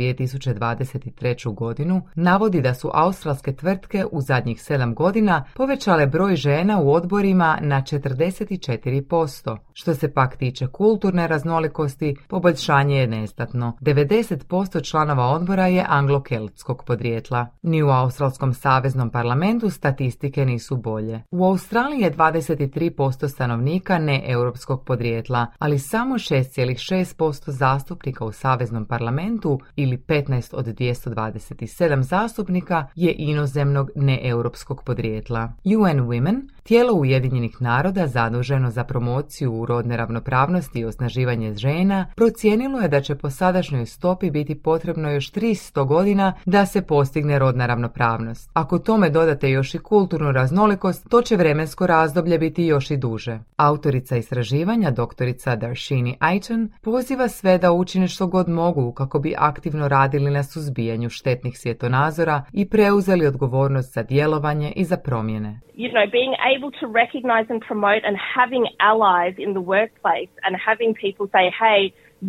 2023. 0.99 1.55
godinu 1.55 2.03
navodi 2.15 2.61
da 2.61 2.75
su 2.75 2.91
australske 2.95 3.53
tvrtke 3.53 4.05
u 4.13 4.21
zadnjih 4.21 4.59
7 4.59 4.95
godina 4.95 5.45
povećale 5.55 6.07
broj 6.07 6.37
žena 6.37 6.81
u 6.81 6.93
odborima 6.93 7.59
na 7.61 7.83
44%. 7.83 9.57
Što 9.73 9.95
se 9.95 10.13
pak 10.13 10.37
tiče 10.37 10.67
kulturne 10.67 11.29
raznolikosti, 11.29 12.17
poboljšanje 12.29 12.97
je 12.97 13.07
nestatno. 13.07 13.73
90% 13.81 14.91
članova 14.91 15.27
odbora 15.27 15.67
je 15.67 15.87
anglo-keltskog 15.89 16.85
podrijetla. 16.87 17.47
Ni 17.63 17.83
u 17.83 17.89
Australskom 17.89 18.55
saveznom 18.55 19.11
parlamentu 19.11 19.71
statistike 19.71 20.45
nisu 20.45 20.77
bolje. 20.77 21.23
U 21.31 21.45
Australiji 21.45 22.01
je 22.01 22.13
23% 22.13 23.29
stanovnika 23.29 23.99
neeuropskog 23.99 24.85
podrijetla, 24.85 25.47
ali 25.59 25.79
samo 25.79 26.15
6,6% 26.15 27.51
zastupnika 27.51 28.25
u 28.25 28.33
Saveznom 28.33 28.85
parlamentu 28.85 29.61
ili 29.77 29.99
15 29.99 30.55
od 30.55 30.67
227 30.95 32.03
zastupnika 32.03 32.87
je 32.95 33.15
inozemnog 33.19 33.91
neeuropskog 33.95 34.83
podrijetla. 34.85 35.53
UN 35.65 36.01
Women, 36.01 36.41
tijelo 36.63 36.93
Ujedinjenih 36.93 37.63
naroda 37.63 38.07
zaduženo 38.07 38.71
za 38.71 38.85
promociju 38.85 39.67
rodne 39.67 39.97
ravnopravnosti 39.97 40.79
i 40.81 40.85
osnaživanje 40.85 41.55
žena, 41.55 42.07
procijenilo 42.17 42.81
je 42.81 42.89
da 42.89 43.01
će 43.01 43.15
po 43.15 43.31
sadašnjoj 43.31 43.87
stopi 43.87 44.31
biti 44.31 44.55
potrebno 44.55 45.11
još 45.11 45.33
300 45.33 45.87
godina 45.87 46.33
da 46.45 46.67
se 46.67 46.83
postigne 46.83 47.39
rodna 47.39 47.67
ravnopravnost. 47.67 48.51
Ako 48.53 48.79
tome 48.79 49.11
dodate 49.11 49.51
još 49.51 49.75
i 49.75 49.79
kulturnu 49.79 50.33
raznolikost, 50.33 51.09
to 51.09 51.23
će 51.23 51.37
vremensko 51.37 51.87
razdoblje 51.87 52.39
biti 52.39 52.65
još 52.65 52.91
i 52.91 52.97
duže. 52.97 53.39
Autorica 53.57 54.17
istraživanja, 54.17 54.91
doktorica 54.91 55.57
Darshini 55.57 56.17
Aiton, 56.21 56.71
poziva 56.83 57.29
sve 57.29 57.59
da 57.59 57.73
učine 57.73 58.09
što 58.09 58.27
god 58.27 58.49
mogu 58.49 58.93
kako 58.93 59.19
bi 59.19 59.35
aktivno 59.39 59.89
radili 59.89 60.31
na 60.31 60.43
suzbijanju 60.43 60.76
štetnih 61.11 61.59
svjetonazora 61.59 62.43
i 62.53 62.69
preuzeli 62.69 63.27
odgovornost 63.27 63.95
za 63.95 64.03
djelovanje 64.03 64.73
i 64.77 64.85
za 64.85 64.97
promjene. 64.97 65.61
You 65.75 65.91
know, 65.97 66.07
being 66.19 66.35
able 66.55 66.71
to 66.81 66.87
recognize 67.03 67.47
and 67.53 67.61
promote 67.71 68.03
and 68.09 68.17
having 68.39 68.65
allies 68.91 69.35
in 69.45 69.51
the 69.59 69.65
workplace 69.75 70.33
and 70.45 70.53
having 70.69 70.91
people 71.05 71.27
say, 71.37 71.47
hey, 71.63 71.81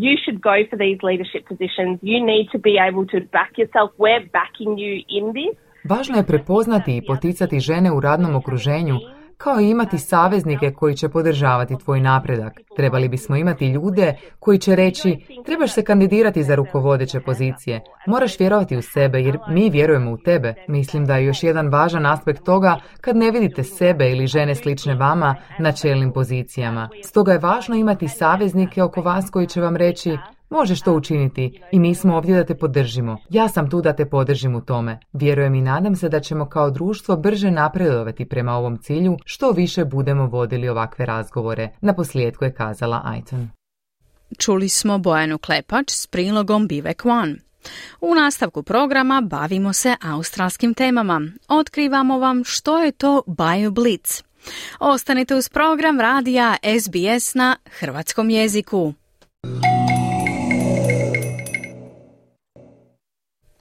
you 0.06 0.14
should 0.24 0.40
go 0.52 0.58
for 0.70 0.78
these 0.86 1.00
leadership 1.10 1.44
positions. 1.52 1.94
You 2.12 2.20
need 2.34 2.46
to 2.56 2.60
be 2.70 2.76
able 2.90 3.06
to 3.14 3.18
back 3.38 3.52
yourself. 3.62 3.90
We're 4.04 4.26
backing 4.40 4.72
you 4.84 4.94
in 5.20 5.26
this. 5.38 5.56
Važno 5.84 6.18
je 6.18 6.26
prepoznati 6.26 6.98
i 6.98 7.06
poticati 7.12 7.60
žene 7.60 7.92
u 7.92 8.00
radnom 8.00 8.36
okruženju 8.36 8.96
kao 9.38 9.60
i 9.60 9.70
imati 9.70 9.98
saveznike 9.98 10.74
koji 10.74 10.96
će 10.96 11.10
podržavati 11.10 11.78
tvoj 11.78 12.00
napredak. 12.00 12.54
Trebali 12.76 13.10
bismo 13.10 13.36
imati 13.36 13.68
ljude 13.68 14.16
koji 14.40 14.60
će 14.60 14.76
reći 14.76 15.18
trebaš 15.46 15.74
se 15.74 15.84
kandidirati 15.84 16.44
za 16.44 16.56
rukovodeće 16.56 17.20
pozicije, 17.20 17.82
moraš 18.08 18.40
vjerovati 18.40 18.78
u 18.78 18.82
sebe 18.82 19.20
jer 19.22 19.38
mi 19.50 19.70
vjerujemo 19.70 20.12
u 20.12 20.18
tebe. 20.18 20.54
Mislim 20.68 21.06
da 21.06 21.16
je 21.16 21.26
još 21.26 21.44
jedan 21.44 21.68
važan 21.68 22.06
aspekt 22.06 22.44
toga 22.44 22.80
kad 23.02 23.16
ne 23.16 23.32
vidite 23.32 23.64
sebe 23.64 24.12
ili 24.12 24.28
žene 24.28 24.56
slične 24.56 24.96
vama 24.96 25.36
na 25.60 25.72
čelnim 25.72 26.14
pozicijama. 26.14 26.90
Stoga 27.04 27.32
je 27.32 27.40
važno 27.40 27.76
imati 27.76 28.08
saveznike 28.08 28.84
oko 28.84 29.02
vas 29.02 29.30
koji 29.30 29.48
će 29.48 29.62
vam 29.62 29.76
reći 29.76 30.18
Možeš 30.50 30.82
to 30.82 30.94
učiniti 30.94 31.62
i 31.72 31.80
mi 31.80 31.96
smo 31.96 32.16
ovdje 32.16 32.36
da 32.36 32.44
te 32.44 32.56
podržimo. 32.56 33.18
Ja 33.30 33.50
sam 33.50 33.70
tu 33.70 33.82
da 33.82 33.94
te 33.94 34.06
podržim 34.06 34.56
u 34.56 34.62
tome. 34.62 35.00
Vjerujem 35.14 35.56
i 35.56 35.62
nadam 35.62 35.96
se 35.96 36.10
da 36.10 36.20
ćemo 36.20 36.50
kao 36.50 36.72
društvo 36.72 37.18
brže 37.18 37.52
napredovati 37.52 38.26
prema 38.26 38.54
ovom 38.54 38.78
cilju 38.78 39.18
što 39.26 39.52
više 39.52 39.86
budemo 39.86 40.26
vodili 40.26 40.70
ovakve 40.70 41.06
razgovore. 41.06 41.70
Na 41.82 41.94
posljedku 41.94 42.46
je 42.46 42.54
kazala 42.54 43.02
Aiton. 43.06 43.50
Čuli 44.38 44.70
smo 44.70 44.98
Bojanu 44.98 45.38
Klepač 45.38 45.92
s 45.92 46.08
prilogom 46.08 46.68
Bivek 46.68 47.06
One. 47.06 47.36
U 48.02 48.16
nastavku 48.16 48.64
programa 48.64 49.22
bavimo 49.22 49.74
se 49.74 49.96
australskim 50.04 50.74
temama. 50.74 51.22
Otkrivamo 51.48 52.20
vam 52.20 52.44
što 52.44 52.80
je 52.80 52.92
to 52.92 53.22
BioBlitz. 53.28 54.22
Ostanite 54.80 55.36
uz 55.36 55.50
program 55.50 56.00
radija 56.00 56.56
SBS 56.80 57.34
na 57.34 57.56
hrvatskom 57.80 58.30
jeziku. 58.30 58.94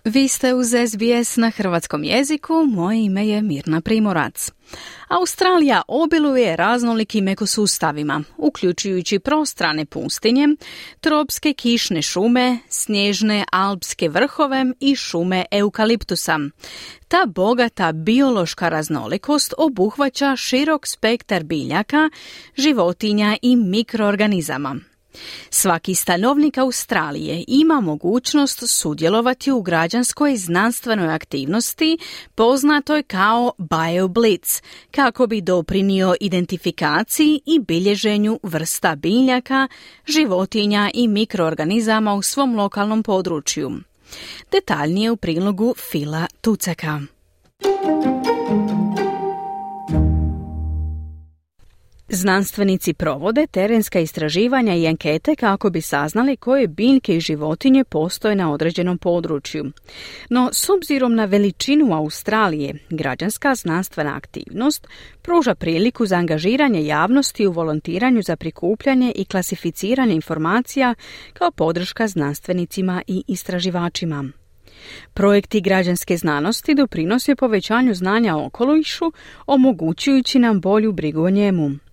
Vi 0.09 0.29
ste 0.29 0.55
uz 0.55 0.67
SBS 0.67 1.37
na 1.37 1.51
hrvatskom 1.51 2.05
jeziku, 2.05 2.65
moje 2.65 3.05
ime 3.05 3.29
je 3.29 3.43
Mirna 3.43 3.81
Primorac. 3.81 4.53
Australija 5.09 5.83
obiluje 5.89 6.57
raznolikim 6.57 7.29
ekosustavima, 7.29 8.23
uključujući 8.37 9.19
prostrane 9.19 9.85
pustinje, 9.85 10.49
tropske 11.01 11.53
kišne 11.53 12.03
šume, 12.03 12.59
snježne 12.69 13.45
alpske 13.53 14.09
vrhove 14.09 14.65
i 14.81 14.97
šume 14.97 15.45
eukaliptusa. 15.51 16.39
Ta 17.09 17.27
bogata 17.27 17.93
biološka 17.93 18.69
raznolikost 18.69 19.55
obuhvaća 19.59 20.37
širok 20.37 20.87
spektar 20.87 21.45
biljaka, 21.45 22.11
životinja 22.57 23.37
i 23.43 23.57
mikroorganizama. 23.57 24.77
Svaki 25.51 25.95
stanovnik 25.95 26.59
Australije 26.59 27.45
ima 27.49 27.81
mogućnost 27.81 28.63
sudjelovati 28.67 29.53
u 29.53 29.63
građanskoj 29.63 30.37
znanstvenoj 30.37 31.15
aktivnosti 31.15 31.99
poznatoj 32.35 33.03
kao 33.03 33.53
BioBlitz, 33.59 34.61
kako 34.91 35.27
bi 35.27 35.41
doprinio 35.41 36.15
identifikaciji 36.21 37.41
i 37.47 37.59
bilježenju 37.59 38.41
vrsta 38.43 38.95
biljaka, 38.95 39.69
životinja 40.07 40.91
i 40.95 41.09
mikroorganizama 41.09 42.15
u 42.15 42.23
svom 42.23 42.57
lokalnom 42.57 43.03
području. 43.03 43.71
Detaljnije 44.53 45.11
u 45.11 45.17
prilogu 45.17 45.75
Fila 45.91 46.27
Tuceka. 46.41 47.01
Znanstvenici 52.09 52.95
provode 52.95 53.47
terenska 53.47 54.01
istraživanja 54.01 54.75
i 54.75 54.87
ankete 54.87 55.37
kako 55.37 55.71
bi 55.71 55.81
saznali 55.81 56.37
koje 56.37 56.67
biljke 56.67 57.17
i 57.17 57.21
životinje 57.21 57.85
postoje 57.85 58.35
na 58.35 58.53
određenom 58.53 58.99
području. 58.99 59.65
No, 60.31 60.51
s 60.53 60.69
obzirom 60.69 61.15
na 61.15 61.25
veličinu 61.25 61.95
Australije, 61.95 62.75
građanska 62.91 63.55
znanstvena 63.55 64.17
aktivnost 64.17 64.87
pruža 65.23 65.55
priliku 65.55 66.07
za 66.07 66.17
angažiranje 66.17 66.87
javnosti 66.87 67.47
u 67.47 67.53
volontiranju 67.53 68.23
za 68.23 68.37
prikupljanje 68.37 69.13
i 69.17 69.25
klasificiranje 69.25 70.15
informacija 70.15 70.95
kao 71.33 71.51
podrška 71.51 72.09
znanstvenicima 72.09 73.03
i 73.07 73.25
istraživačima. 73.27 74.25
Projekti 75.15 75.61
građanske 75.61 76.17
znanosti 76.17 76.75
doprinose 76.75 77.37
povećanju 77.37 77.95
znanja 77.95 78.37
o 78.37 78.47
okolišu, 78.47 79.13
omogućujući 79.47 80.39
nam 80.39 80.61
bolju 80.61 80.93
brigu 80.93 81.23
o 81.23 81.31
njemu. 81.31 81.86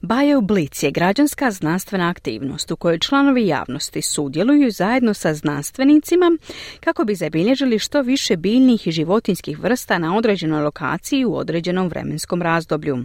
BioBlitz 0.00 0.82
je 0.82 0.90
građanska 0.90 1.50
znanstvena 1.50 2.08
aktivnost 2.08 2.70
u 2.70 2.76
kojoj 2.76 2.98
članovi 2.98 3.46
javnosti 3.46 4.02
sudjeluju 4.02 4.70
zajedno 4.70 5.14
sa 5.14 5.34
znanstvenicima 5.34 6.38
kako 6.80 7.04
bi 7.04 7.14
zabilježili 7.14 7.78
što 7.78 8.02
više 8.02 8.36
biljnih 8.36 8.86
i 8.86 8.92
životinskih 8.92 9.58
vrsta 9.58 9.98
na 9.98 10.16
određenoj 10.16 10.62
lokaciji 10.62 11.24
u 11.24 11.36
određenom 11.36 11.88
vremenskom 11.88 12.42
razdoblju. 12.42 13.04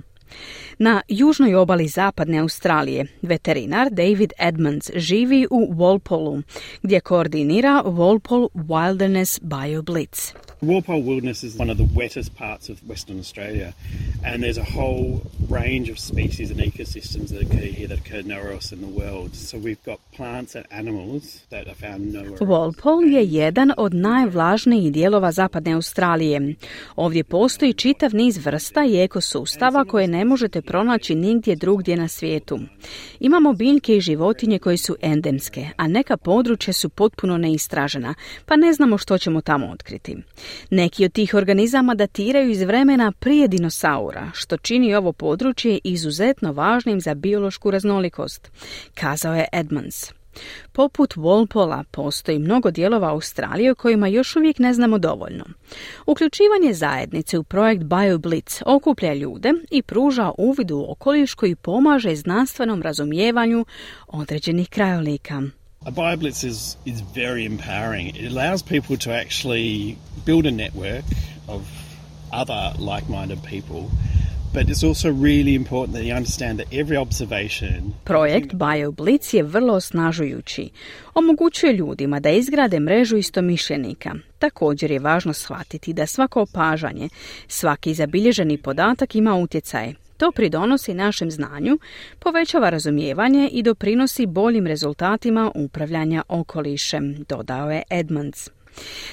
Na 0.77 1.01
južnoj 1.07 1.55
obali 1.55 1.87
zapadne 1.87 2.39
Australije 2.39 3.05
veterinar 3.21 3.89
David 3.91 4.33
Edmonds 4.39 4.91
živi 4.95 5.47
u 5.51 5.73
Walpolu, 5.73 6.41
gdje 6.81 6.99
koordinira 6.99 7.83
Walpole 7.85 8.47
Wilderness 8.53 9.39
BioBlitz. 9.41 10.33
Walpole 10.65 11.03
Wilderness 11.03 11.43
is 11.43 11.55
one 11.55 11.69
of 11.69 11.77
the 11.77 11.89
wettest 11.93 12.35
parts 12.35 12.69
of 12.69 12.79
Western 12.87 13.19
Australia 13.19 13.73
and 14.23 14.41
there's 14.41 14.57
a 14.57 14.63
whole 14.63 15.21
range 15.49 15.89
of 15.89 15.99
species 15.99 16.49
and 16.51 16.59
ecosystems 16.59 17.29
that 17.29 17.41
occur 17.43 17.69
here 17.77 17.87
that 17.87 17.99
occur 17.99 18.21
nowhere 18.23 18.51
else 18.51 18.71
in 18.71 18.81
the 18.81 18.87
world. 18.87 19.35
So 19.35 19.57
we've 19.57 19.83
got 19.85 19.99
plants 20.17 20.55
and 20.55 20.65
animals 20.71 21.41
that 21.49 21.67
are 21.67 21.75
found 21.75 22.13
nowhere 22.13 22.39
Walpole 22.39 23.11
je 23.11 23.25
jedan 23.25 23.71
od 23.77 23.93
najvlažnijih 23.93 24.93
dijelova 24.93 25.31
zapadne 25.31 25.71
Australije. 25.71 26.55
Ovdje 26.95 27.23
postoji 27.23 27.73
čitav 27.73 28.15
niz 28.15 28.45
vrsta 28.45 28.85
i 28.85 28.99
ekosustava 28.99 29.85
koje 29.85 30.07
ne 30.07 30.25
možete 30.25 30.61
pronaći 30.61 31.15
nigdje 31.15 31.55
drugdje 31.55 31.97
na 31.97 32.07
svijetu. 32.07 32.59
Imamo 33.19 33.53
biljke 33.53 33.97
i 33.97 34.01
životinje 34.01 34.59
koje 34.59 34.77
su 34.77 34.95
endemske, 35.01 35.69
a 35.77 35.87
neka 35.87 36.17
područja 36.17 36.73
su 36.73 36.89
potpuno 36.89 37.37
neistražena, 37.37 38.13
pa 38.45 38.55
ne 38.55 38.73
znamo 38.73 38.97
što 38.97 39.17
ćemo 39.17 39.41
tamo 39.41 39.67
otkriti. 39.71 40.17
Neki 40.69 41.05
od 41.05 41.13
tih 41.13 41.33
organizama 41.33 41.95
datiraju 41.95 42.49
iz 42.49 42.61
vremena 42.61 43.11
prije 43.11 43.47
dinosaura, 43.47 44.31
što 44.33 44.57
čini 44.57 44.95
ovo 44.95 45.13
područje 45.13 45.79
izuzetno 45.83 46.51
važnim 46.51 47.01
za 47.01 47.13
biološku 47.13 47.71
raznolikost, 47.71 48.51
kazao 48.93 49.35
je 49.35 49.45
Edmonds. 49.51 50.13
Poput 50.71 51.15
Walpola 51.15 51.83
postoji 51.91 52.39
mnogo 52.39 52.71
dijelova 52.71 53.09
Australije 53.09 53.71
o 53.71 53.75
kojima 53.75 54.07
još 54.07 54.35
uvijek 54.35 54.59
ne 54.59 54.73
znamo 54.73 54.97
dovoljno. 54.97 55.45
Uključivanje 56.05 56.73
zajednice 56.73 57.37
u 57.37 57.43
projekt 57.43 57.83
BioBlitz 57.83 58.61
okuplja 58.65 59.13
ljude 59.13 59.53
i 59.71 59.81
pruža 59.81 60.31
uvid 60.37 60.71
u 60.71 60.85
okoliš 60.89 61.33
koji 61.33 61.55
pomaže 61.55 62.15
znanstvenom 62.15 62.81
razumijevanju 62.81 63.65
određenih 64.07 64.69
krajolika. 64.69 65.41
A 65.85 65.91
BioBlitz 65.91 66.43
is, 66.43 66.77
is 66.85 67.01
very 67.01 67.45
empowering. 67.45 68.15
It 68.15 68.31
allows 68.31 68.63
people 68.63 68.97
to 68.97 69.13
actually 69.13 69.97
build 70.25 70.45
a 70.45 70.51
network 70.51 71.05
of 71.47 71.67
other 72.31 72.73
like-minded 72.79 73.43
people 73.43 73.91
but 74.55 74.69
it's 74.69 74.83
also 74.83 75.09
really 75.11 75.53
important 75.53 75.93
that 75.97 76.05
you 76.05 76.13
understand 76.15 76.59
that 76.59 76.67
every 76.71 76.97
observation 76.97 77.93
Projekt 78.03 78.53
BioBlitz 78.53 79.33
je 79.33 79.43
vrlo 79.43 79.73
osnažujući. 79.73 80.69
Omogućuje 81.13 81.73
ljudima 81.73 82.19
da 82.19 82.29
izgrade 82.29 82.79
mrežu 82.79 83.17
istomišljenika. 83.17 84.15
Također 84.39 84.91
je 84.91 84.99
važno 84.99 85.33
shvatiti 85.33 85.93
da 85.93 86.05
svako 86.05 86.41
opažanje, 86.41 87.09
svaki 87.47 87.93
zabilježeni 87.93 88.57
podatak 88.57 89.15
ima 89.15 89.35
utjecaj. 89.35 89.93
To 90.17 90.31
pridonosi 90.31 90.93
našem 90.93 91.31
znanju, 91.31 91.77
povećava 92.19 92.69
razumijevanje 92.69 93.49
i 93.51 93.63
doprinosi 93.63 94.25
boljim 94.25 94.67
rezultatima 94.67 95.51
upravljanja 95.55 96.23
okolišem, 96.27 97.25
dodao 97.29 97.71
je 97.71 97.83
Edmonds. 97.89 98.49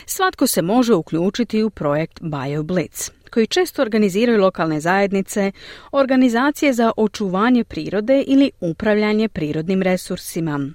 Svatko 0.07 0.47
se 0.47 0.63
može 0.63 0.95
uključiti 0.95 1.63
u 1.63 1.71
projekt 1.71 2.21
BioBlitz 2.21 3.11
koji 3.33 3.47
često 3.47 3.83
organiziraju 3.83 4.41
lokalne 4.41 4.81
zajednice, 4.81 5.53
organizacije 5.93 6.73
za 6.73 6.93
očuvanje 6.97 7.65
prirode 7.65 8.25
ili 8.27 8.51
upravljanje 8.61 9.29
prirodnim 9.29 9.83
resursima. 9.83 10.71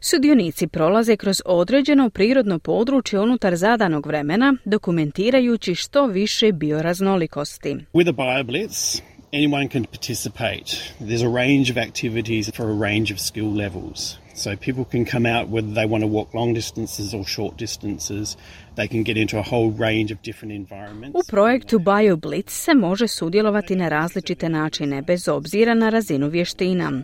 Sudionici 0.00 0.66
prolaze 0.66 1.16
kroz 1.16 1.42
određeno 1.44 2.10
prirodno 2.10 2.58
područje 2.58 3.20
unutar 3.20 3.56
zadanog 3.56 4.06
vremena, 4.06 4.54
dokumentirajući 4.64 5.74
što 5.74 6.06
više 6.06 6.52
bioraznolikosti. 6.52 7.76
With 7.92 8.08
a 8.08 8.12
BioBlitz, 8.12 9.00
anyone 9.34 9.68
can 9.68 9.84
participate. 9.84 10.80
There's 11.00 11.22
a 11.22 11.28
range 11.28 11.68
of 11.68 11.76
activities 11.76 12.48
for 12.54 12.70
a 12.70 12.72
range 12.72 13.10
of 13.10 13.18
skill 13.18 13.50
levels. 13.50 14.16
So 14.34 14.56
people 14.56 14.84
can 14.84 15.04
come 15.04 15.26
out 15.26 15.48
whether 15.48 15.66
they 15.66 15.86
want 15.86 16.02
to 16.02 16.06
walk 16.06 16.32
long 16.34 16.54
distances 16.54 17.12
or 17.12 17.26
short 17.26 17.56
distances. 17.56 18.36
They 18.76 18.88
can 18.88 19.02
get 19.04 19.16
into 19.16 19.38
a 19.38 19.42
whole 19.42 19.72
range 19.78 20.14
of 20.14 20.20
different 20.24 20.52
environments. 20.52 21.14
U 21.14 21.20
projektu 21.30 21.78
BioBlitz 21.78 22.52
se 22.52 22.74
može 22.74 23.08
sudjelovati 23.08 23.76
na 23.76 23.88
različite 23.88 24.48
načine, 24.48 25.02
bez 25.02 25.28
obzira 25.28 25.74
na 25.74 25.88
razinu 25.88 26.28
vještina. 26.28 27.02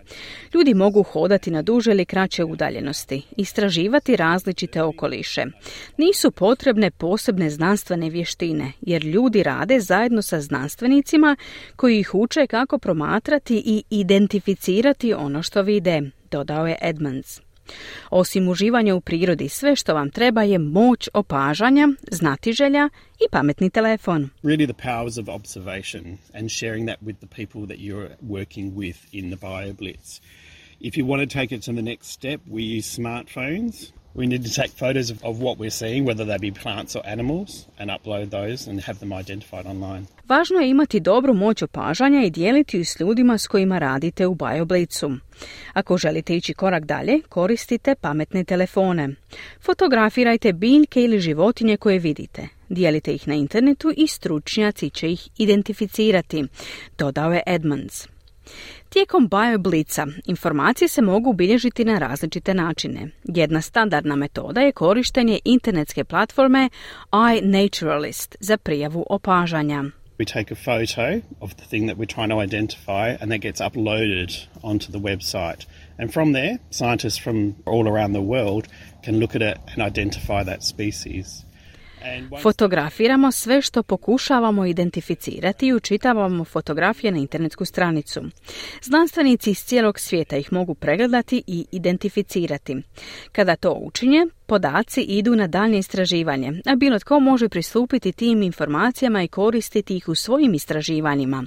Ljudi 0.55 0.75
mogu 0.75 1.03
hodati 1.03 1.51
na 1.51 1.62
duže 1.62 1.91
ili 1.91 2.05
kraće 2.05 2.45
udaljenosti, 2.45 3.23
istraživati 3.37 4.16
različite 4.16 4.83
okoliše. 4.83 5.45
Nisu 5.97 6.31
potrebne 6.31 6.91
posebne 6.91 7.51
znanstvene 7.51 8.11
vještine, 8.11 8.73
jer 8.81 9.05
ljudi 9.05 9.43
rade 9.43 9.81
zajedno 9.81 10.23
sa 10.23 10.41
znanstvenicima 10.41 11.37
koji 11.77 11.99
ih 11.99 12.14
uče 12.14 12.47
kako 12.47 12.79
promatrati 12.79 13.62
i 13.66 13.83
identificirati 13.91 15.14
ono 15.14 15.43
što 15.43 15.62
vide, 15.62 16.03
dodao 16.31 16.66
je 16.66 16.79
Edmonds. 16.83 17.50
Osim 18.11 18.49
uživanja 18.49 18.95
u 18.95 19.01
prirodi, 19.01 19.49
sve 19.49 19.77
što 19.77 19.95
vam 19.95 20.11
treba 20.11 20.43
je 20.43 20.59
moć 20.59 21.09
opažanja, 21.14 21.89
znatiželja 22.11 22.89
i 23.14 23.25
pametni 23.31 23.71
telefon. 23.71 24.29
Really 24.43 24.73
the 24.73 24.83
powers 24.83 25.18
of 25.18 25.29
observation 25.29 26.18
and 26.35 26.51
sharing 26.51 26.89
that 26.89 26.99
with 27.03 27.18
the 27.18 27.29
people 27.37 27.66
that 27.66 27.79
you're 27.79 28.11
working 28.29 28.75
with 28.75 28.97
in 29.12 29.37
the 29.37 29.47
BioBlitz. 29.47 30.21
If 30.81 30.97
you 30.97 31.05
want 31.05 31.31
to 31.31 31.39
take 31.39 31.55
it 31.57 31.64
to 31.64 31.73
the 31.73 31.83
next 31.83 32.07
step, 32.07 32.41
we 32.51 32.79
use 32.79 32.99
smartphones 32.99 33.93
We 34.15 34.27
need 34.27 34.45
to 34.45 34.63
take 34.63 34.71
photos 34.77 35.11
of, 35.11 35.25
of 35.25 35.37
what 35.37 35.57
we're 35.59 35.71
seeing, 35.71 36.07
whether 36.07 36.25
they 36.25 36.51
be 36.51 36.61
plants 36.63 36.97
or 36.97 37.03
animals, 37.07 37.67
and 37.79 37.91
upload 37.91 38.31
those 38.31 38.71
and 38.71 38.81
have 38.81 38.99
them 38.99 39.13
identified 39.13 39.67
online. 39.67 40.07
Važno 40.29 40.61
je 40.61 40.71
imati 40.71 41.01
dobru 41.01 41.35
moć 41.35 41.63
opažanja 41.63 42.23
i 42.23 42.31
dijeliti 42.31 42.77
ju 42.77 42.85
s 42.85 43.01
ljudima 43.01 43.39
s 43.39 43.47
kojima 43.47 43.79
radite 43.79 44.27
u 44.27 44.35
BioBlitzu. 44.35 45.11
Ako 45.73 45.99
želite 45.99 46.37
ići 46.37 46.55
korak 46.55 46.85
dalje, 46.85 47.21
koristite 47.29 47.95
pametne 47.95 48.45
telefone. 48.45 49.09
Fotografirajte 49.61 50.53
biljke 50.53 51.03
ili 51.03 51.21
životinje 51.21 51.77
koje 51.77 51.99
vidite. 51.99 52.49
Dijelite 52.69 53.13
ih 53.13 53.29
na 53.29 53.35
internetu 53.35 53.93
i 53.97 54.07
stručnjaci 54.07 54.91
će 54.91 55.13
ih 55.13 55.29
identificirati, 55.39 56.45
dodao 56.99 57.33
je 57.33 57.43
Edmonds. 57.47 58.09
Tijekom 58.91 59.28
BioBlitza 59.28 60.07
informacije 60.26 60.88
se 60.88 61.03
mogu 61.03 61.32
bilježiti 61.32 61.84
na 61.84 61.99
različite 61.99 62.55
načine. 62.55 63.09
Jedna 63.24 63.61
standardna 63.61 64.16
metoda 64.16 64.61
je 64.61 64.72
korištenje 64.72 65.38
internetske 65.45 66.05
platforme 66.05 66.68
iNaturalist 67.38 68.36
za 68.41 68.57
prijavu 68.57 69.07
opažanja. 69.11 69.84
We 70.18 70.32
take 70.32 70.55
a 70.55 70.57
photo 70.64 71.26
of 71.41 71.55
the 71.55 71.66
thing 71.66 71.88
that 71.88 71.99
we're 71.99 72.14
trying 72.14 72.30
to 72.30 72.43
identify 72.43 73.07
and 73.20 73.30
that 73.32 73.41
gets 73.41 73.61
uploaded 73.61 74.30
onto 74.62 74.86
the 74.86 74.99
website. 74.99 75.66
And 75.99 76.12
from 76.12 76.32
there, 76.32 76.59
scientists 76.70 77.22
from 77.22 77.55
all 77.66 77.88
around 77.88 78.12
the 78.12 78.26
world 78.34 78.64
can 79.05 79.18
look 79.18 79.34
at 79.34 79.43
it 79.43 79.59
and 79.72 79.86
identify 79.86 80.45
that 80.45 80.62
species. 80.62 81.45
Fotografiramo 82.43 83.33
sve 83.33 83.63
što 83.63 83.83
pokušavamo 83.83 84.67
identificirati 84.67 85.67
i 85.67 85.75
učitavamo 85.75 86.45
fotografije 86.45 87.13
na 87.13 87.19
internetsku 87.19 87.65
stranicu. 87.65 88.21
Znanstvenici 88.83 89.51
iz 89.51 89.65
cijelog 89.65 89.99
svijeta 89.99 90.37
ih 90.37 90.53
mogu 90.53 90.75
pregledati 90.75 91.43
i 91.47 91.67
identificirati. 91.73 92.77
Kada 93.33 93.57
to 93.57 93.73
učinje, 93.73 94.27
podaci 94.47 95.01
idu 95.03 95.37
na 95.37 95.47
daljnje 95.47 95.79
istraživanje, 95.79 96.63
a 96.67 96.75
bilo 96.75 96.99
tko 96.99 97.21
može 97.21 97.49
pristupiti 97.49 98.13
tim 98.13 98.43
informacijama 98.43 99.23
i 99.23 99.29
koristiti 99.29 99.97
ih 99.97 100.09
u 100.09 100.15
svojim 100.15 100.55
istraživanjima, 100.55 101.45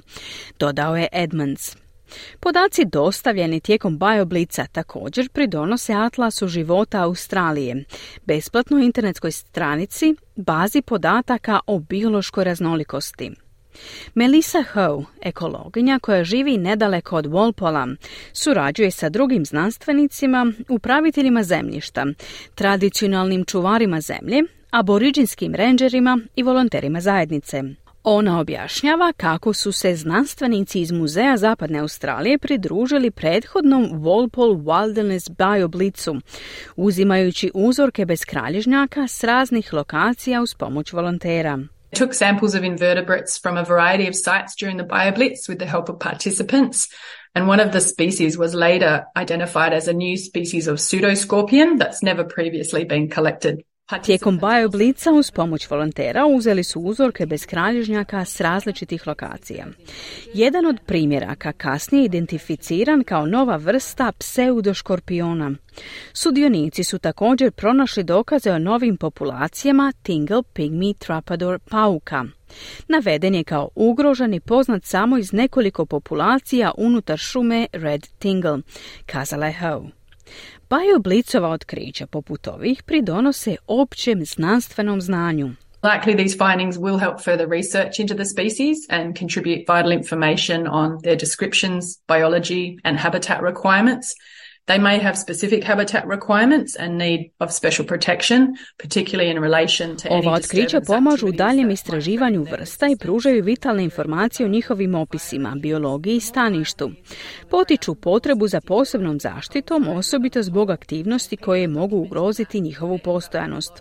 dodao 0.58 0.96
je 0.96 1.08
Edmonds. 1.12 1.83
Podaci 2.40 2.84
dostavljeni 2.84 3.60
tijekom 3.60 3.98
BioBlica 3.98 4.66
također 4.72 5.28
pridonose 5.28 5.92
Atlasu 5.92 6.48
života 6.48 7.02
Australije, 7.02 7.84
besplatnoj 8.24 8.84
internetskoj 8.84 9.32
stranici 9.32 10.14
bazi 10.36 10.82
podataka 10.82 11.60
o 11.66 11.78
biološkoj 11.78 12.44
raznolikosti. 12.44 13.30
Melissa 14.14 14.64
Howe, 14.74 15.04
ekologinja 15.22 15.98
koja 15.98 16.24
živi 16.24 16.58
nedaleko 16.58 17.16
od 17.16 17.26
Walpola, 17.26 17.96
surađuje 18.32 18.90
sa 18.90 19.08
drugim 19.08 19.44
znanstvenicima, 19.44 20.52
upraviteljima 20.68 21.42
zemljišta, 21.42 22.06
tradicionalnim 22.54 23.44
čuvarima 23.44 24.00
zemlje, 24.00 24.42
aboriđinskim 24.70 25.54
rangerima 25.54 26.18
i 26.36 26.42
volonterima 26.42 27.00
zajednice. 27.00 27.62
Ona 28.06 28.40
objašnjava 28.40 29.12
kako 29.16 29.52
su 29.52 29.72
se 29.72 29.94
znanstvenici 29.94 30.80
iz 30.80 30.92
Muzeja 30.92 31.36
Zapadne 31.36 31.78
Australije 31.78 32.38
pridružili 32.38 33.10
prethodnom 33.10 33.84
Walpole 33.84 34.62
Wilderness 34.62 35.30
BioBlitzu, 35.30 36.14
uzimajući 36.76 37.50
uzorke 37.54 38.06
bez 38.06 38.24
kralježnjaka 38.24 39.08
s 39.08 39.24
raznih 39.24 39.72
lokacija 39.72 40.42
uz 40.42 40.54
pomoć 40.54 40.92
volontera. 40.92 41.58
took 41.94 42.14
samples 42.14 42.54
of 42.54 42.64
invertebrates 42.64 43.38
from 43.42 43.56
a 43.56 43.64
variety 43.64 44.08
of 44.08 44.14
sites 44.14 44.56
during 44.60 44.78
the 44.78 44.94
BioBlitz 44.94 45.48
with 45.48 45.58
the 45.58 45.70
help 45.70 45.88
of 45.88 45.98
participants. 45.98 46.88
And 47.34 47.48
one 47.48 47.60
of 47.66 47.72
the 47.72 47.80
species 47.80 48.38
was 48.38 48.54
later 48.54 49.04
identified 49.16 49.72
as 49.72 49.88
a 49.88 49.92
new 49.92 50.16
species 50.16 50.68
of 50.68 50.78
pseudoscorpion 50.78 51.78
that's 51.78 52.02
never 52.02 52.24
previously 52.24 52.84
been 52.84 53.08
collected 53.08 53.54
Tijekom 54.02 54.38
BioBlica 54.38 55.12
uz 55.12 55.30
pomoć 55.30 55.70
volontera 55.70 56.26
uzeli 56.26 56.64
su 56.64 56.80
uzorke 56.80 57.26
bez 57.26 57.46
kralježnjaka 57.46 58.24
s 58.24 58.40
različitih 58.40 59.06
lokacija. 59.06 59.66
Jedan 60.34 60.66
od 60.66 60.76
primjeraka 60.86 61.52
kasnije 61.52 62.04
identificiran 62.04 63.04
kao 63.04 63.26
nova 63.26 63.56
vrsta 63.56 64.12
pseudoškorpiona. 64.12 65.52
Sudionici 66.12 66.84
su 66.84 66.98
također 66.98 67.52
pronašli 67.52 68.04
dokaze 68.04 68.52
o 68.52 68.58
novim 68.58 68.96
populacijama 68.96 69.92
Tingle 70.02 70.42
Pygmy 70.54 70.94
Trapador 70.98 71.58
pauka. 71.58 72.24
Naveden 72.88 73.34
je 73.34 73.44
kao 73.44 73.68
ugrožen 73.74 74.34
i 74.34 74.40
poznat 74.40 74.84
samo 74.84 75.18
iz 75.18 75.32
nekoliko 75.32 75.86
populacija 75.86 76.72
unutar 76.76 77.18
šume 77.18 77.66
Red 77.72 78.06
Tingle, 78.18 78.58
kazala 79.06 79.46
je 79.46 79.58
Howe. 79.60 79.90
Blicova 81.00 81.48
otkrića 81.48 82.06
poput 82.06 82.46
ovih 82.46 82.82
pridonose 82.82 83.56
općem 83.66 84.24
znanstvenom 84.24 85.00
znanju. 85.00 85.50
Likely 85.82 86.16
these 86.16 86.36
findings 86.36 86.76
will 86.76 86.98
help 86.98 87.20
further 87.20 87.48
research 87.48 88.00
into 88.00 88.14
the 88.14 88.24
species 88.24 88.76
and 88.90 89.18
contribute 89.18 89.64
vital 89.68 89.92
information 89.92 90.66
on 90.66 90.98
their 91.02 91.16
descriptions, 91.16 91.84
biology 92.08 92.76
and 92.84 92.98
habitat 92.98 93.40
requirements 93.42 94.06
They 94.66 94.78
may 94.78 95.02
have 95.02 95.16
specific 95.16 95.64
habitat 95.64 96.04
requirements 96.06 96.76
and 96.78 96.98
need 96.98 97.20
of 97.38 97.52
special 97.52 97.86
protection, 97.86 98.54
particularly 98.78 99.30
in 99.30 99.42
relation 99.42 99.96
to 99.96 100.08
Ova 100.10 100.32
otkrića 100.32 100.80
pomažu 100.80 101.26
u 101.26 101.32
daljem 101.32 101.70
istraživanju 101.70 102.46
vrsta 102.50 102.86
i 102.86 102.96
pružaju 102.96 103.44
vitalne 103.44 103.84
informacije 103.84 104.46
o 104.46 104.48
njihovim 104.48 104.94
opisima, 104.94 105.54
biologiji 105.56 106.16
i 106.16 106.20
staništu. 106.20 106.90
Potiču 107.50 107.94
potrebu 107.94 108.48
za 108.48 108.60
posebnom 108.60 109.20
zaštitom, 109.20 109.88
osobito 109.88 110.42
zbog 110.42 110.70
aktivnosti 110.70 111.36
koje 111.36 111.68
mogu 111.68 111.96
ugroziti 111.96 112.60
njihovu 112.60 112.98
postojanost. 112.98 113.72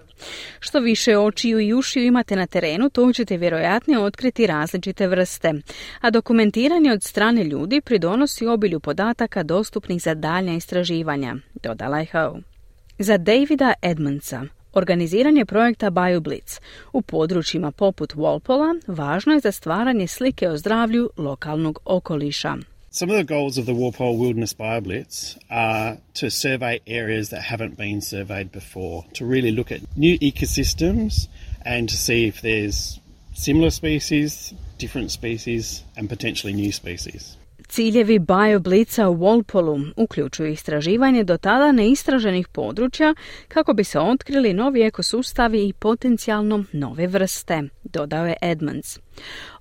Što 0.59 0.79
više 0.79 1.17
očiju 1.17 1.59
i 1.59 1.73
ušiju 1.73 2.05
imate 2.05 2.35
na 2.35 2.47
terenu, 2.47 2.89
to 2.89 3.13
ćete 3.13 3.37
vjerojatnije 3.37 3.99
otkriti 3.99 4.47
različite 4.47 5.07
vrste, 5.07 5.53
a 6.01 6.09
dokumentiranje 6.09 6.91
od 6.91 7.03
strane 7.03 7.43
ljudi 7.43 7.81
pridonosi 7.81 8.47
obilju 8.47 8.79
podataka 8.79 9.43
dostupnih 9.43 10.01
za 10.01 10.13
daljnja 10.13 10.53
istraživanja, 10.53 11.35
dodala 11.63 11.99
je 11.99 12.05
Howe. 12.13 12.41
Za 12.99 13.17
Davida 13.17 13.73
Edmondsa, 13.81 14.45
Organiziranje 14.73 15.45
projekta 15.45 15.89
BioBlitz 15.89 16.59
u 16.93 17.01
područjima 17.01 17.71
poput 17.71 18.13
Walpola 18.13 18.81
važno 18.87 19.33
je 19.33 19.39
za 19.39 19.51
stvaranje 19.51 20.07
slike 20.07 20.49
o 20.49 20.57
zdravlju 20.57 21.09
lokalnog 21.17 21.79
okoliša. 21.85 22.57
Some 22.95 23.09
of 23.09 23.17
the 23.17 23.23
goals 23.23 23.57
of 23.57 23.65
the 23.65 23.73
Walpole 23.73 24.19
Wilderness 24.19 24.53
BioBlitz 24.53 25.35
are 25.49 25.97
to 26.13 26.29
survey 26.29 26.79
areas 26.85 27.29
that 27.29 27.41
haven't 27.41 27.75
been 27.75 28.01
surveyed 28.01 28.51
before, 28.51 29.03
to 29.13 29.25
really 29.25 29.51
look 29.51 29.71
at 29.71 29.81
new 29.97 30.19
ecosystems 30.19 31.27
and 31.65 31.89
to 31.89 31.97
see 31.97 32.27
if 32.27 32.41
there's 32.41 32.99
similar 33.33 33.71
species, 33.71 34.53
different 34.77 35.09
species, 35.09 35.83
and 35.97 36.07
potentially 36.07 36.53
new 36.53 36.71
species. 36.71 37.35
Ciljevi 37.67 38.19
BioBlitza 38.19 39.09
u 39.09 39.17
Walpolu 39.17 39.93
uključuju 39.97 40.51
istraživanje 40.51 41.23
do 41.23 41.37
tada 41.37 41.71
neistraženih 41.71 42.47
područja 42.47 43.15
kako 43.47 43.73
bi 43.73 43.83
se 43.83 43.99
otkrili 43.99 44.53
novi 44.53 44.81
ekosustavi 44.81 45.67
i 45.67 45.73
potencijalno 45.73 46.63
nove 46.73 47.07
vrste, 47.07 47.63
dodao 47.83 48.25
je 48.25 48.35
Edmonds. 48.41 48.99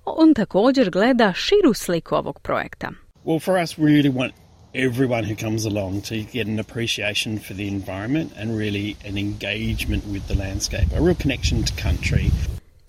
On 0.05 0.33
također 0.33 0.89
gleda 0.89 1.33
širu 1.33 1.73
sliku 1.73 2.15
ovog 2.15 2.39
projekta. 2.39 3.02
Well, 3.25 3.39
for 3.39 3.57
us, 3.57 3.77
we 3.77 3.85
really 3.85 4.09
want 4.09 4.33
everyone 4.75 5.23
who 5.23 5.35
comes 5.35 5.65
along 5.65 6.01
to 6.01 6.23
get 6.23 6.47
an 6.47 6.59
appreciation 6.59 7.39
for 7.39 7.53
the 7.53 7.67
environment 7.67 8.33
and 8.37 8.57
really 8.57 8.97
an 9.05 9.17
engagement 9.17 10.03
with 10.05 10.27
the 10.27 10.35
landscape, 10.35 10.87
a 10.95 11.01
real 11.01 11.15
connection 11.15 11.63
to 11.63 11.73
country. 11.81 12.31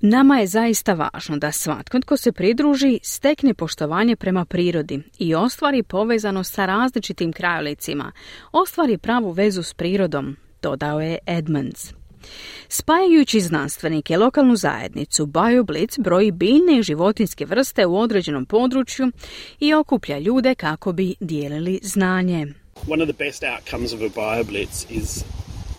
Nama 0.00 0.38
je 0.38 0.46
zaista 0.46 0.92
važno 0.92 1.36
da 1.36 1.52
svatko 1.52 2.00
tko 2.00 2.16
se 2.16 2.32
pridruži 2.32 3.00
stekne 3.02 3.54
poštovanje 3.54 4.16
prema 4.16 4.44
prirodi 4.44 5.00
i 5.18 5.34
ostvari 5.34 5.82
povezanost 5.82 6.54
sa 6.54 6.66
različitim 6.66 7.32
krajolicima, 7.32 8.12
ostvari 8.52 8.98
pravu 8.98 9.30
vezu 9.30 9.62
s 9.62 9.74
prirodom, 9.74 10.36
dodao 10.62 11.00
je 11.00 11.18
Edmonds. 11.26 11.94
Spajajući 12.68 13.40
znanstvenike, 13.40 14.16
lokalnu 14.16 14.56
zajednicu, 14.56 15.26
BioBlitz 15.26 15.98
broji 15.98 16.30
biljne 16.30 16.78
i 16.78 16.82
životinske 16.82 17.44
vrste 17.44 17.86
u 17.86 17.98
određenom 17.98 18.46
području 18.46 19.12
i 19.60 19.74
okuplja 19.74 20.18
ljude 20.18 20.54
kako 20.54 20.92
bi 20.92 21.14
dijelili 21.20 21.80
znanje. 21.82 22.46
One 22.88 23.02
of 23.02 23.08
the 23.08 23.24
best 23.24 23.42
outcomes 23.54 23.92
of 23.92 24.00
a 24.00 24.08
BioBlitz 24.20 24.86
is 24.90 25.24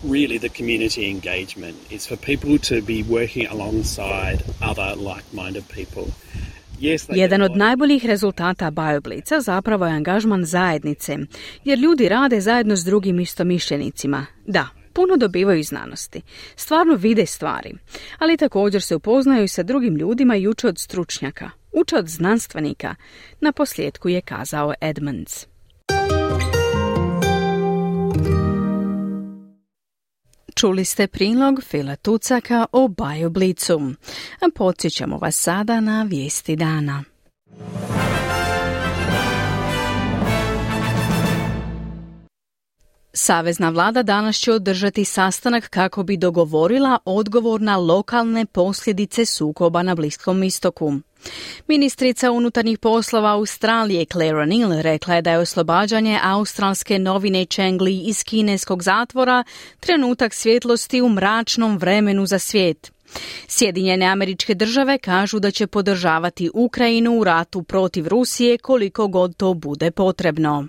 really 0.03 0.39
the 0.39 0.49
community 0.49 1.09
engagement. 1.11 1.75
It's 1.91 2.07
for 2.07 2.17
people 2.17 2.57
to 2.69 2.75
be 2.85 3.03
working 3.03 3.47
alongside 3.51 4.37
other 4.71 4.95
like-minded 4.97 5.63
people. 5.73 6.13
Jedan 7.15 7.41
od 7.41 7.57
najboljih 7.57 8.05
rezultata 8.05 8.71
BioBlitza 8.71 9.41
zapravo 9.41 9.85
je 9.85 9.93
angažman 9.93 10.45
zajednice, 10.45 11.17
jer 11.63 11.79
ljudi 11.79 12.09
rade 12.09 12.41
zajedno 12.41 12.75
s 12.75 12.83
drugim 12.83 13.19
istomišljenicima. 13.19 14.25
Da, 14.45 14.67
puno 14.95 15.17
dobivaju 15.17 15.59
iz 15.59 15.67
znanosti. 15.67 16.21
Stvarno 16.55 16.95
vide 16.95 17.25
stvari, 17.25 17.73
ali 18.19 18.37
također 18.37 18.81
se 18.81 18.95
upoznaju 18.95 19.47
sa 19.47 19.63
drugim 19.63 19.95
ljudima 19.95 20.35
i 20.35 20.47
uče 20.47 20.67
od 20.67 20.79
stručnjaka, 20.79 21.49
uče 21.71 21.95
od 21.97 22.07
znanstvenika, 22.07 22.95
na 23.39 23.51
posljedku 23.51 24.09
je 24.09 24.21
kazao 24.21 24.73
Edmonds. 24.81 25.47
Čuli 30.55 30.85
ste 30.85 31.07
prilog 31.07 31.63
Fila 31.63 31.95
Tucaka 31.95 32.65
o 32.71 32.87
Bajoblicu. 32.87 33.93
Podsjećamo 34.55 35.17
vas 35.17 35.35
sada 35.35 35.79
na 35.79 36.03
vijesti 36.03 36.55
dana. 36.55 37.03
Savezna 43.17 43.69
vlada 43.69 44.03
danas 44.03 44.37
će 44.37 44.51
održati 44.51 45.05
sastanak 45.05 45.69
kako 45.69 46.03
bi 46.03 46.17
dogovorila 46.17 46.99
odgovor 47.05 47.61
na 47.61 47.77
lokalne 47.77 48.45
posljedice 48.45 49.25
sukoba 49.25 49.83
na 49.83 49.95
Bliskom 49.95 50.43
istoku. 50.43 50.93
Ministrica 51.67 52.31
unutarnjih 52.31 52.79
poslova 52.79 53.31
Australije 53.31 54.05
Claire 54.05 54.37
O'Neill 54.37 54.81
rekla 54.81 55.15
je 55.15 55.21
da 55.21 55.31
je 55.31 55.37
oslobađanje 55.37 56.19
australske 56.23 56.99
novine 56.99 57.45
Chengli 57.45 57.99
iz 57.99 58.23
kineskog 58.23 58.83
zatvora 58.83 59.43
trenutak 59.79 60.33
svjetlosti 60.33 61.01
u 61.01 61.09
mračnom 61.09 61.77
vremenu 61.77 62.25
za 62.25 62.39
svijet. 62.39 62.91
Sjedinjene 63.47 64.05
američke 64.05 64.55
države 64.55 64.97
kažu 64.97 65.39
da 65.39 65.51
će 65.51 65.67
podržavati 65.67 66.49
Ukrajinu 66.53 67.19
u 67.19 67.23
ratu 67.23 67.63
protiv 67.63 68.07
Rusije 68.07 68.57
koliko 68.57 69.07
god 69.07 69.37
to 69.37 69.53
bude 69.53 69.91
potrebno. 69.91 70.67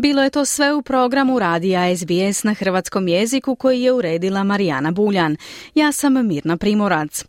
Bilo 0.00 0.22
je 0.22 0.30
to 0.30 0.44
sve 0.44 0.74
u 0.74 0.82
programu 0.82 1.38
Radija 1.38 1.96
SBS 1.96 2.44
na 2.44 2.54
hrvatskom 2.54 3.08
jeziku 3.08 3.54
koji 3.54 3.82
je 3.82 3.92
uredila 3.92 4.44
Marijana 4.44 4.90
Buljan. 4.90 5.36
Ja 5.74 5.92
sam 5.92 6.26
Mirna 6.26 6.56
Primorac. 6.56 7.24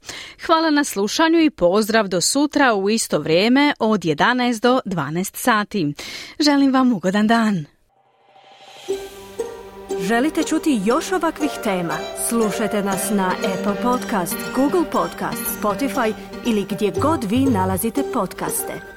Hvala 0.45 0.69
na 0.69 0.83
slušanju 0.83 1.39
i 1.39 1.49
pozdrav 1.49 2.07
do 2.07 2.21
sutra 2.21 2.73
u 2.73 2.89
isto 2.89 3.19
vrijeme 3.19 3.73
od 3.79 3.99
11 3.99 4.61
do 4.61 4.79
12 4.85 5.37
sati. 5.37 5.93
Želim 6.39 6.73
vam 6.73 6.93
ugodan 6.93 7.27
dan. 7.27 7.65
Želite 9.99 10.43
čuti 10.43 10.81
još 10.85 11.11
ovakvih 11.11 11.51
tema? 11.63 11.97
Slušajte 12.29 12.83
nas 12.83 13.09
na 13.09 13.31
Apple 13.53 13.81
Podcast, 13.83 14.35
Google 14.55 14.91
Podcast, 14.91 15.61
Spotify 15.61 16.13
ili 16.45 16.65
gdje 16.69 16.93
god 17.01 17.23
vi 17.23 17.39
nalazite 17.39 18.03
podcaste. 18.13 18.90